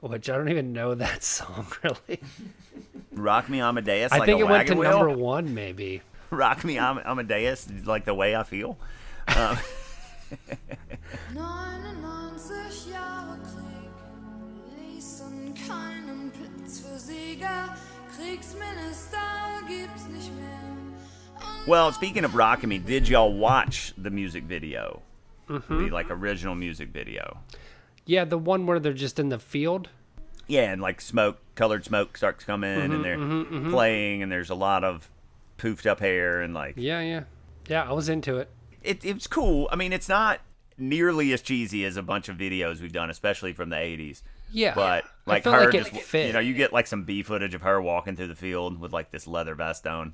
which 0.01 0.29
I 0.29 0.35
don't 0.37 0.49
even 0.49 0.73
know 0.73 0.95
that 1.05 1.23
song 1.23 1.67
really. 1.83 2.19
rock 3.15 3.47
me 3.47 3.59
amadeus 3.61 4.11
I 4.11 4.17
like 4.17 4.25
think 4.25 4.41
a 4.41 4.45
it 4.45 4.49
went 4.49 4.67
to 4.69 4.75
wheel. 4.75 4.89
number 4.91 5.09
one 5.17 5.53
maybe. 5.53 6.01
rock 6.31 6.63
me 6.63 6.77
Am- 6.79 6.97
amadeus 7.05 7.67
like 7.85 8.05
the 8.05 8.13
way 8.15 8.35
i 8.35 8.41
feel 8.43 8.75
um, 9.37 9.55
99 11.33 12.91
Jahre 12.91 13.37
Krieg 13.43 13.91
ließen 14.75 15.53
keinen 15.67 16.31
Platz 16.31 16.79
für 16.81 16.97
Sieger. 16.99 17.75
Kriegsminister 18.17 19.17
gibt's 19.67 20.07
nicht 20.07 20.31
mehr. 20.35 20.82
Well, 21.65 21.91
speaking 21.93 22.25
of 22.25 22.35
Rock 22.35 22.63
Me, 22.63 22.77
did 22.77 23.07
y'all 23.07 23.33
watch 23.33 23.93
the 23.97 24.09
music 24.09 24.43
video? 24.43 25.01
Mm-hmm. 25.49 25.85
The 25.85 25.89
like 25.91 26.09
original 26.09 26.55
music 26.55 26.89
video. 26.89 27.39
Yeah, 28.05 28.25
the 28.25 28.37
one 28.37 28.65
where 28.65 28.79
they're 28.79 28.93
just 28.93 29.17
in 29.19 29.29
the 29.29 29.39
field. 29.39 29.89
Yeah, 30.47 30.71
and 30.71 30.81
like 30.81 30.99
smoke, 30.99 31.39
colored 31.55 31.85
smoke 31.85 32.17
starts 32.17 32.43
coming, 32.43 32.69
and 32.69 32.93
mm-hmm, 32.93 33.01
they're 33.01 33.17
mm-hmm, 33.17 33.71
playing, 33.71 34.21
and 34.23 34.31
there's 34.31 34.49
a 34.49 34.55
lot 34.55 34.83
of 34.83 35.09
poofed 35.57 35.85
up 35.85 35.99
hair, 36.01 36.41
and 36.41 36.53
like 36.53 36.75
Yeah, 36.77 36.99
yeah, 36.99 37.23
yeah. 37.67 37.83
I 37.87 37.93
was 37.93 38.09
into 38.09 38.37
it. 38.37 38.49
it, 38.81 39.05
it's 39.05 39.27
cool. 39.27 39.69
I 39.71 39.77
mean, 39.77 39.93
it's 39.93 40.09
not 40.09 40.41
nearly 40.77 41.31
as 41.31 41.41
cheesy 41.41 41.85
as 41.85 41.95
a 41.95 42.03
bunch 42.03 42.27
of 42.27 42.35
videos 42.37 42.81
we've 42.81 42.91
done, 42.91 43.09
especially 43.09 43.53
from 43.53 43.69
the 43.69 43.77
'80s. 43.77 44.21
Yeah, 44.51 44.75
But 44.75 45.05
I 45.25 45.31
like 45.31 45.45
her, 45.45 45.71
like 45.71 45.71
just 45.71 45.91
fit. 45.91 46.27
you 46.27 46.33
know, 46.33 46.39
you 46.39 46.53
get 46.53 46.73
like 46.73 46.87
some 46.87 47.05
B 47.05 47.23
footage 47.23 47.55
of 47.55 47.61
her 47.61 47.81
walking 47.81 48.15
through 48.15 48.27
the 48.27 48.35
field 48.35 48.79
with 48.79 48.91
like 48.93 49.11
this 49.11 49.25
leather 49.27 49.55
vest 49.55 49.87
on. 49.87 50.13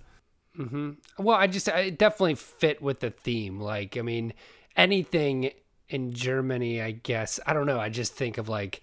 Well, 1.18 1.38
I 1.38 1.48
just 1.48 1.70
I 1.70 1.80
it 1.82 1.98
definitely 1.98 2.36
fit 2.36 2.82
with 2.82 3.00
the 3.00 3.10
theme. 3.10 3.60
Like, 3.60 3.98
I 3.98 4.02
mean, 4.02 4.34
anything 4.76 5.52
in 5.88 6.14
Germany, 6.14 6.82
I 6.82 6.92
guess. 6.92 7.40
I 7.46 7.54
don't 7.54 7.66
know. 7.66 7.80
I 7.80 7.90
just 7.90 8.14
think 8.14 8.38
of 8.38 8.50
like 8.50 8.82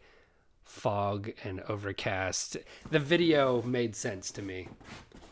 fog 0.64 1.30
and 1.44 1.60
overcast. 1.68 2.56
The 2.90 2.98
video 2.98 3.62
made 3.62 3.94
sense 3.94 4.30
to 4.32 4.42
me. 4.42 4.68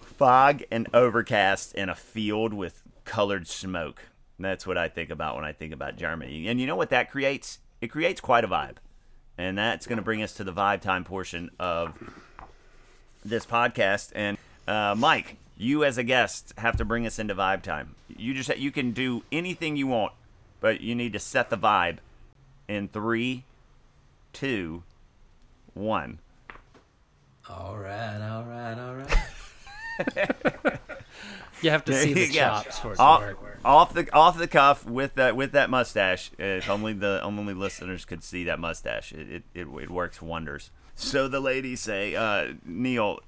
fog 0.01 0.63
and 0.71 0.89
overcast 0.95 1.75
in 1.75 1.89
a 1.89 1.95
field 1.95 2.55
with 2.55 2.83
colored 3.05 3.49
smoke. 3.49 4.03
That's 4.39 4.67
what 4.67 4.79
I 4.79 4.89
think 4.89 5.11
about 5.11 5.37
when 5.37 5.45
I 5.45 5.53
think 5.53 5.73
about 5.73 5.97
Germany. 5.97 6.49
And 6.49 6.61
you 6.61 6.67
know 6.67 6.77
what 6.77 6.91
that 6.91 7.11
creates? 7.11 7.59
It 7.81 7.89
creates 7.89 8.21
quite 8.21 8.45
a 8.45 8.49
vibe. 8.49 8.77
And 9.37 9.59
that's 9.59 9.87
going 9.87 9.97
to 9.97 10.03
bring 10.03 10.23
us 10.23 10.33
to 10.35 10.45
the 10.45 10.53
vibe 10.53 10.81
time 10.81 11.05
portion 11.05 11.51
of 11.59 11.93
this 13.25 13.45
podcast. 13.47 14.13
And 14.15 14.39
uh, 14.69 14.95
Mike, 14.97 15.37
you 15.57 15.85
as 15.85 15.99
a 15.99 16.03
guest 16.05 16.53
have 16.59 16.77
to 16.79 16.85
bring 16.85 17.07
us 17.07 17.19
into 17.19 17.35
vibe 17.35 17.63
time. 17.63 17.95
You 18.09 18.35
just 18.35 18.57
you 18.59 18.71
can 18.71 18.93
do 18.93 19.23
anything 19.33 19.77
you 19.77 19.87
want, 19.87 20.13
but 20.61 20.81
you 20.81 20.95
need 20.95 21.13
to 21.13 21.19
set 21.19 21.51
the 21.51 21.59
vibe 21.59 21.99
in 22.69 22.89
three, 22.89 23.45
two, 24.33 24.83
one. 25.75 26.19
All 27.49 27.77
right, 27.77 28.21
all 28.21 28.45
right, 28.45 28.79
all 28.79 28.95
right. 28.97 30.81
You 31.63 31.71
have 31.71 31.85
to 31.87 31.95
see 31.95 32.13
the 32.13 32.27
Yeah. 32.31 32.63
chops 32.63 32.79
for 32.79 32.93
it 32.93 33.01
off, 33.01 33.23
work. 33.23 33.59
off 33.65 33.95
the 33.95 34.13
off 34.13 34.37
the 34.37 34.47
cuff 34.49 34.85
with 34.85 35.15
that 35.15 35.35
with 35.35 35.53
that 35.53 35.71
mustache. 35.71 36.31
If 36.37 36.69
only 36.69 36.93
the 36.93 37.23
only 37.23 37.55
listeners 37.55 38.05
could 38.05 38.23
see 38.23 38.45
that 38.45 38.59
mustache, 38.59 39.13
it 39.13 39.31
it, 39.31 39.43
it, 39.55 39.67
it 39.69 39.91
works 39.91 40.21
wonders. 40.21 40.71
So 40.95 41.27
the 41.27 41.41
ladies 41.41 41.81
say, 41.81 42.15
uh, 42.17 42.55
Neil, 42.67 43.21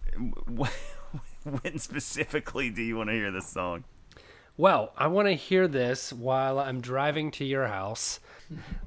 when 1.62 1.78
specifically 1.78 2.70
do 2.70 2.82
you 2.82 2.96
want 2.96 3.08
to 3.08 3.14
hear 3.14 3.30
this 3.30 3.46
song? 3.46 3.84
Well, 4.56 4.92
I 4.96 5.06
want 5.06 5.28
to 5.28 5.34
hear 5.34 5.68
this 5.68 6.12
while 6.12 6.58
I'm 6.58 6.80
driving 6.80 7.30
to 7.32 7.44
your 7.44 7.66
house. 7.68 8.20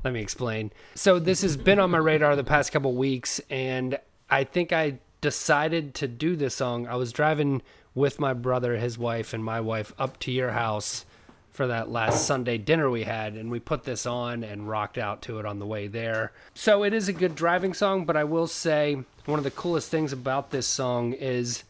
Let 0.03 0.14
me 0.14 0.22
explain. 0.22 0.72
So 0.95 1.20
this 1.20 1.41
has 1.43 1.55
been 1.55 1.80
on 1.80 1.91
my 1.91 1.99
radar 1.99 2.36
the 2.36 2.43
past 2.43 2.72
couple 2.72 2.93
weeks, 2.95 3.39
and 3.49 3.99
I 4.30 4.43
think 4.43 4.74
I 4.74 4.99
decided 5.22 5.93
to 5.95 6.07
do 6.07 6.36
this 6.36 6.55
song. 6.55 6.88
I 6.88 6.95
was 6.95 7.12
driving 7.12 7.62
with 7.93 8.20
my 8.20 8.34
brother, 8.34 8.78
his 8.78 8.97
wife, 8.97 9.34
and 9.34 9.43
my 9.43 9.62
wife 9.62 9.93
up 9.99 10.20
to 10.20 10.32
your 10.32 10.51
house 10.51 11.05
for 11.51 11.68
that 11.68 11.91
last 11.91 12.26
Sunday 12.26 12.57
dinner 12.57 12.89
we 12.89 13.03
had, 13.03 13.34
and 13.34 13.51
we 13.51 13.60
put 13.60 13.84
this 13.84 14.05
on 14.05 14.43
and 14.43 14.70
rocked 14.70 14.97
out 14.97 15.22
to 15.24 15.39
it 15.39 15.45
on 15.45 15.60
the 15.60 15.66
way 15.66 15.88
there. 15.88 16.32
So 16.53 16.84
it 16.84 16.93
is 16.93 17.07
a 17.07 17.14
good 17.14 17.36
driving 17.36 17.74
song, 17.74 18.05
but 18.05 18.18
I 18.18 18.24
will 18.24 18.47
say 18.47 19.03
one 19.26 19.39
of 19.39 19.43
the 19.43 19.51
coolest 19.51 19.91
things 19.91 20.14
about 20.14 20.51
this 20.51 20.68
song 20.68 21.14
is 21.14 21.64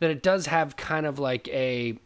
that 0.00 0.10
it 0.10 0.22
does 0.22 0.46
have 0.46 0.76
kind 0.76 1.06
of 1.06 1.18
like 1.18 1.48
a 1.48 1.98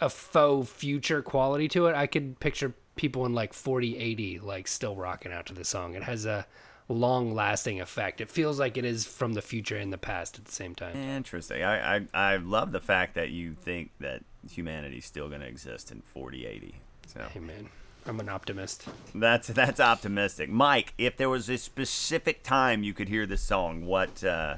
a 0.00 0.08
faux 0.10 0.68
future 0.68 1.22
quality 1.22 1.68
to 1.68 1.86
it. 1.86 1.94
I 1.94 2.06
could 2.06 2.40
picture 2.40 2.74
people 2.96 3.26
in 3.26 3.32
like 3.34 3.52
40, 3.52 3.96
80 3.96 4.38
like 4.40 4.68
still 4.68 4.96
rocking 4.96 5.32
out 5.32 5.46
to 5.46 5.54
the 5.54 5.64
song. 5.64 5.94
It 5.94 6.02
has 6.02 6.26
a 6.26 6.46
long 6.88 7.34
lasting 7.34 7.80
effect. 7.80 8.20
It 8.20 8.28
feels 8.28 8.58
like 8.58 8.76
it 8.76 8.84
is 8.84 9.04
from 9.06 9.32
the 9.34 9.42
future 9.42 9.76
and 9.76 9.92
the 9.92 9.98
past 9.98 10.38
at 10.38 10.44
the 10.44 10.52
same 10.52 10.74
time. 10.74 10.96
Interesting. 10.96 11.62
I, 11.62 11.96
I 11.96 12.06
I 12.12 12.36
love 12.36 12.72
the 12.72 12.80
fact 12.80 13.14
that 13.14 13.30
you 13.30 13.54
think 13.54 13.90
that 14.00 14.22
humanity's 14.50 15.06
still 15.06 15.28
going 15.28 15.40
to 15.40 15.46
exist 15.46 15.90
in 15.90 16.02
4080. 16.02 16.74
So 17.06 17.20
Hey 17.32 17.40
man, 17.40 17.68
I'm 18.06 18.20
an 18.20 18.28
optimist. 18.28 18.86
that's 19.14 19.48
that's 19.48 19.80
optimistic. 19.80 20.50
Mike, 20.50 20.92
if 20.98 21.16
there 21.16 21.30
was 21.30 21.48
a 21.48 21.56
specific 21.56 22.42
time 22.42 22.82
you 22.82 22.92
could 22.92 23.08
hear 23.08 23.26
this 23.26 23.42
song, 23.42 23.86
what 23.86 24.22
uh, 24.24 24.56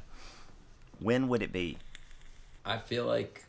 when 0.98 1.28
would 1.28 1.42
it 1.42 1.52
be? 1.52 1.78
I 2.66 2.78
feel 2.78 3.06
like 3.06 3.44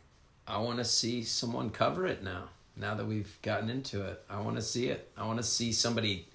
I 0.46 0.58
want 0.58 0.78
to 0.78 0.84
see 0.84 1.24
someone 1.24 1.70
cover 1.70 2.06
it 2.06 2.22
now. 2.22 2.44
Now 2.76 2.94
that 2.94 3.06
we've 3.06 3.36
gotten 3.42 3.68
into 3.68 4.06
it, 4.06 4.22
I 4.30 4.40
want 4.40 4.56
to 4.56 4.62
see 4.62 4.88
it. 4.88 5.10
I 5.16 5.26
want 5.26 5.38
to 5.38 5.44
see 5.44 5.72
somebody, 5.72 6.26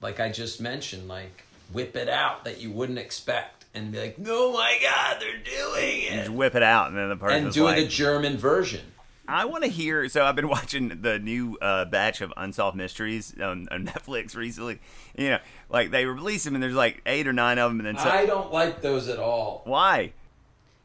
like 0.00 0.18
I 0.20 0.30
just 0.30 0.60
mentioned, 0.60 1.06
like 1.06 1.44
whip 1.72 1.94
it 1.96 2.08
out 2.08 2.44
that 2.44 2.60
you 2.60 2.70
wouldn't 2.70 2.98
expect 2.98 3.66
and 3.74 3.92
be 3.92 3.98
like, 4.00 4.16
"Oh 4.26 4.52
my 4.52 4.78
God, 4.82 5.18
they're 5.20 5.38
doing 5.38 6.00
You 6.02 6.08
it!" 6.08 6.16
just 6.16 6.30
whip 6.30 6.54
it 6.54 6.62
out, 6.62 6.88
and 6.88 6.96
then 6.96 7.10
the 7.10 7.16
person's 7.16 7.44
and 7.44 7.52
do 7.54 7.64
like, 7.64 7.76
the 7.76 7.86
German 7.86 8.38
version. 8.38 8.80
I 9.28 9.44
want 9.44 9.64
to 9.64 9.70
hear. 9.70 10.08
So 10.08 10.24
I've 10.24 10.34
been 10.34 10.48
watching 10.56 11.00
the 11.02 11.18
new 11.18 11.56
uh, 11.60 11.84
batch 11.84 12.20
of 12.22 12.32
Unsolved 12.36 12.76
Mysteries 12.76 13.34
on, 13.38 13.68
on 13.70 13.86
Netflix 13.86 14.34
recently. 14.34 14.80
You 15.16 15.30
know, 15.30 15.38
like 15.68 15.90
they 15.90 16.06
release 16.06 16.44
them, 16.44 16.54
and 16.54 16.62
there's 16.62 16.74
like 16.74 17.02
eight 17.06 17.26
or 17.26 17.32
nine 17.32 17.58
of 17.58 17.70
them, 17.70 17.80
and 17.80 17.86
then 17.86 18.02
so, 18.02 18.08
I 18.08 18.26
don't 18.26 18.52
like 18.52 18.80
those 18.80 19.08
at 19.08 19.18
all 19.18 19.62
why? 19.64 20.12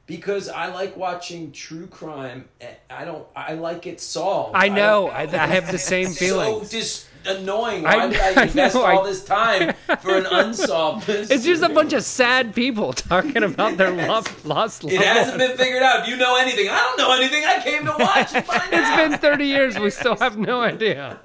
Because 0.07 0.49
I 0.49 0.67
like 0.73 0.97
watching 0.97 1.51
true 1.51 1.85
crime. 1.87 2.47
I 2.89 3.05
don't. 3.05 3.27
I 3.35 3.53
like 3.53 3.85
it 3.85 3.99
solved. 4.01 4.55
I 4.55 4.69
know. 4.69 5.07
don't- 5.07 5.35
I, 5.35 5.43
I 5.43 5.47
have 5.47 5.71
the 5.71 5.77
same 5.77 6.07
feeling. 6.09 6.63
So 6.65 6.69
just 6.69 7.07
annoying. 7.25 7.85
I 7.85 7.97
Why 7.97 8.07
did 8.09 8.19
I 8.21 8.33
know, 8.35 8.41
invest 8.43 8.75
I- 8.77 8.95
all 8.95 9.03
this 9.03 9.23
time 9.25 9.73
for 10.01 10.15
an 10.17 10.25
unsolved 10.25 11.07
mystery? 11.09 11.35
It's 11.35 11.43
just 11.45 11.61
a 11.61 11.67
bunch 11.69 11.91
of 11.93 12.03
sad 12.03 12.55
people 12.55 12.93
talking 12.93 13.43
about 13.43 13.75
their 13.77 13.91
lost, 14.07 14.45
lost 14.45 14.85
It 14.85 15.01
hasn't 15.01 15.37
been 15.37 15.57
figured 15.57 15.83
out. 15.83 16.05
Do 16.05 16.11
you 16.11 16.17
know 16.17 16.37
anything? 16.37 16.69
I 16.69 16.77
don't 16.77 16.97
know 16.97 17.13
anything. 17.15 17.43
I 17.45 17.59
came 17.61 17.83
to 17.85 17.93
watch 17.99 18.33
and 18.33 18.45
find 18.45 18.63
It's 18.73 18.81
out. 18.87 19.09
been 19.09 19.19
30 19.19 19.45
years. 19.45 19.77
We 19.77 19.89
still 19.89 20.15
have 20.15 20.37
no 20.37 20.61
idea. 20.61 21.19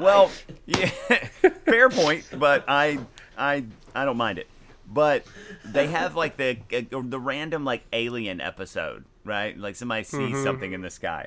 Well, 0.00 0.30
yeah, 0.66 0.86
fair 1.66 1.88
point, 1.90 2.24
but 2.36 2.64
I, 2.68 2.98
I, 3.36 3.64
I 3.94 4.04
don't 4.06 4.16
mind 4.16 4.38
it. 4.38 4.46
But 4.88 5.26
they 5.64 5.88
have 5.88 6.14
like 6.14 6.36
the 6.36 6.58
uh, 6.72 7.02
the 7.04 7.18
random 7.18 7.64
like 7.64 7.84
alien 7.92 8.40
episode, 8.40 9.04
right? 9.24 9.58
Like 9.58 9.76
somebody 9.76 10.04
sees 10.04 10.42
something 10.42 10.72
in 10.72 10.80
the 10.80 10.90
sky. 10.90 11.26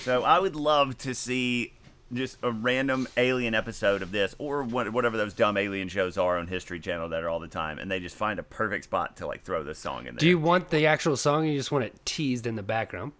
So 0.00 0.22
I 0.22 0.38
would 0.38 0.56
love 0.56 0.96
to 0.98 1.14
see 1.14 1.72
just 2.12 2.36
a 2.42 2.50
random 2.50 3.08
alien 3.16 3.54
episode 3.54 4.02
of 4.02 4.12
this, 4.12 4.34
or 4.38 4.62
what, 4.62 4.92
whatever 4.92 5.16
those 5.16 5.32
dumb 5.34 5.56
alien 5.56 5.88
shows 5.88 6.18
are 6.18 6.38
on 6.38 6.46
History 6.46 6.80
Channel 6.80 7.08
that 7.10 7.22
are 7.22 7.28
all 7.28 7.40
the 7.40 7.48
time, 7.48 7.78
and 7.78 7.90
they 7.90 8.00
just 8.00 8.16
find 8.16 8.38
a 8.38 8.42
perfect 8.42 8.84
spot 8.84 9.16
to 9.18 9.26
like 9.26 9.42
throw 9.44 9.62
this 9.62 9.78
song 9.78 10.00
in 10.00 10.14
there. 10.14 10.20
Do 10.20 10.28
you 10.28 10.38
want 10.38 10.70
the 10.70 10.86
actual 10.86 11.16
song 11.16 11.44
or 11.44 11.46
you 11.48 11.58
just 11.58 11.72
want 11.72 11.84
it 11.84 11.94
teased 12.04 12.46
in 12.46 12.56
the 12.56 12.62
background? 12.62 13.12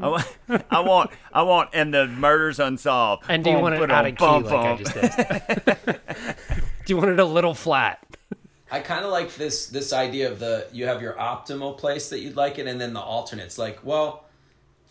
I 0.00 0.08
want, 0.08 0.26
I 0.70 0.80
want, 0.80 1.10
I 1.32 1.42
want, 1.42 1.70
and 1.72 1.92
the 1.92 2.06
murder's 2.06 2.60
unsolved. 2.60 3.24
And 3.28 3.42
do 3.42 3.50
you 3.50 3.56
Bum, 3.56 3.62
want 3.62 3.74
it 3.74 3.78
ba-dum, 3.80 3.96
out 3.96 4.06
of 4.06 4.16
key 4.16 4.24
bum, 4.24 4.42
like 4.44 4.54
I 4.54 4.76
just 4.76 4.94
did? 4.94 6.00
do 6.86 6.92
you 6.92 6.96
want 6.96 7.10
it 7.10 7.18
a 7.18 7.24
little 7.24 7.54
flat? 7.54 8.04
I 8.70 8.80
kind 8.80 9.04
of 9.04 9.10
like 9.10 9.34
this 9.34 9.68
this 9.68 9.92
idea 9.92 10.30
of 10.30 10.38
the 10.38 10.68
you 10.72 10.86
have 10.86 11.00
your 11.00 11.14
optimal 11.14 11.76
place 11.78 12.10
that 12.10 12.20
you'd 12.20 12.36
like 12.36 12.58
it, 12.58 12.66
and 12.66 12.80
then 12.80 12.92
the 12.92 13.00
alternates. 13.00 13.56
Like, 13.58 13.80
well, 13.82 14.27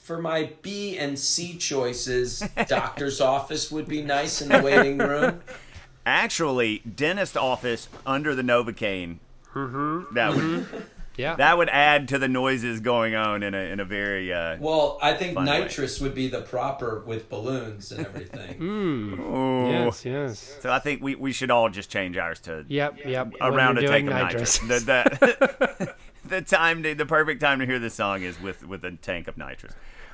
for 0.07 0.21
my 0.21 0.51
B 0.61 0.97
and 0.97 1.19
C 1.19 1.57
choices, 1.57 2.39
doctor's 2.67 3.19
office 3.19 3.69
would 3.71 3.87
be 3.87 4.01
nice 4.01 4.41
in 4.41 4.47
the 4.47 4.61
waiting 4.61 4.97
room. 4.97 5.41
Actually, 6.05 6.79
dentist 6.79 7.35
office 7.35 7.89
under 8.05 8.33
the 8.33 8.41
Novocaine. 8.41 9.17
Mm-hmm. 9.53 10.15
That 10.15 10.33
would 10.35 10.65
Yeah. 11.17 11.35
that 11.35 11.57
would 11.57 11.67
add 11.69 12.07
to 12.09 12.19
the 12.19 12.27
noises 12.29 12.79
going 12.79 13.15
on 13.15 13.41
in 13.43 13.53
a 13.53 13.57
in 13.57 13.79
a 13.81 13.85
very 13.85 14.31
uh, 14.31 14.55
Well, 14.59 14.97
I 15.01 15.13
think 15.13 15.33
Fun 15.33 15.45
way. 15.47 15.59
nitrous 15.61 15.99
would 15.99 16.13
be 16.15 16.27
the 16.29 16.41
proper 16.41 17.03
with 17.05 17.27
balloons 17.27 17.91
and 17.91 18.05
everything. 18.05 18.61
ooh. 18.61 19.67
yes, 19.69 20.05
yes. 20.05 20.57
So 20.61 20.71
I 20.71 20.79
think 20.79 21.01
we, 21.01 21.15
we 21.15 21.33
should 21.33 21.51
all 21.51 21.69
just 21.69 21.89
change 21.89 22.15
ours 22.17 22.39
to 22.41 22.63
Yep, 22.69 22.99
yep. 23.05 23.33
around 23.41 23.79
a 23.79 23.81
when 23.81 23.83
you're 23.83 23.91
tank 23.91 24.07
of 24.09 24.13
nitrous. 24.13 24.61
nitrous. 24.61 24.83
The, 24.83 25.75
the, 25.79 25.93
the 26.29 26.41
time 26.41 26.83
to, 26.83 26.93
the 26.95 27.05
perfect 27.05 27.41
time 27.41 27.59
to 27.59 27.65
hear 27.65 27.79
this 27.79 27.93
song 27.93 28.23
is 28.23 28.39
with 28.39 28.65
with 28.67 28.83
a 28.85 28.91
tank 28.91 29.27
of 29.27 29.37
nitrous. 29.37 29.73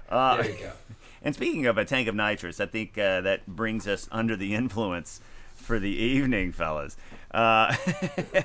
Uh, 0.09 0.37
There 0.41 0.51
you 0.51 0.57
go. 0.57 0.71
And 1.25 1.33
speaking 1.33 1.67
of 1.67 1.77
a 1.77 1.85
tank 1.85 2.09
of 2.09 2.15
nitrous, 2.15 2.59
I 2.59 2.65
think 2.65 2.97
uh, 2.97 3.21
that 3.21 3.47
brings 3.47 3.87
us 3.87 4.09
under 4.11 4.35
the 4.35 4.53
influence 4.55 5.21
for 5.55 5.79
the 5.79 5.89
evening, 5.89 6.51
fellas. 6.51 6.97
Uh, 7.33 7.73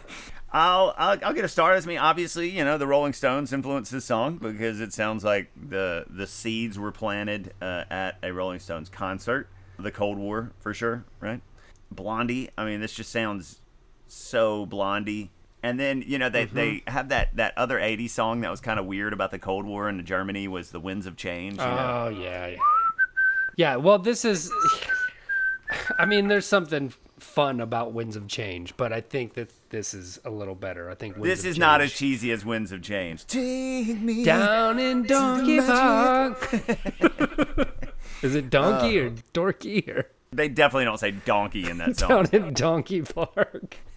I'll, 0.52 0.94
I'll 0.96 1.18
I'll 1.24 1.32
get 1.34 1.44
a 1.44 1.48
start 1.48 1.82
I 1.82 1.86
mean, 1.86 1.98
obviously, 1.98 2.48
you 2.48 2.64
know, 2.64 2.78
the 2.78 2.86
Rolling 2.86 3.12
Stones 3.12 3.52
influenced 3.52 3.92
this 3.92 4.04
song 4.04 4.36
because 4.36 4.80
it 4.80 4.92
sounds 4.92 5.24
like 5.24 5.50
the 5.56 6.06
the 6.08 6.26
seeds 6.26 6.78
were 6.78 6.92
planted 6.92 7.52
uh, 7.60 7.84
at 7.90 8.16
a 8.22 8.32
Rolling 8.32 8.60
Stones 8.60 8.88
concert. 8.88 9.48
The 9.78 9.90
Cold 9.90 10.16
War, 10.18 10.52
for 10.60 10.72
sure, 10.72 11.04
right? 11.20 11.40
Blondie. 11.90 12.50
I 12.56 12.64
mean, 12.64 12.80
this 12.80 12.92
just 12.92 13.10
sounds 13.10 13.60
so 14.06 14.66
Blondie. 14.66 15.30
And 15.62 15.78
then 15.78 16.04
you 16.06 16.18
know 16.18 16.28
they, 16.28 16.44
they 16.44 16.70
mm-hmm. 16.76 16.90
have 16.90 17.08
that, 17.08 17.34
that 17.36 17.52
other 17.56 17.78
'80s 17.78 18.10
song 18.10 18.42
that 18.42 18.50
was 18.50 18.60
kind 18.60 18.78
of 18.78 18.86
weird 18.86 19.12
about 19.12 19.30
the 19.30 19.38
Cold 19.38 19.66
War 19.66 19.88
and 19.88 20.04
Germany 20.04 20.46
was 20.48 20.70
"The 20.70 20.80
Winds 20.80 21.06
of 21.06 21.16
Change." 21.16 21.58
You 21.58 21.64
know? 21.64 22.04
Oh 22.06 22.08
yeah. 22.08 22.54
Yeah, 23.56 23.76
well 23.76 23.98
this 23.98 24.24
is 24.24 24.52
I 25.98 26.06
mean 26.06 26.28
there's 26.28 26.46
something 26.46 26.92
fun 27.18 27.60
about 27.60 27.92
Winds 27.92 28.16
of 28.16 28.28
Change, 28.28 28.76
but 28.76 28.92
I 28.92 29.00
think 29.00 29.34
that 29.34 29.50
this 29.70 29.94
is 29.94 30.20
a 30.24 30.30
little 30.30 30.54
better. 30.54 30.90
I 30.90 30.94
think 30.94 31.16
Winds 31.16 31.42
This 31.42 31.44
is 31.44 31.58
not 31.58 31.80
as 31.80 31.92
cheesy 31.92 32.30
as 32.32 32.44
Winds 32.44 32.72
of 32.72 32.82
Change. 32.82 33.26
Take 33.26 34.00
me 34.00 34.24
down 34.24 34.78
in 34.78 35.04
Donkey 35.04 35.60
Park. 35.60 36.52
is 38.22 38.34
it 38.34 38.50
donkey 38.50 39.00
uh, 39.00 39.04
or 39.04 39.10
dorky 39.32 39.88
or 39.88 40.10
They 40.32 40.48
definitely 40.48 40.84
don't 40.84 40.98
say 40.98 41.12
donkey 41.12 41.68
in 41.68 41.78
that 41.78 41.96
song. 41.98 42.24
down 42.24 42.28
in 42.32 42.54
Donkey 42.54 43.02
Park? 43.02 43.76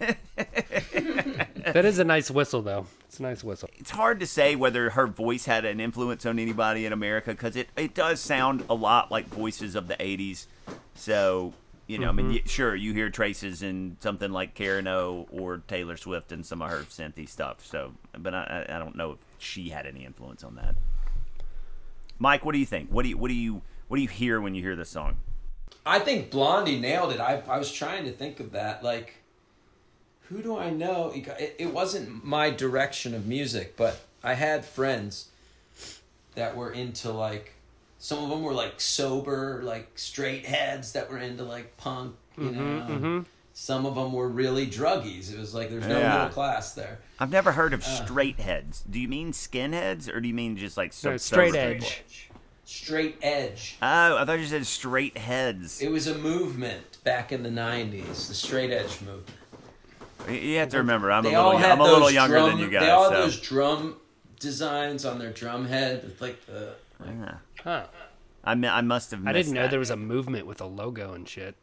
that 1.72 1.84
is 1.84 1.98
a 1.98 2.04
nice 2.04 2.30
whistle 2.30 2.62
though. 2.62 2.86
It's 3.06 3.18
a 3.18 3.22
nice 3.22 3.44
whistle. 3.44 3.68
It's 3.78 3.90
hard 3.90 4.20
to 4.20 4.26
say 4.26 4.56
whether 4.56 4.90
her 4.90 5.06
voice 5.06 5.44
had 5.44 5.64
an 5.64 5.80
influence 5.80 6.24
on 6.26 6.38
anybody 6.38 6.86
in 6.86 6.92
America 6.92 7.30
because 7.30 7.56
it, 7.56 7.68
it 7.76 7.94
does 7.94 8.20
sound 8.20 8.64
a 8.68 8.74
lot 8.74 9.10
like 9.10 9.26
voices 9.26 9.74
of 9.74 9.88
the 9.88 9.96
80s. 9.96 10.46
So, 10.94 11.52
you 11.86 11.98
know, 11.98 12.08
I 12.08 12.12
mean, 12.12 12.32
mm-hmm. 12.32 12.46
sure, 12.46 12.74
you 12.74 12.92
hear 12.92 13.10
traces 13.10 13.62
in 13.62 13.96
something 14.00 14.30
like 14.30 14.54
Karen 14.54 14.86
O 14.86 15.26
or 15.30 15.58
Taylor 15.68 15.96
Swift 15.96 16.32
and 16.32 16.44
some 16.44 16.62
of 16.62 16.70
her 16.70 16.82
synthy 16.84 17.28
stuff. 17.28 17.64
So, 17.64 17.92
but 18.16 18.34
I, 18.34 18.66
I 18.68 18.76
I 18.76 18.78
don't 18.78 18.96
know 18.96 19.12
if 19.12 19.18
she 19.38 19.68
had 19.68 19.86
any 19.86 20.04
influence 20.04 20.42
on 20.42 20.54
that. 20.56 20.74
Mike, 22.18 22.44
what 22.44 22.52
do 22.52 22.58
you 22.58 22.66
think? 22.66 22.88
What 22.90 23.02
do 23.02 23.10
you 23.10 23.18
what 23.18 23.28
do 23.28 23.34
you 23.34 23.62
what 23.88 23.96
do 23.96 24.02
you 24.02 24.08
hear 24.08 24.40
when 24.40 24.54
you 24.54 24.62
hear 24.62 24.76
this 24.76 24.88
song? 24.88 25.16
I 25.84 25.98
think 25.98 26.30
Blondie 26.30 26.78
nailed 26.78 27.12
it. 27.12 27.20
I, 27.20 27.42
I 27.48 27.58
was 27.58 27.72
trying 27.72 28.04
to 28.04 28.12
think 28.12 28.40
of 28.40 28.52
that. 28.52 28.84
Like, 28.84 29.16
who 30.28 30.42
do 30.42 30.56
I 30.56 30.70
know? 30.70 31.12
It, 31.14 31.56
it 31.58 31.72
wasn't 31.72 32.24
my 32.24 32.50
direction 32.50 33.14
of 33.14 33.26
music, 33.26 33.76
but 33.76 34.00
I 34.22 34.34
had 34.34 34.64
friends 34.64 35.28
that 36.34 36.56
were 36.56 36.70
into 36.70 37.10
like, 37.12 37.52
some 37.98 38.22
of 38.22 38.30
them 38.30 38.42
were 38.42 38.54
like 38.54 38.80
sober, 38.80 39.60
like 39.62 39.98
straight 39.98 40.46
heads 40.46 40.92
that 40.92 41.10
were 41.10 41.18
into 41.18 41.44
like 41.44 41.76
punk, 41.76 42.14
you 42.36 42.44
mm-hmm, 42.44 42.58
know. 42.58 42.86
Mm-hmm. 42.88 43.20
Some 43.54 43.84
of 43.84 43.96
them 43.96 44.14
were 44.14 44.28
really 44.28 44.66
druggies. 44.66 45.32
It 45.32 45.38
was 45.38 45.54
like 45.54 45.68
there's 45.68 45.86
no 45.86 45.98
Yeah. 45.98 46.12
middle 46.14 46.30
class 46.30 46.72
there. 46.72 47.00
I've 47.20 47.30
never 47.30 47.52
heard 47.52 47.74
of 47.74 47.82
uh. 47.82 48.04
straight 48.04 48.40
heads. 48.40 48.82
Do 48.88 48.98
you 48.98 49.08
mean 49.08 49.32
skinheads 49.32 50.12
or 50.12 50.20
do 50.20 50.28
you 50.28 50.34
mean 50.34 50.56
just 50.56 50.76
like 50.76 50.92
so, 50.94 51.10
No, 51.10 51.16
straight 51.18 51.52
sober 51.52 51.58
edge. 51.58 51.80
people? 51.80 52.40
Straight 52.64 53.18
edge. 53.20 53.76
Oh, 53.82 54.16
I 54.16 54.24
thought 54.24 54.38
you 54.38 54.46
said 54.46 54.64
straight 54.64 55.18
heads. 55.18 55.82
It 55.82 55.90
was 55.90 56.06
a 56.06 56.16
movement 56.16 56.98
back 57.04 57.30
in 57.30 57.42
the 57.42 57.50
'90s, 57.50 58.28
the 58.28 58.34
straight 58.34 58.70
edge 58.70 59.02
movement. 59.02 59.28
You- 60.28 60.34
You 60.34 60.58
have 60.58 60.68
to 60.70 60.78
remember, 60.78 61.10
I'm 61.12 61.24
a 61.24 61.28
little, 61.28 61.42
all 61.44 61.52
young, 61.52 61.62
had 61.62 61.72
I'm 61.72 61.80
a 61.80 61.84
little 61.84 62.00
those 62.00 62.14
younger 62.14 62.34
drum, 62.36 62.50
than 62.50 62.58
you 62.58 62.70
guys. 62.70 62.82
They 62.82 62.90
all 62.90 63.08
so. 63.10 63.22
those 63.22 63.40
drum 63.40 63.96
designs 64.40 65.04
on 65.04 65.18
their 65.18 65.30
drum 65.32 65.66
head 65.66 66.02
with 66.04 66.20
like 66.20 66.44
the. 66.46 66.74
Yeah. 67.04 67.34
Huh. 67.62 67.84
I, 68.44 68.54
mi- 68.54 68.68
I 68.68 68.80
must 68.80 69.10
have. 69.12 69.26
I 69.26 69.32
didn't 69.32 69.52
know 69.52 69.62
that. 69.62 69.70
there 69.70 69.78
was 69.78 69.90
a 69.90 69.96
movement 69.96 70.46
with 70.46 70.60
a 70.60 70.66
logo 70.66 71.12
and 71.14 71.28
shit. 71.28 71.54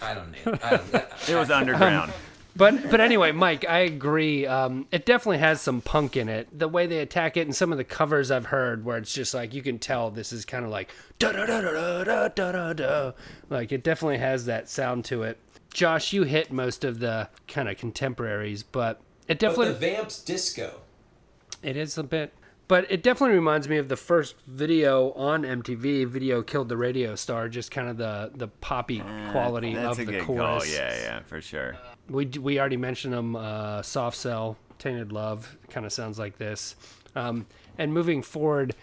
I 0.00 0.14
don't 0.14 0.32
know. 0.32 0.58
I 0.62 0.70
don't, 0.76 1.04
It 1.28 1.34
was 1.36 1.50
underground. 1.50 2.12
But 2.54 2.90
but 2.90 3.00
anyway, 3.00 3.32
Mike, 3.32 3.66
I 3.66 3.78
agree. 3.78 4.46
Um, 4.46 4.86
it 4.90 5.06
definitely 5.06 5.38
has 5.38 5.60
some 5.62 5.80
punk 5.80 6.16
in 6.18 6.28
it. 6.28 6.48
The 6.58 6.68
way 6.68 6.86
they 6.86 6.98
attack 6.98 7.36
it, 7.38 7.42
and 7.42 7.56
some 7.56 7.72
of 7.72 7.78
the 7.78 7.84
covers 7.84 8.30
I've 8.30 8.46
heard, 8.46 8.84
where 8.84 8.98
it's 8.98 9.12
just 9.12 9.32
like 9.32 9.54
you 9.54 9.62
can 9.62 9.78
tell 9.78 10.10
this 10.10 10.32
is 10.34 10.44
kind 10.44 10.64
of 10.64 10.70
like 10.70 10.90
da 11.18 11.32
da 11.32 11.46
da 11.46 11.60
da 11.62 12.04
da 12.04 12.28
da 12.28 12.52
da 12.52 12.72
da. 12.74 13.12
Like 13.48 13.72
it 13.72 13.82
definitely 13.82 14.18
has 14.18 14.44
that 14.46 14.68
sound 14.68 15.06
to 15.06 15.22
it. 15.22 15.38
Josh, 15.72 16.12
you 16.12 16.22
hit 16.24 16.52
most 16.52 16.84
of 16.84 16.98
the 17.00 17.28
kind 17.48 17.68
of 17.68 17.76
contemporaries, 17.78 18.62
but 18.62 19.00
it 19.28 19.38
but 19.38 19.38
definitely 19.40 19.72
the 19.72 19.78
Vamps 19.96 20.22
disco. 20.24 20.80
it 21.62 21.76
is 21.76 21.96
a 21.98 22.02
bit. 22.02 22.32
but 22.68 22.86
it 22.90 23.02
definitely 23.02 23.34
reminds 23.36 23.68
me 23.68 23.76
of 23.78 23.88
the 23.88 23.96
first 23.96 24.34
video 24.46 25.12
on 25.12 25.42
MTV. 25.42 26.06
Video 26.06 26.42
killed 26.42 26.68
the 26.68 26.76
radio 26.76 27.14
star. 27.14 27.48
Just 27.48 27.70
kind 27.70 27.88
of 27.88 27.96
the 27.96 28.30
the 28.34 28.48
poppy 28.48 29.00
quality 29.30 29.74
That's 29.74 29.98
of 29.98 30.02
a 30.02 30.04
the 30.06 30.12
good 30.18 30.24
chorus. 30.24 30.64
call. 30.64 30.74
Yeah, 30.74 30.94
yeah, 30.94 31.20
for 31.20 31.40
sure. 31.40 31.76
We 32.08 32.26
we 32.26 32.58
already 32.60 32.76
mentioned 32.76 33.14
them. 33.14 33.36
Uh, 33.36 33.82
Soft 33.82 34.16
Cell, 34.16 34.56
Tainted 34.78 35.12
Love, 35.12 35.56
kind 35.70 35.86
of 35.86 35.92
sounds 35.92 36.18
like 36.18 36.36
this. 36.38 36.76
Um, 37.14 37.46
and 37.78 37.92
moving 37.92 38.22
forward, 38.22 38.74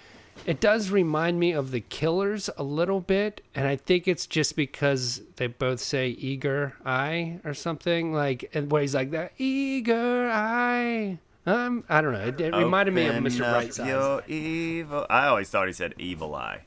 it 0.45 0.59
does 0.59 0.89
remind 0.89 1.39
me 1.39 1.51
of 1.51 1.71
the 1.71 1.81
Killers 1.81 2.49
a 2.57 2.63
little 2.63 3.01
bit, 3.01 3.41
and 3.55 3.67
I 3.67 3.75
think 3.75 4.07
it's 4.07 4.25
just 4.25 4.55
because 4.55 5.21
they 5.35 5.47
both 5.47 5.79
say 5.79 6.09
"eager 6.09 6.75
eye" 6.85 7.39
or 7.43 7.53
something 7.53 8.13
like, 8.13 8.49
and 8.53 8.71
where 8.71 8.81
he's 8.81 8.95
like 8.95 9.11
that 9.11 9.33
"eager 9.37 10.29
eye." 10.31 11.19
Um, 11.45 11.83
I 11.89 12.01
don't 12.01 12.13
know. 12.13 12.19
It, 12.27 12.39
it 12.41 12.53
reminded 12.55 12.93
me 12.93 13.07
of 13.07 13.15
Mr. 13.15 13.41
Brightside. 13.41 13.87
Your 13.87 14.23
evil. 14.27 15.05
I 15.09 15.27
always 15.27 15.49
thought 15.49 15.67
he 15.67 15.73
said 15.73 15.95
evil 15.97 16.35
eye. 16.35 16.61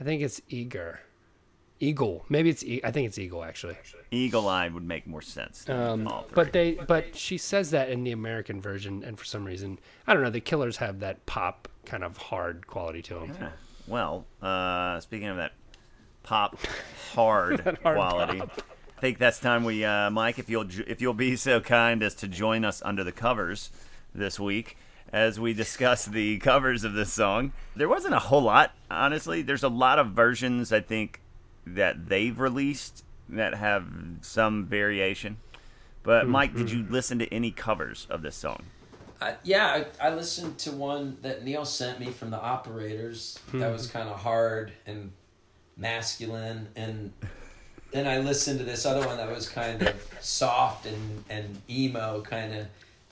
I 0.00 0.04
think 0.04 0.22
it's 0.22 0.40
eager, 0.48 1.00
eagle. 1.80 2.24
Maybe 2.28 2.48
it's. 2.50 2.62
E- 2.64 2.80
I 2.84 2.90
think 2.90 3.08
it's 3.08 3.18
eagle 3.18 3.44
actually. 3.44 3.76
Eagle 4.10 4.48
eye 4.48 4.68
would 4.68 4.84
make 4.84 5.06
more 5.06 5.20
sense. 5.20 5.64
Than 5.64 6.06
Um, 6.06 6.24
but 6.32 6.52
they, 6.52 6.72
but 6.86 7.16
she 7.16 7.36
says 7.36 7.70
that 7.72 7.90
in 7.90 8.04
the 8.04 8.12
American 8.12 8.60
version, 8.60 9.02
and 9.04 9.18
for 9.18 9.24
some 9.24 9.44
reason, 9.44 9.78
I 10.06 10.14
don't 10.14 10.22
know. 10.22 10.30
The 10.30 10.40
Killers 10.40 10.78
have 10.78 11.00
that 11.00 11.26
pop 11.26 11.68
kind 11.88 12.04
of 12.04 12.16
hard 12.16 12.66
quality 12.66 13.02
to 13.02 13.14
them. 13.14 13.36
Yeah. 13.40 13.50
Well, 13.86 14.26
uh, 14.42 15.00
speaking 15.00 15.28
of 15.28 15.38
that 15.38 15.52
pop 16.22 16.58
hard, 17.14 17.60
hard 17.82 17.96
quality, 17.96 18.42
I 18.42 19.00
think 19.00 19.18
that's 19.18 19.40
time 19.40 19.64
we, 19.64 19.84
uh, 19.84 20.10
Mike, 20.10 20.38
if 20.38 20.50
you'll 20.50 20.66
if 20.86 21.00
you'll 21.00 21.14
be 21.14 21.36
so 21.36 21.60
kind 21.60 22.02
as 22.02 22.14
to 22.16 22.28
join 22.28 22.64
us 22.64 22.82
under 22.84 23.02
the 23.02 23.12
covers 23.12 23.70
this 24.14 24.38
week 24.38 24.76
as 25.12 25.40
we 25.40 25.54
discuss 25.54 26.04
the 26.04 26.38
covers 26.38 26.84
of 26.84 26.92
this 26.92 27.12
song. 27.12 27.52
There 27.74 27.88
wasn't 27.88 28.14
a 28.14 28.18
whole 28.18 28.42
lot, 28.42 28.72
honestly. 28.90 29.40
There's 29.42 29.62
a 29.62 29.68
lot 29.68 29.98
of 29.98 30.08
versions 30.08 30.72
I 30.72 30.80
think 30.80 31.20
that 31.66 32.08
they've 32.08 32.38
released 32.38 33.04
that 33.30 33.54
have 33.54 33.86
some 34.20 34.66
variation. 34.66 35.38
But 36.02 36.26
Mike, 36.26 36.54
did 36.54 36.70
you 36.70 36.86
listen 36.88 37.18
to 37.18 37.32
any 37.32 37.50
covers 37.50 38.06
of 38.08 38.22
this 38.22 38.36
song? 38.36 38.64
Uh, 39.20 39.32
yeah, 39.42 39.84
I, 40.00 40.08
I 40.08 40.14
listened 40.14 40.58
to 40.58 40.70
one 40.72 41.16
that 41.22 41.44
Neil 41.44 41.64
sent 41.64 41.98
me 41.98 42.06
from 42.06 42.30
the 42.30 42.40
operators. 42.40 43.38
That 43.54 43.72
was 43.72 43.86
kind 43.88 44.08
of 44.08 44.16
hard 44.16 44.72
and 44.86 45.10
masculine, 45.76 46.68
and 46.76 47.12
then 47.92 48.06
I 48.06 48.18
listened 48.18 48.58
to 48.60 48.64
this 48.64 48.84
other 48.86 49.06
one 49.06 49.16
that 49.16 49.28
was 49.30 49.48
kind 49.48 49.82
of 49.82 49.94
soft 50.20 50.86
and 50.86 51.24
and 51.30 51.60
emo, 51.68 52.20
kind 52.22 52.54
of 52.54 52.66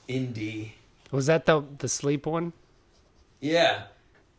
indie. 0.07 0.71
Was 1.11 1.25
that 1.27 1.45
the 1.45 1.63
the 1.79 1.89
sleep 1.89 2.25
one? 2.25 2.53
Yeah, 3.39 3.83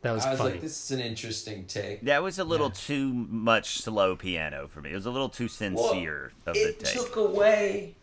That 0.03 0.13
was 0.13 0.25
I 0.27 0.31
was 0.31 0.39
funny. 0.41 0.53
like, 0.53 0.61
this 0.61 0.85
is 0.85 0.91
an 0.99 1.01
interesting 1.05 1.67
take. 1.67 2.01
That 2.03 2.23
was 2.23 2.39
a 2.39 2.45
little 2.45 2.71
too 2.71 3.13
much 3.13 3.79
slow 3.79 4.17
piano 4.17 4.69
for 4.69 4.81
me. 4.81 4.91
It 4.91 4.95
was 4.95 5.07
a 5.07 5.11
little 5.11 5.29
too 5.29 5.47
sincere 5.49 6.33
of 6.47 6.55
the 6.55 6.73
take. 6.73 6.81
it 6.83 6.85
took 6.85 7.15
away 7.17 7.95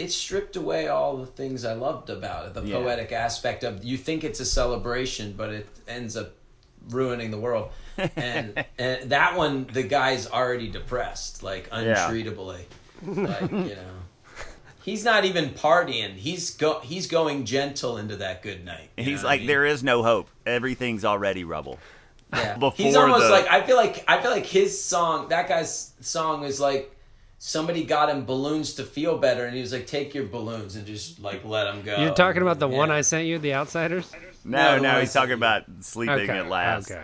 it 0.00 0.10
stripped 0.12 0.56
away 0.56 0.88
all 0.88 1.16
the 1.16 1.26
things 1.26 1.64
i 1.64 1.72
loved 1.72 2.10
about 2.10 2.46
it 2.46 2.54
the 2.54 2.62
Yeah. 2.62 2.76
poetic 2.76 3.12
aspect 3.12 3.64
of 3.64 3.84
you 3.84 3.96
think 3.96 4.24
it's 4.24 4.40
a 4.40 4.44
celebration 4.44 5.34
but 5.36 5.50
it 5.50 5.66
ends 5.88 6.16
up 6.16 6.32
ruining 6.88 7.30
the 7.30 7.38
world 7.38 7.70
and 8.16 8.64
and 8.78 9.10
that 9.10 9.36
one 9.36 9.66
the 9.72 9.82
guy's 9.82 10.26
already 10.26 10.68
depressed 10.68 11.42
like 11.42 11.68
Yeah. 11.72 11.78
untreatably 12.08 12.62
like 13.02 13.50
you 13.50 13.76
know 13.76 13.96
he's 14.82 15.04
not 15.04 15.24
even 15.24 15.50
partying 15.50 16.14
he's 16.14 16.50
go 16.56 16.80
he's 16.80 17.06
going 17.06 17.44
gentle 17.44 17.98
into 17.98 18.16
that 18.16 18.42
good 18.42 18.64
night 18.64 18.88
He's 18.96 19.18
what 19.22 19.26
I 19.26 19.28
like, 19.32 19.40
mean? 19.40 19.46
there 19.48 19.64
is 19.66 19.82
no 19.82 20.02
hope. 20.02 20.28
Everything's 20.46 21.04
already 21.04 21.44
rubble. 21.44 21.78
Yeah. 22.32 22.54
before 22.58 22.72
He's 22.86 22.96
almost 22.96 23.24
the- 23.24 23.30
like 23.30 23.46
I 23.48 23.62
feel 23.66 23.76
like 23.76 24.04
I 24.08 24.20
feel 24.22 24.30
like 24.30 24.46
his 24.46 24.82
song, 24.82 25.28
that 25.28 25.48
guy's 25.48 25.92
song 26.00 26.44
is 26.44 26.60
like 26.60 26.94
somebody 27.40 27.84
got 27.84 28.10
him 28.10 28.24
balloons 28.24 28.74
to 28.74 28.84
feel 28.84 29.18
better, 29.18 29.44
and 29.46 29.56
he 29.56 29.60
was 29.60 29.72
like, 29.72 29.88
"Take 29.88 30.14
your 30.14 30.26
balloons 30.26 30.76
and 30.76 30.86
just 30.86 31.20
like 31.20 31.44
let 31.44 31.64
them 31.64 31.82
go." 31.82 32.00
You're 32.00 32.14
talking 32.14 32.42
about 32.42 32.60
the 32.60 32.68
one 32.68 32.92
I 32.92 33.00
sent 33.00 33.26
you, 33.26 33.38
The 33.38 33.54
Outsiders? 33.54 34.12
No, 34.44 34.76
No, 34.76 34.82
no, 34.82 35.00
he's 35.00 35.12
talking 35.12 35.32
about 35.32 35.64
sleeping 35.80 36.30
at 36.30 36.48
last. 36.48 36.90
Okay. 36.90 37.02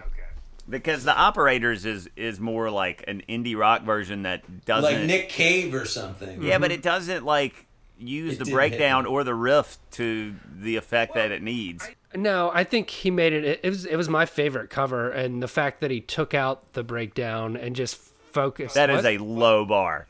Because 0.68 1.04
the 1.04 1.16
operators 1.16 1.84
is 1.84 2.08
is 2.16 2.38
more 2.38 2.70
like 2.70 3.04
an 3.08 3.22
indie 3.28 3.56
rock 3.56 3.82
version 3.82 4.22
that 4.22 4.64
doesn't. 4.64 4.92
like 4.92 5.06
Nick 5.06 5.28
Cave 5.30 5.74
or 5.74 5.84
something. 5.84 6.42
Yeah, 6.42 6.58
but 6.58 6.70
mm-hmm. 6.70 6.74
it 6.74 6.82
doesn't 6.82 7.24
like 7.24 7.66
use 7.98 8.34
It 8.34 8.44
the 8.44 8.50
breakdown 8.50 9.06
or 9.06 9.24
the 9.24 9.34
riff 9.34 9.78
to 9.92 10.34
the 10.54 10.76
effect 10.76 11.14
that 11.14 11.30
it 11.30 11.42
needs. 11.42 11.88
No, 12.14 12.50
I 12.52 12.64
think 12.64 12.90
he 12.90 13.10
made 13.10 13.32
it, 13.32 13.44
it. 13.44 13.60
It 13.62 13.70
was 13.70 13.86
it 13.86 13.96
was 13.96 14.08
my 14.08 14.26
favorite 14.26 14.68
cover, 14.68 15.08
and 15.10 15.42
the 15.42 15.48
fact 15.48 15.80
that 15.80 15.90
he 15.90 16.00
took 16.00 16.34
out 16.34 16.72
the 16.72 16.82
breakdown 16.82 17.56
and 17.56 17.76
just 17.76 17.96
focused. 18.32 18.74
That 18.74 18.90
is 18.90 19.04
what? 19.04 19.06
a 19.06 19.18
low 19.18 19.64
bar. 19.64 20.06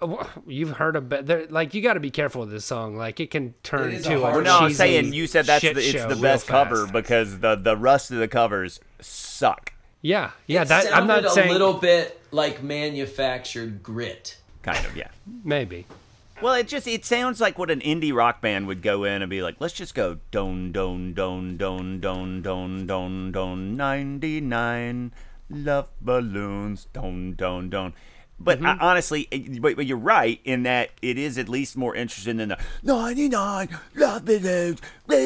Wha- 0.00 0.26
You've 0.46 0.72
heard 0.72 0.96
of 0.96 1.08
there, 1.08 1.46
like 1.48 1.72
you 1.74 1.82
got 1.82 1.94
to 1.94 2.00
be 2.00 2.10
careful 2.10 2.42
with 2.42 2.50
this 2.50 2.64
song. 2.64 2.96
Like 2.96 3.18
it 3.20 3.30
can 3.30 3.54
turn 3.62 3.88
It 3.92 3.94
is 3.94 4.06
a 4.06 4.10
to 4.10 4.16
a 4.16 4.20
hard- 4.20 4.34
Well, 4.34 4.44
no, 4.44 4.66
I'm 4.66 4.72
saying 4.74 5.12
you 5.12 5.26
said 5.26 5.46
that's 5.46 5.62
the, 5.62 5.70
it's 5.70 6.04
the 6.04 6.20
best 6.20 6.46
cover 6.46 6.86
because 6.86 7.38
the 7.38 7.54
the 7.56 7.76
rest 7.76 8.10
of 8.10 8.18
the 8.18 8.28
covers 8.28 8.80
suck. 9.00 9.72
Yeah, 10.02 10.32
yeah. 10.46 10.62
It 10.62 10.68
that 10.68 10.86
I'm 10.86 11.06
sounded 11.06 11.22
not 11.22 11.32
saying 11.32 11.48
a 11.48 11.52
little 11.52 11.72
bit 11.74 12.20
like 12.30 12.62
manufactured 12.62 13.82
grit. 13.82 14.36
Kind 14.62 14.84
of, 14.84 14.96
yeah. 14.96 15.08
maybe. 15.44 15.86
Well, 16.42 16.52
it 16.54 16.68
just 16.68 16.86
it 16.86 17.04
sounds 17.06 17.40
like 17.40 17.58
what 17.58 17.70
an 17.70 17.80
indie 17.80 18.12
rock 18.12 18.42
band 18.42 18.66
would 18.66 18.82
go 18.82 19.04
in 19.04 19.22
and 19.22 19.30
be 19.30 19.40
like, 19.42 19.56
let's 19.58 19.72
just 19.72 19.94
go 19.94 20.18
don 20.30 20.70
don 20.72 21.14
don 21.14 21.56
don 21.56 21.98
don 21.98 22.42
don 22.42 22.86
don 22.86 23.32
don 23.32 23.76
ninety 23.76 24.42
nine 24.42 25.12
love 25.48 25.88
balloons 26.02 26.88
don 26.92 27.34
don 27.34 27.70
don. 27.70 27.94
But 28.38 28.62
I, 28.62 28.76
honestly, 28.80 29.28
but, 29.60 29.76
but 29.76 29.86
you're 29.86 29.96
right 29.96 30.38
in 30.44 30.64
that 30.64 30.90
it 31.00 31.16
is 31.16 31.38
at 31.38 31.48
least 31.48 31.74
more 31.76 31.94
interesting 31.96 32.36
than 32.36 32.50
the 32.50 32.58
ninety 32.82 33.28
nine 33.30 33.68
love 33.94 34.26
balloons. 34.26 34.80
you 35.08 35.16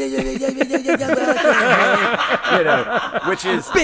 know, 2.65 3.21
which 3.27 3.45
is 3.45 3.69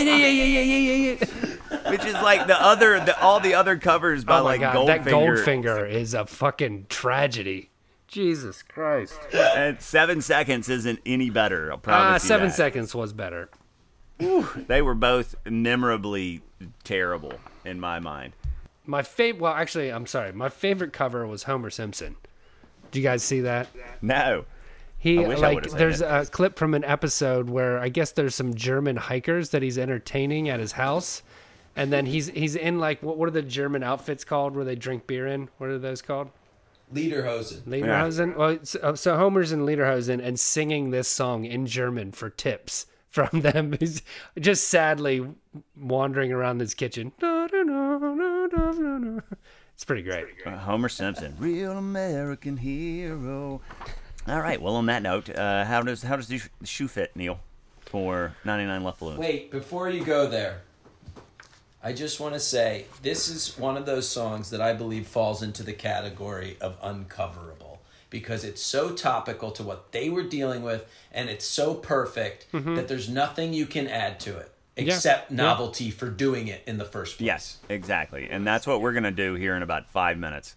which 1.90 2.04
is 2.04 2.14
like 2.14 2.46
the 2.46 2.56
other 2.60 3.00
the 3.00 3.20
all 3.20 3.40
the 3.40 3.54
other 3.54 3.76
covers 3.76 4.24
by 4.24 4.38
Oh 4.38 4.44
my 4.44 4.50
like 4.50 4.60
god, 4.60 4.88
that 4.88 5.00
Goldfinger. 5.04 5.44
Goldfinger 5.44 5.90
is 5.90 6.14
a 6.14 6.24
fucking 6.26 6.86
tragedy. 6.88 7.70
Jesus 8.08 8.62
Christ. 8.62 9.18
And 9.32 9.80
seven 9.82 10.20
seconds 10.22 10.68
isn't 10.68 11.00
any 11.04 11.30
better. 11.30 11.72
I'll 11.72 11.78
promise 11.78 12.00
Ah, 12.08 12.14
you 12.14 12.20
seven 12.20 12.48
that. 12.48 12.54
seconds 12.54 12.94
was 12.94 13.12
better. 13.12 13.50
They 14.18 14.80
were 14.80 14.94
both 14.94 15.34
memorably 15.44 16.42
terrible 16.84 17.34
in 17.64 17.80
my 17.80 17.98
mind. 18.00 18.32
My 18.86 19.02
favorite. 19.02 19.40
Well, 19.40 19.52
actually, 19.52 19.90
I'm 19.90 20.06
sorry. 20.06 20.32
My 20.32 20.48
favorite 20.48 20.92
cover 20.92 21.26
was 21.26 21.44
Homer 21.44 21.70
Simpson. 21.70 22.16
Do 22.92 23.00
you 23.00 23.02
guys 23.02 23.22
see 23.22 23.40
that? 23.40 23.68
No, 24.00 24.44
He 24.98 25.24
I 25.24 25.28
wish 25.28 25.38
like 25.40 25.54
would've 25.56 25.70
seen 25.72 25.78
there's 25.78 26.00
it. 26.00 26.06
a 26.08 26.24
clip 26.26 26.56
from 26.56 26.72
an 26.74 26.84
episode 26.84 27.50
where 27.50 27.78
I 27.78 27.88
guess 27.88 28.12
there's 28.12 28.34
some 28.34 28.54
German 28.54 28.96
hikers 28.96 29.50
that 29.50 29.62
he's 29.62 29.76
entertaining 29.76 30.48
at 30.48 30.60
his 30.60 30.72
house, 30.72 31.22
and 31.74 31.92
then 31.92 32.06
he's 32.06 32.28
he's 32.28 32.54
in 32.56 32.78
like 32.78 33.02
what 33.02 33.16
what 33.18 33.26
are 33.28 33.32
the 33.32 33.42
German 33.42 33.82
outfits 33.82 34.24
called 34.24 34.54
where 34.54 34.64
they 34.64 34.76
drink 34.76 35.06
beer 35.06 35.26
in? 35.26 35.48
What 35.58 35.68
are 35.70 35.78
those 35.78 36.00
called? 36.00 36.30
Lederhosen. 36.94 37.62
Lederhosen. 37.62 38.36
Well, 38.36 38.58
so, 38.62 38.78
oh, 38.82 38.94
so 38.94 39.16
Homer's 39.16 39.50
in 39.50 39.60
Lederhosen 39.66 40.24
and 40.24 40.38
singing 40.38 40.90
this 40.92 41.08
song 41.08 41.44
in 41.44 41.66
German 41.66 42.12
for 42.12 42.30
tips 42.30 42.86
from 43.10 43.40
them. 43.40 43.74
He's 43.80 44.02
just 44.38 44.68
sadly 44.68 45.26
wandering 45.76 46.32
around 46.32 46.60
his 46.60 46.74
kitchen. 46.74 47.12
It's 49.74 49.84
pretty 49.84 50.02
great. 50.02 50.26
Uh, 50.44 50.56
Homer 50.56 50.88
Simpson, 50.88 51.36
real 51.38 51.72
American 51.72 52.56
hero. 52.56 53.60
All 54.26 54.40
right. 54.40 54.60
Well, 54.60 54.76
on 54.76 54.86
that 54.86 55.02
note, 55.02 55.28
uh, 55.28 55.64
how 55.66 55.82
does 55.82 56.02
how 56.02 56.16
does 56.16 56.28
the 56.28 56.40
shoe 56.64 56.88
fit, 56.88 57.14
Neil, 57.14 57.40
for 57.80 58.34
ninety 58.44 58.64
nine 58.64 58.82
Luftballons? 58.82 59.18
Wait, 59.18 59.50
before 59.50 59.90
you 59.90 60.02
go 60.02 60.26
there, 60.26 60.62
I 61.82 61.92
just 61.92 62.20
want 62.20 62.34
to 62.34 62.40
say 62.40 62.86
this 63.02 63.28
is 63.28 63.56
one 63.58 63.76
of 63.76 63.86
those 63.86 64.08
songs 64.08 64.50
that 64.50 64.60
I 64.60 64.72
believe 64.72 65.06
falls 65.06 65.42
into 65.42 65.62
the 65.62 65.74
category 65.74 66.56
of 66.60 66.80
uncoverable 66.80 67.78
because 68.08 68.44
it's 68.44 68.62
so 68.62 68.92
topical 68.92 69.50
to 69.52 69.62
what 69.62 69.92
they 69.92 70.08
were 70.08 70.22
dealing 70.22 70.62
with 70.62 70.88
and 71.12 71.28
it's 71.28 71.44
so 71.44 71.74
perfect 71.74 72.46
that 72.52 72.88
there's 72.88 73.08
nothing 73.08 73.52
you 73.52 73.66
can 73.66 73.88
add 73.88 74.18
to 74.20 74.36
it 74.36 74.50
except 74.76 75.30
Yeah. 75.30 75.36
novelty 75.36 75.90
for 75.90 76.08
doing 76.08 76.48
it 76.48 76.62
in 76.66 76.78
the 76.78 76.84
first 76.84 77.18
place. 77.18 77.26
Yes, 77.26 77.58
exactly, 77.68 78.28
and 78.30 78.46
that's 78.46 78.66
what 78.66 78.80
we're 78.80 78.92
gonna 78.92 79.10
do 79.10 79.34
here 79.34 79.56
in 79.56 79.62
about 79.62 79.88
five 79.90 80.18
minutes. 80.18 80.56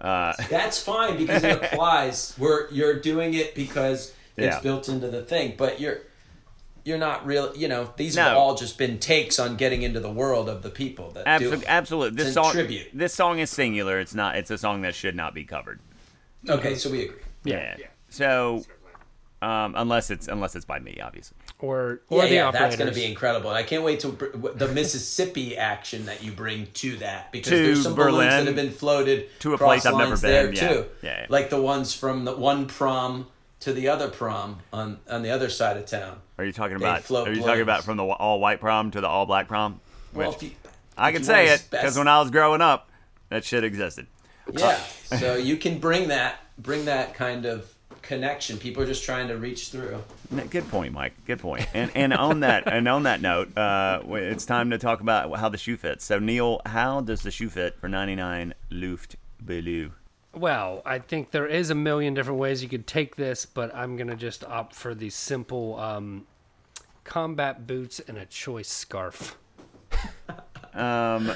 Uh, 0.00 0.32
That's 0.50 0.82
fine 0.82 1.16
because 1.16 1.44
it 1.44 1.62
applies 1.62 2.34
where 2.36 2.68
you're 2.72 2.98
doing 2.98 3.34
it 3.34 3.54
because 3.54 4.12
it's 4.36 4.56
Yeah. 4.56 4.60
built 4.60 4.88
into 4.88 5.08
the 5.08 5.22
thing, 5.22 5.54
but 5.56 5.80
you're 5.80 5.98
you're 6.84 6.98
not 6.98 7.24
real. 7.24 7.56
You 7.56 7.68
know, 7.68 7.92
these 7.96 8.16
have 8.16 8.36
all 8.36 8.56
just 8.56 8.76
been 8.76 8.98
takes 8.98 9.38
on 9.38 9.54
getting 9.56 9.82
into 9.82 10.00
the 10.00 10.10
world 10.10 10.48
of 10.48 10.62
the 10.64 10.70
people 10.70 11.12
that 11.12 11.24
do 11.24 11.30
absolutely, 11.30 11.64
it. 11.66 11.68
absolutely. 11.70 12.24
This 12.24 12.34
song, 12.34 12.50
tribute. 12.52 12.88
this 12.92 13.14
song 13.14 13.38
is 13.38 13.50
singular. 13.50 14.00
It's 14.00 14.14
not. 14.14 14.34
It's 14.36 14.50
a 14.50 14.58
song 14.58 14.82
that 14.82 14.96
should 14.96 15.14
not 15.14 15.32
be 15.34 15.44
covered. 15.44 15.78
Okay, 16.48 16.74
so 16.74 16.90
we 16.90 17.04
agree. 17.04 17.20
Yeah. 17.44 17.76
So 18.08 18.64
um, 19.42 19.74
unless 19.76 20.10
it's 20.10 20.28
unless 20.28 20.54
it's 20.56 20.64
by 20.64 20.78
me, 20.78 21.00
obviously. 21.02 21.36
or 21.58 22.00
or 22.08 22.22
yeah, 22.22 22.28
the 22.28 22.34
yeah, 22.36 22.46
operators. 22.46 22.60
that's 22.70 22.76
going 22.76 22.88
to 22.90 22.94
be 22.94 23.04
incredible. 23.04 23.50
And 23.50 23.58
I 23.58 23.62
can't 23.64 23.82
wait 23.82 24.00
to 24.00 24.08
br- 24.10 24.48
the 24.54 24.68
Mississippi 24.68 25.56
action 25.56 26.06
that 26.06 26.22
you 26.22 26.32
bring 26.32 26.68
to 26.74 26.96
that 26.98 27.32
because 27.32 27.50
To 27.50 27.56
there's 27.56 27.82
some 27.82 27.94
Berlin, 27.94 28.12
balloons 28.28 28.32
that 28.34 28.46
have 28.46 28.56
been 28.56 28.70
floated 28.70 29.28
to 29.40 29.54
a 29.54 29.58
cross 29.58 29.68
place 29.82 29.86
I've 29.86 29.96
never 29.98 30.16
been, 30.16 30.30
there 30.30 30.52
yeah. 30.54 30.68
too. 30.68 30.86
Yeah, 31.02 31.20
yeah. 31.20 31.26
like 31.28 31.50
the 31.50 31.60
ones 31.60 31.92
from 31.92 32.24
the 32.24 32.36
one 32.36 32.66
prom 32.66 33.26
to 33.60 33.72
the 33.72 33.88
other 33.88 34.08
prom 34.08 34.60
on 34.72 34.98
on 35.10 35.22
the 35.22 35.30
other 35.30 35.48
side 35.50 35.76
of 35.76 35.86
town. 35.86 36.18
Are 36.38 36.44
you 36.44 36.52
talking 36.52 36.78
They 36.78 36.84
about? 36.84 37.02
float 37.02 37.28
Are 37.28 37.32
you 37.32 37.42
talking 37.42 37.62
about 37.62 37.84
from 37.84 37.96
the 37.96 38.04
all 38.04 38.40
white 38.40 38.60
prom 38.60 38.90
to 38.92 39.00
the 39.00 39.08
all 39.08 39.26
black 39.26 39.48
prom? 39.48 39.80
Well, 40.14 40.28
Which- 40.28 40.36
if 40.36 40.42
you, 40.44 40.50
I 40.96 41.08
if 41.08 41.14
can 41.14 41.22
you 41.22 41.26
say 41.26 41.48
it 41.54 41.66
because 41.70 41.96
when 41.98 42.06
I 42.08 42.20
was 42.20 42.30
growing 42.30 42.60
up, 42.60 42.90
that 43.30 43.44
shit 43.44 43.64
existed. 43.64 44.06
yeah, 44.52 44.78
so 45.16 45.34
you 45.36 45.56
can 45.56 45.78
bring 45.78 46.08
that 46.08 46.38
bring 46.58 46.84
that 46.84 47.14
kind 47.14 47.46
of 47.46 47.71
connection. 48.02 48.58
People 48.58 48.82
are 48.82 48.86
just 48.86 49.04
trying 49.04 49.28
to 49.28 49.36
reach 49.36 49.68
through. 49.68 50.02
Good 50.50 50.68
point, 50.68 50.92
Mike. 50.92 51.14
Good 51.24 51.38
point. 51.38 51.66
And 51.72 51.90
and 51.94 52.12
on 52.12 52.40
that 52.40 52.70
and 52.70 52.86
on 52.88 53.04
that 53.04 53.20
note, 53.20 53.56
uh, 53.56 54.02
it's 54.10 54.44
time 54.44 54.70
to 54.70 54.78
talk 54.78 55.00
about 55.00 55.34
how 55.38 55.48
the 55.48 55.58
shoe 55.58 55.76
fits. 55.76 56.04
So 56.04 56.18
Neil, 56.18 56.60
how 56.66 57.00
does 57.00 57.22
the 57.22 57.30
shoe 57.30 57.48
fit 57.48 57.78
for 57.80 57.88
99 57.88 58.54
Luft 58.70 59.16
Blue? 59.40 59.92
Well, 60.34 60.82
I 60.86 60.98
think 60.98 61.30
there 61.30 61.46
is 61.46 61.70
a 61.70 61.74
million 61.74 62.14
different 62.14 62.38
ways 62.38 62.62
you 62.62 62.68
could 62.68 62.86
take 62.86 63.16
this, 63.16 63.46
but 63.46 63.74
I'm 63.74 63.96
gonna 63.96 64.16
just 64.16 64.44
opt 64.44 64.74
for 64.74 64.94
the 64.94 65.10
simple 65.10 65.78
um, 65.78 66.26
combat 67.04 67.66
boots 67.66 68.00
and 68.00 68.18
a 68.18 68.26
choice 68.26 68.68
scarf. 68.68 69.36
Um, 70.74 71.30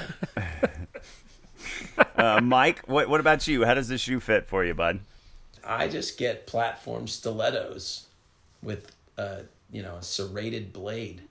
uh, 2.17 2.41
Mike, 2.41 2.87
what 2.87 3.07
what 3.07 3.19
about 3.19 3.47
you? 3.47 3.65
How 3.65 3.75
does 3.75 3.87
the 3.87 3.97
shoe 3.97 4.19
fit 4.19 4.47
for 4.47 4.65
you, 4.65 4.73
bud? 4.73 4.99
I 5.67 5.87
just 5.87 6.17
get 6.17 6.47
platform 6.47 7.07
stilettos 7.07 8.05
with 8.63 8.95
a 9.17 9.41
you 9.71 9.81
know 9.83 9.95
a 9.95 10.01
serrated 10.03 10.71
blade. 10.73 11.21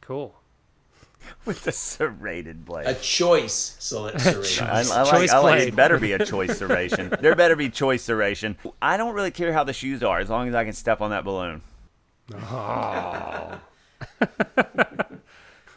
Cool. 0.00 0.34
With 1.44 1.62
the 1.62 1.70
serrated 1.70 2.64
blade. 2.64 2.86
A 2.88 2.94
choice 2.94 3.76
sol- 3.78 4.10
serrated. 4.18 4.60
I, 4.62 4.80
I 4.80 5.02
like, 5.02 5.10
Choice 5.10 5.30
I 5.30 5.38
like 5.38 5.58
blade. 5.58 5.68
it 5.68 5.76
better 5.76 5.96
be 5.98 6.12
a 6.14 6.24
choice 6.24 6.50
serration. 6.60 7.20
there 7.20 7.36
better 7.36 7.54
be 7.54 7.68
choice 7.70 8.04
serration. 8.04 8.56
I 8.82 8.96
don't 8.96 9.14
really 9.14 9.30
care 9.30 9.52
how 9.52 9.62
the 9.62 9.72
shoes 9.72 10.02
are 10.02 10.18
as 10.18 10.28
long 10.28 10.48
as 10.48 10.54
I 10.56 10.64
can 10.64 10.72
step 10.72 11.00
on 11.00 11.10
that 11.10 11.22
balloon. 11.24 11.62
Oh. 12.34 13.56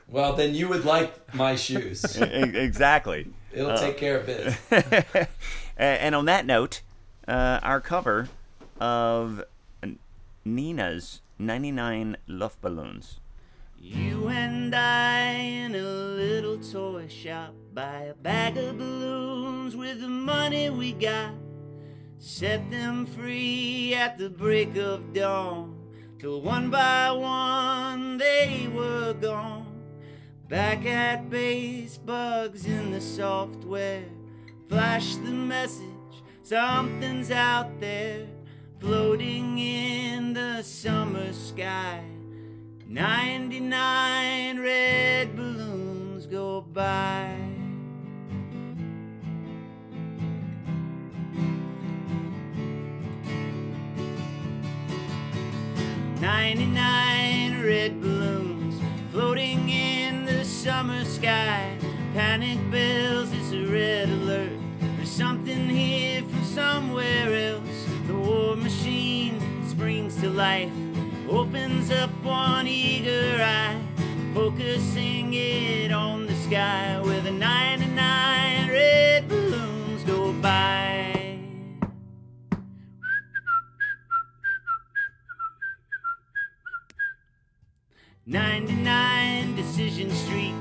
well, 0.08 0.34
then 0.34 0.56
you 0.56 0.68
would 0.68 0.84
like 0.84 1.34
my 1.36 1.56
shoes. 1.56 2.04
Exactly. 2.20 3.28
It'll 3.54 3.70
uh, 3.72 3.78
take 3.78 3.98
care 3.98 4.20
of 4.20 4.28
it. 4.28 5.28
And 5.78 6.16
on 6.16 6.26
that 6.26 6.46
note, 6.48 6.82
uh, 7.28 7.60
our 7.64 7.82
cover 7.82 8.30
of 8.80 9.44
Nena's 10.44 11.22
99 11.40 12.18
Luftballons. 12.30 13.16
You 13.80 14.30
and 14.30 14.74
I 14.74 15.30
in 15.30 15.76
a 15.76 15.82
little 15.82 16.58
toy 16.58 17.08
shop 17.08 17.54
buy 17.74 18.04
a 18.10 18.14
bag 18.14 18.58
of 18.58 18.78
balloons 18.78 19.76
with 19.76 20.02
the 20.02 20.08
money 20.08 20.70
we 20.70 20.94
got. 20.94 21.34
Set 22.18 22.72
them 22.72 23.06
free 23.06 23.94
at 23.94 24.18
the 24.18 24.30
break 24.30 24.76
of 24.78 25.14
dawn. 25.14 25.78
Till 26.18 26.42
one 26.42 26.70
by 26.70 27.12
one 27.12 28.18
they 28.18 28.70
were 28.74 29.14
gone. 29.14 29.68
Back 30.48 30.86
at 30.86 31.30
base, 31.30 31.98
bugs 31.98 32.66
in 32.66 32.92
the 32.92 33.02
software. 33.02 34.06
Flash 34.70 35.16
the 35.18 35.32
message, 35.32 35.86
something's 36.46 37.32
out 37.32 37.80
there. 37.80 38.28
Floating 38.80 39.58
in 39.58 40.34
the 40.34 40.62
summer 40.62 41.34
sky. 41.34 42.04
99 42.88 44.60
red 44.60 45.36
balloons 45.36 46.28
go 46.28 46.62
by. 46.62 47.36
Ninety-nine 56.22 57.62
red 57.64 58.02
balloons 58.02 58.82
floating 59.12 59.70
in 59.70 60.26
the 60.26 60.44
summer 60.44 61.04
sky. 61.06 61.78
Panic 62.14 62.60
bells, 62.72 63.32
it's 63.32 63.52
a 63.52 63.66
red 63.72 64.10
alert. 64.10 64.60
There's 65.06 65.12
something 65.12 65.70
here 65.70 66.15
somewhere 66.56 67.52
else. 67.52 67.86
The 68.08 68.14
war 68.14 68.56
machine 68.56 69.42
springs 69.68 70.16
to 70.22 70.30
life, 70.30 70.72
opens 71.30 71.92
up 71.92 72.10
one 72.24 72.66
eager 72.66 73.44
eye, 73.44 73.78
focusing 74.34 75.34
it 75.34 75.92
on 75.92 76.28
the 76.28 76.36
sky 76.36 77.02
where 77.02 77.20
the 77.20 77.32
99 77.32 78.70
red 78.70 79.28
balloons 79.28 80.04
go 80.06 80.32
by. 80.32 81.40
99 88.26 89.56
Decision 89.58 90.10
Street, 90.10 90.56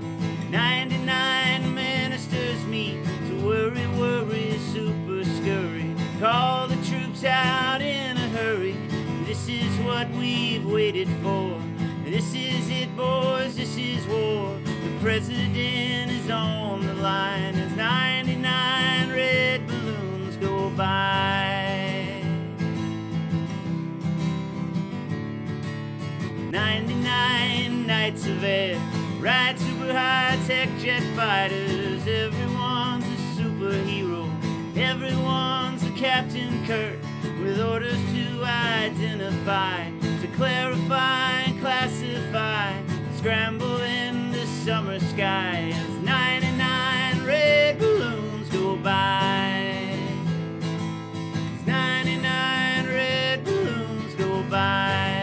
99 0.51 1.73
ministers 1.73 2.65
meet 2.67 3.14
out 7.27 7.81
in 7.81 8.17
a 8.17 8.29
hurry. 8.29 8.77
This 9.25 9.49
is 9.49 9.79
what 9.79 10.11
we've 10.11 10.65
waited 10.65 11.09
for. 11.23 11.61
This 12.05 12.35
is 12.35 12.69
it, 12.69 12.95
boys, 12.97 13.57
this 13.57 13.77
is 13.77 14.07
war. 14.07 14.59
The 14.65 14.99
president 15.01 16.11
is 16.11 16.31
on 16.31 16.87
the 16.87 16.95
line 16.95 17.55
as 17.55 17.75
99 17.77 19.11
red 19.11 19.67
balloons 19.67 20.37
go 20.37 20.71
by. 20.71 22.21
99 26.51 27.87
knights 27.87 28.27
of 28.27 28.45
air. 28.45 28.79
Ride 29.19 29.59
super 29.59 29.93
high 29.93 30.39
tech 30.47 30.69
jet 30.79 31.03
fighters. 31.17 32.07
Everyone's 32.07 33.05
a 33.05 33.41
superhero. 33.41 34.31
Everyone's 34.77 35.83
a 35.85 35.91
Captain 35.93 36.67
Kirk 36.67 36.99
with 37.45 37.61
orders 37.61 38.01
to 38.13 38.43
identify, 38.43 39.91
to 40.23 40.27
clarify 40.35 41.43
and 41.43 41.61
classify. 41.61 42.73
Scramble 43.17 43.81
in 43.83 44.33
the 44.33 44.47
summer 44.47 44.99
sky 44.99 45.71
as 45.75 45.89
99 46.03 47.25
red 47.27 47.79
balloons 47.79 48.49
go 48.49 48.77
by. 48.77 49.99
As 51.55 51.67
99 51.67 52.87
red 52.87 53.45
balloons 53.45 54.15
go 54.15 54.43
by. 54.45 55.21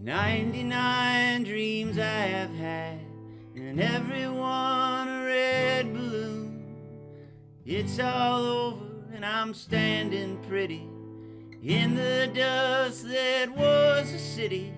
99 0.00 1.44
dreams 1.44 1.98
I 1.98 2.02
have 2.02 2.54
had, 2.54 2.93
and 3.74 3.82
everyone 3.82 5.08
a 5.08 5.24
red 5.24 5.92
balloon. 5.92 6.64
It's 7.66 7.98
all 7.98 8.44
over, 8.44 8.84
and 9.12 9.26
I'm 9.26 9.52
standing 9.52 10.38
pretty 10.48 10.86
in 11.60 11.96
the 11.96 12.30
dust 12.32 13.08
that 13.08 13.50
was 13.50 14.12
a 14.12 14.18
city. 14.20 14.72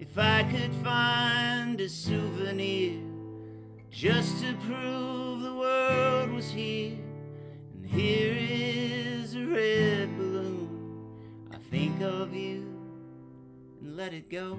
If 0.00 0.16
I 0.16 0.44
could 0.44 0.72
find 0.76 1.78
a 1.78 1.90
souvenir 1.90 3.02
just 3.90 4.42
to 4.42 4.54
prove 4.66 5.42
the 5.42 5.54
world 5.54 6.30
was 6.30 6.50
here, 6.50 6.96
and 7.74 7.86
here 7.86 8.34
is 8.34 9.34
a 9.34 9.44
red 9.44 10.16
balloon. 10.16 10.70
I 11.52 11.58
think 11.70 12.00
of 12.00 12.34
you 12.34 12.64
and 13.82 13.94
let 13.94 14.14
it 14.14 14.30
go. 14.30 14.58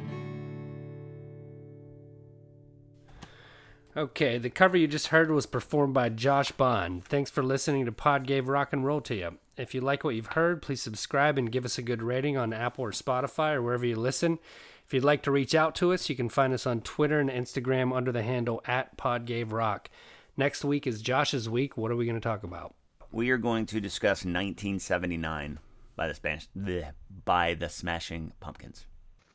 Okay, 3.95 4.39
the 4.39 4.49
cover 4.49 4.75
you 4.75 4.87
just 4.87 5.07
heard 5.07 5.29
was 5.29 5.45
performed 5.45 5.93
by 5.93 6.09
Josh 6.09 6.51
Bond. 6.51 7.05
Thanks 7.05 7.29
for 7.29 7.43
listening 7.43 7.85
to 7.85 7.91
Pod 7.91 8.25
Gave 8.25 8.47
Rock 8.47 8.73
and 8.73 8.83
Roll 8.83 9.01
to 9.01 9.13
you. 9.13 9.37
If 9.55 9.75
you 9.75 9.81
like 9.81 10.03
what 10.03 10.15
you've 10.15 10.33
heard, 10.33 10.63
please 10.63 10.81
subscribe 10.81 11.37
and 11.37 11.51
give 11.51 11.63
us 11.63 11.77
a 11.77 11.83
good 11.83 12.01
rating 12.01 12.35
on 12.35 12.53
Apple 12.53 12.85
or 12.85 12.91
Spotify 12.91 13.53
or 13.53 13.61
wherever 13.61 13.85
you 13.85 13.95
listen. 13.95 14.39
If 14.83 14.95
you'd 14.95 15.03
like 15.03 15.21
to 15.23 15.31
reach 15.31 15.53
out 15.53 15.75
to 15.75 15.93
us, 15.93 16.09
you 16.09 16.15
can 16.15 16.27
find 16.27 16.53
us 16.53 16.65
on 16.65 16.81
Twitter 16.81 17.19
and 17.19 17.29
Instagram 17.29 17.95
under 17.95 18.11
the 18.11 18.23
handle 18.23 18.63
at 18.65 18.97
Pod 18.97 19.25
Gave 19.27 19.51
Rock. 19.51 19.91
Next 20.35 20.65
week 20.65 20.87
is 20.87 21.03
Josh's 21.03 21.47
week. 21.47 21.77
What 21.77 21.91
are 21.91 21.95
we 21.95 22.05
going 22.05 22.19
to 22.19 22.21
talk 22.21 22.41
about? 22.41 22.73
We 23.11 23.29
are 23.29 23.37
going 23.37 23.67
to 23.67 23.79
discuss 23.79 24.25
1979 24.25 25.59
by 25.95 26.07
the 26.07 26.15
Spanish 26.15 26.47
bleh, 26.57 26.93
by 27.25 27.53
the 27.53 27.69
Smashing 27.69 28.33
Pumpkins. 28.39 28.87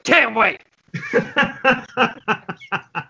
Can't 0.02 0.34
wait! 0.34 0.62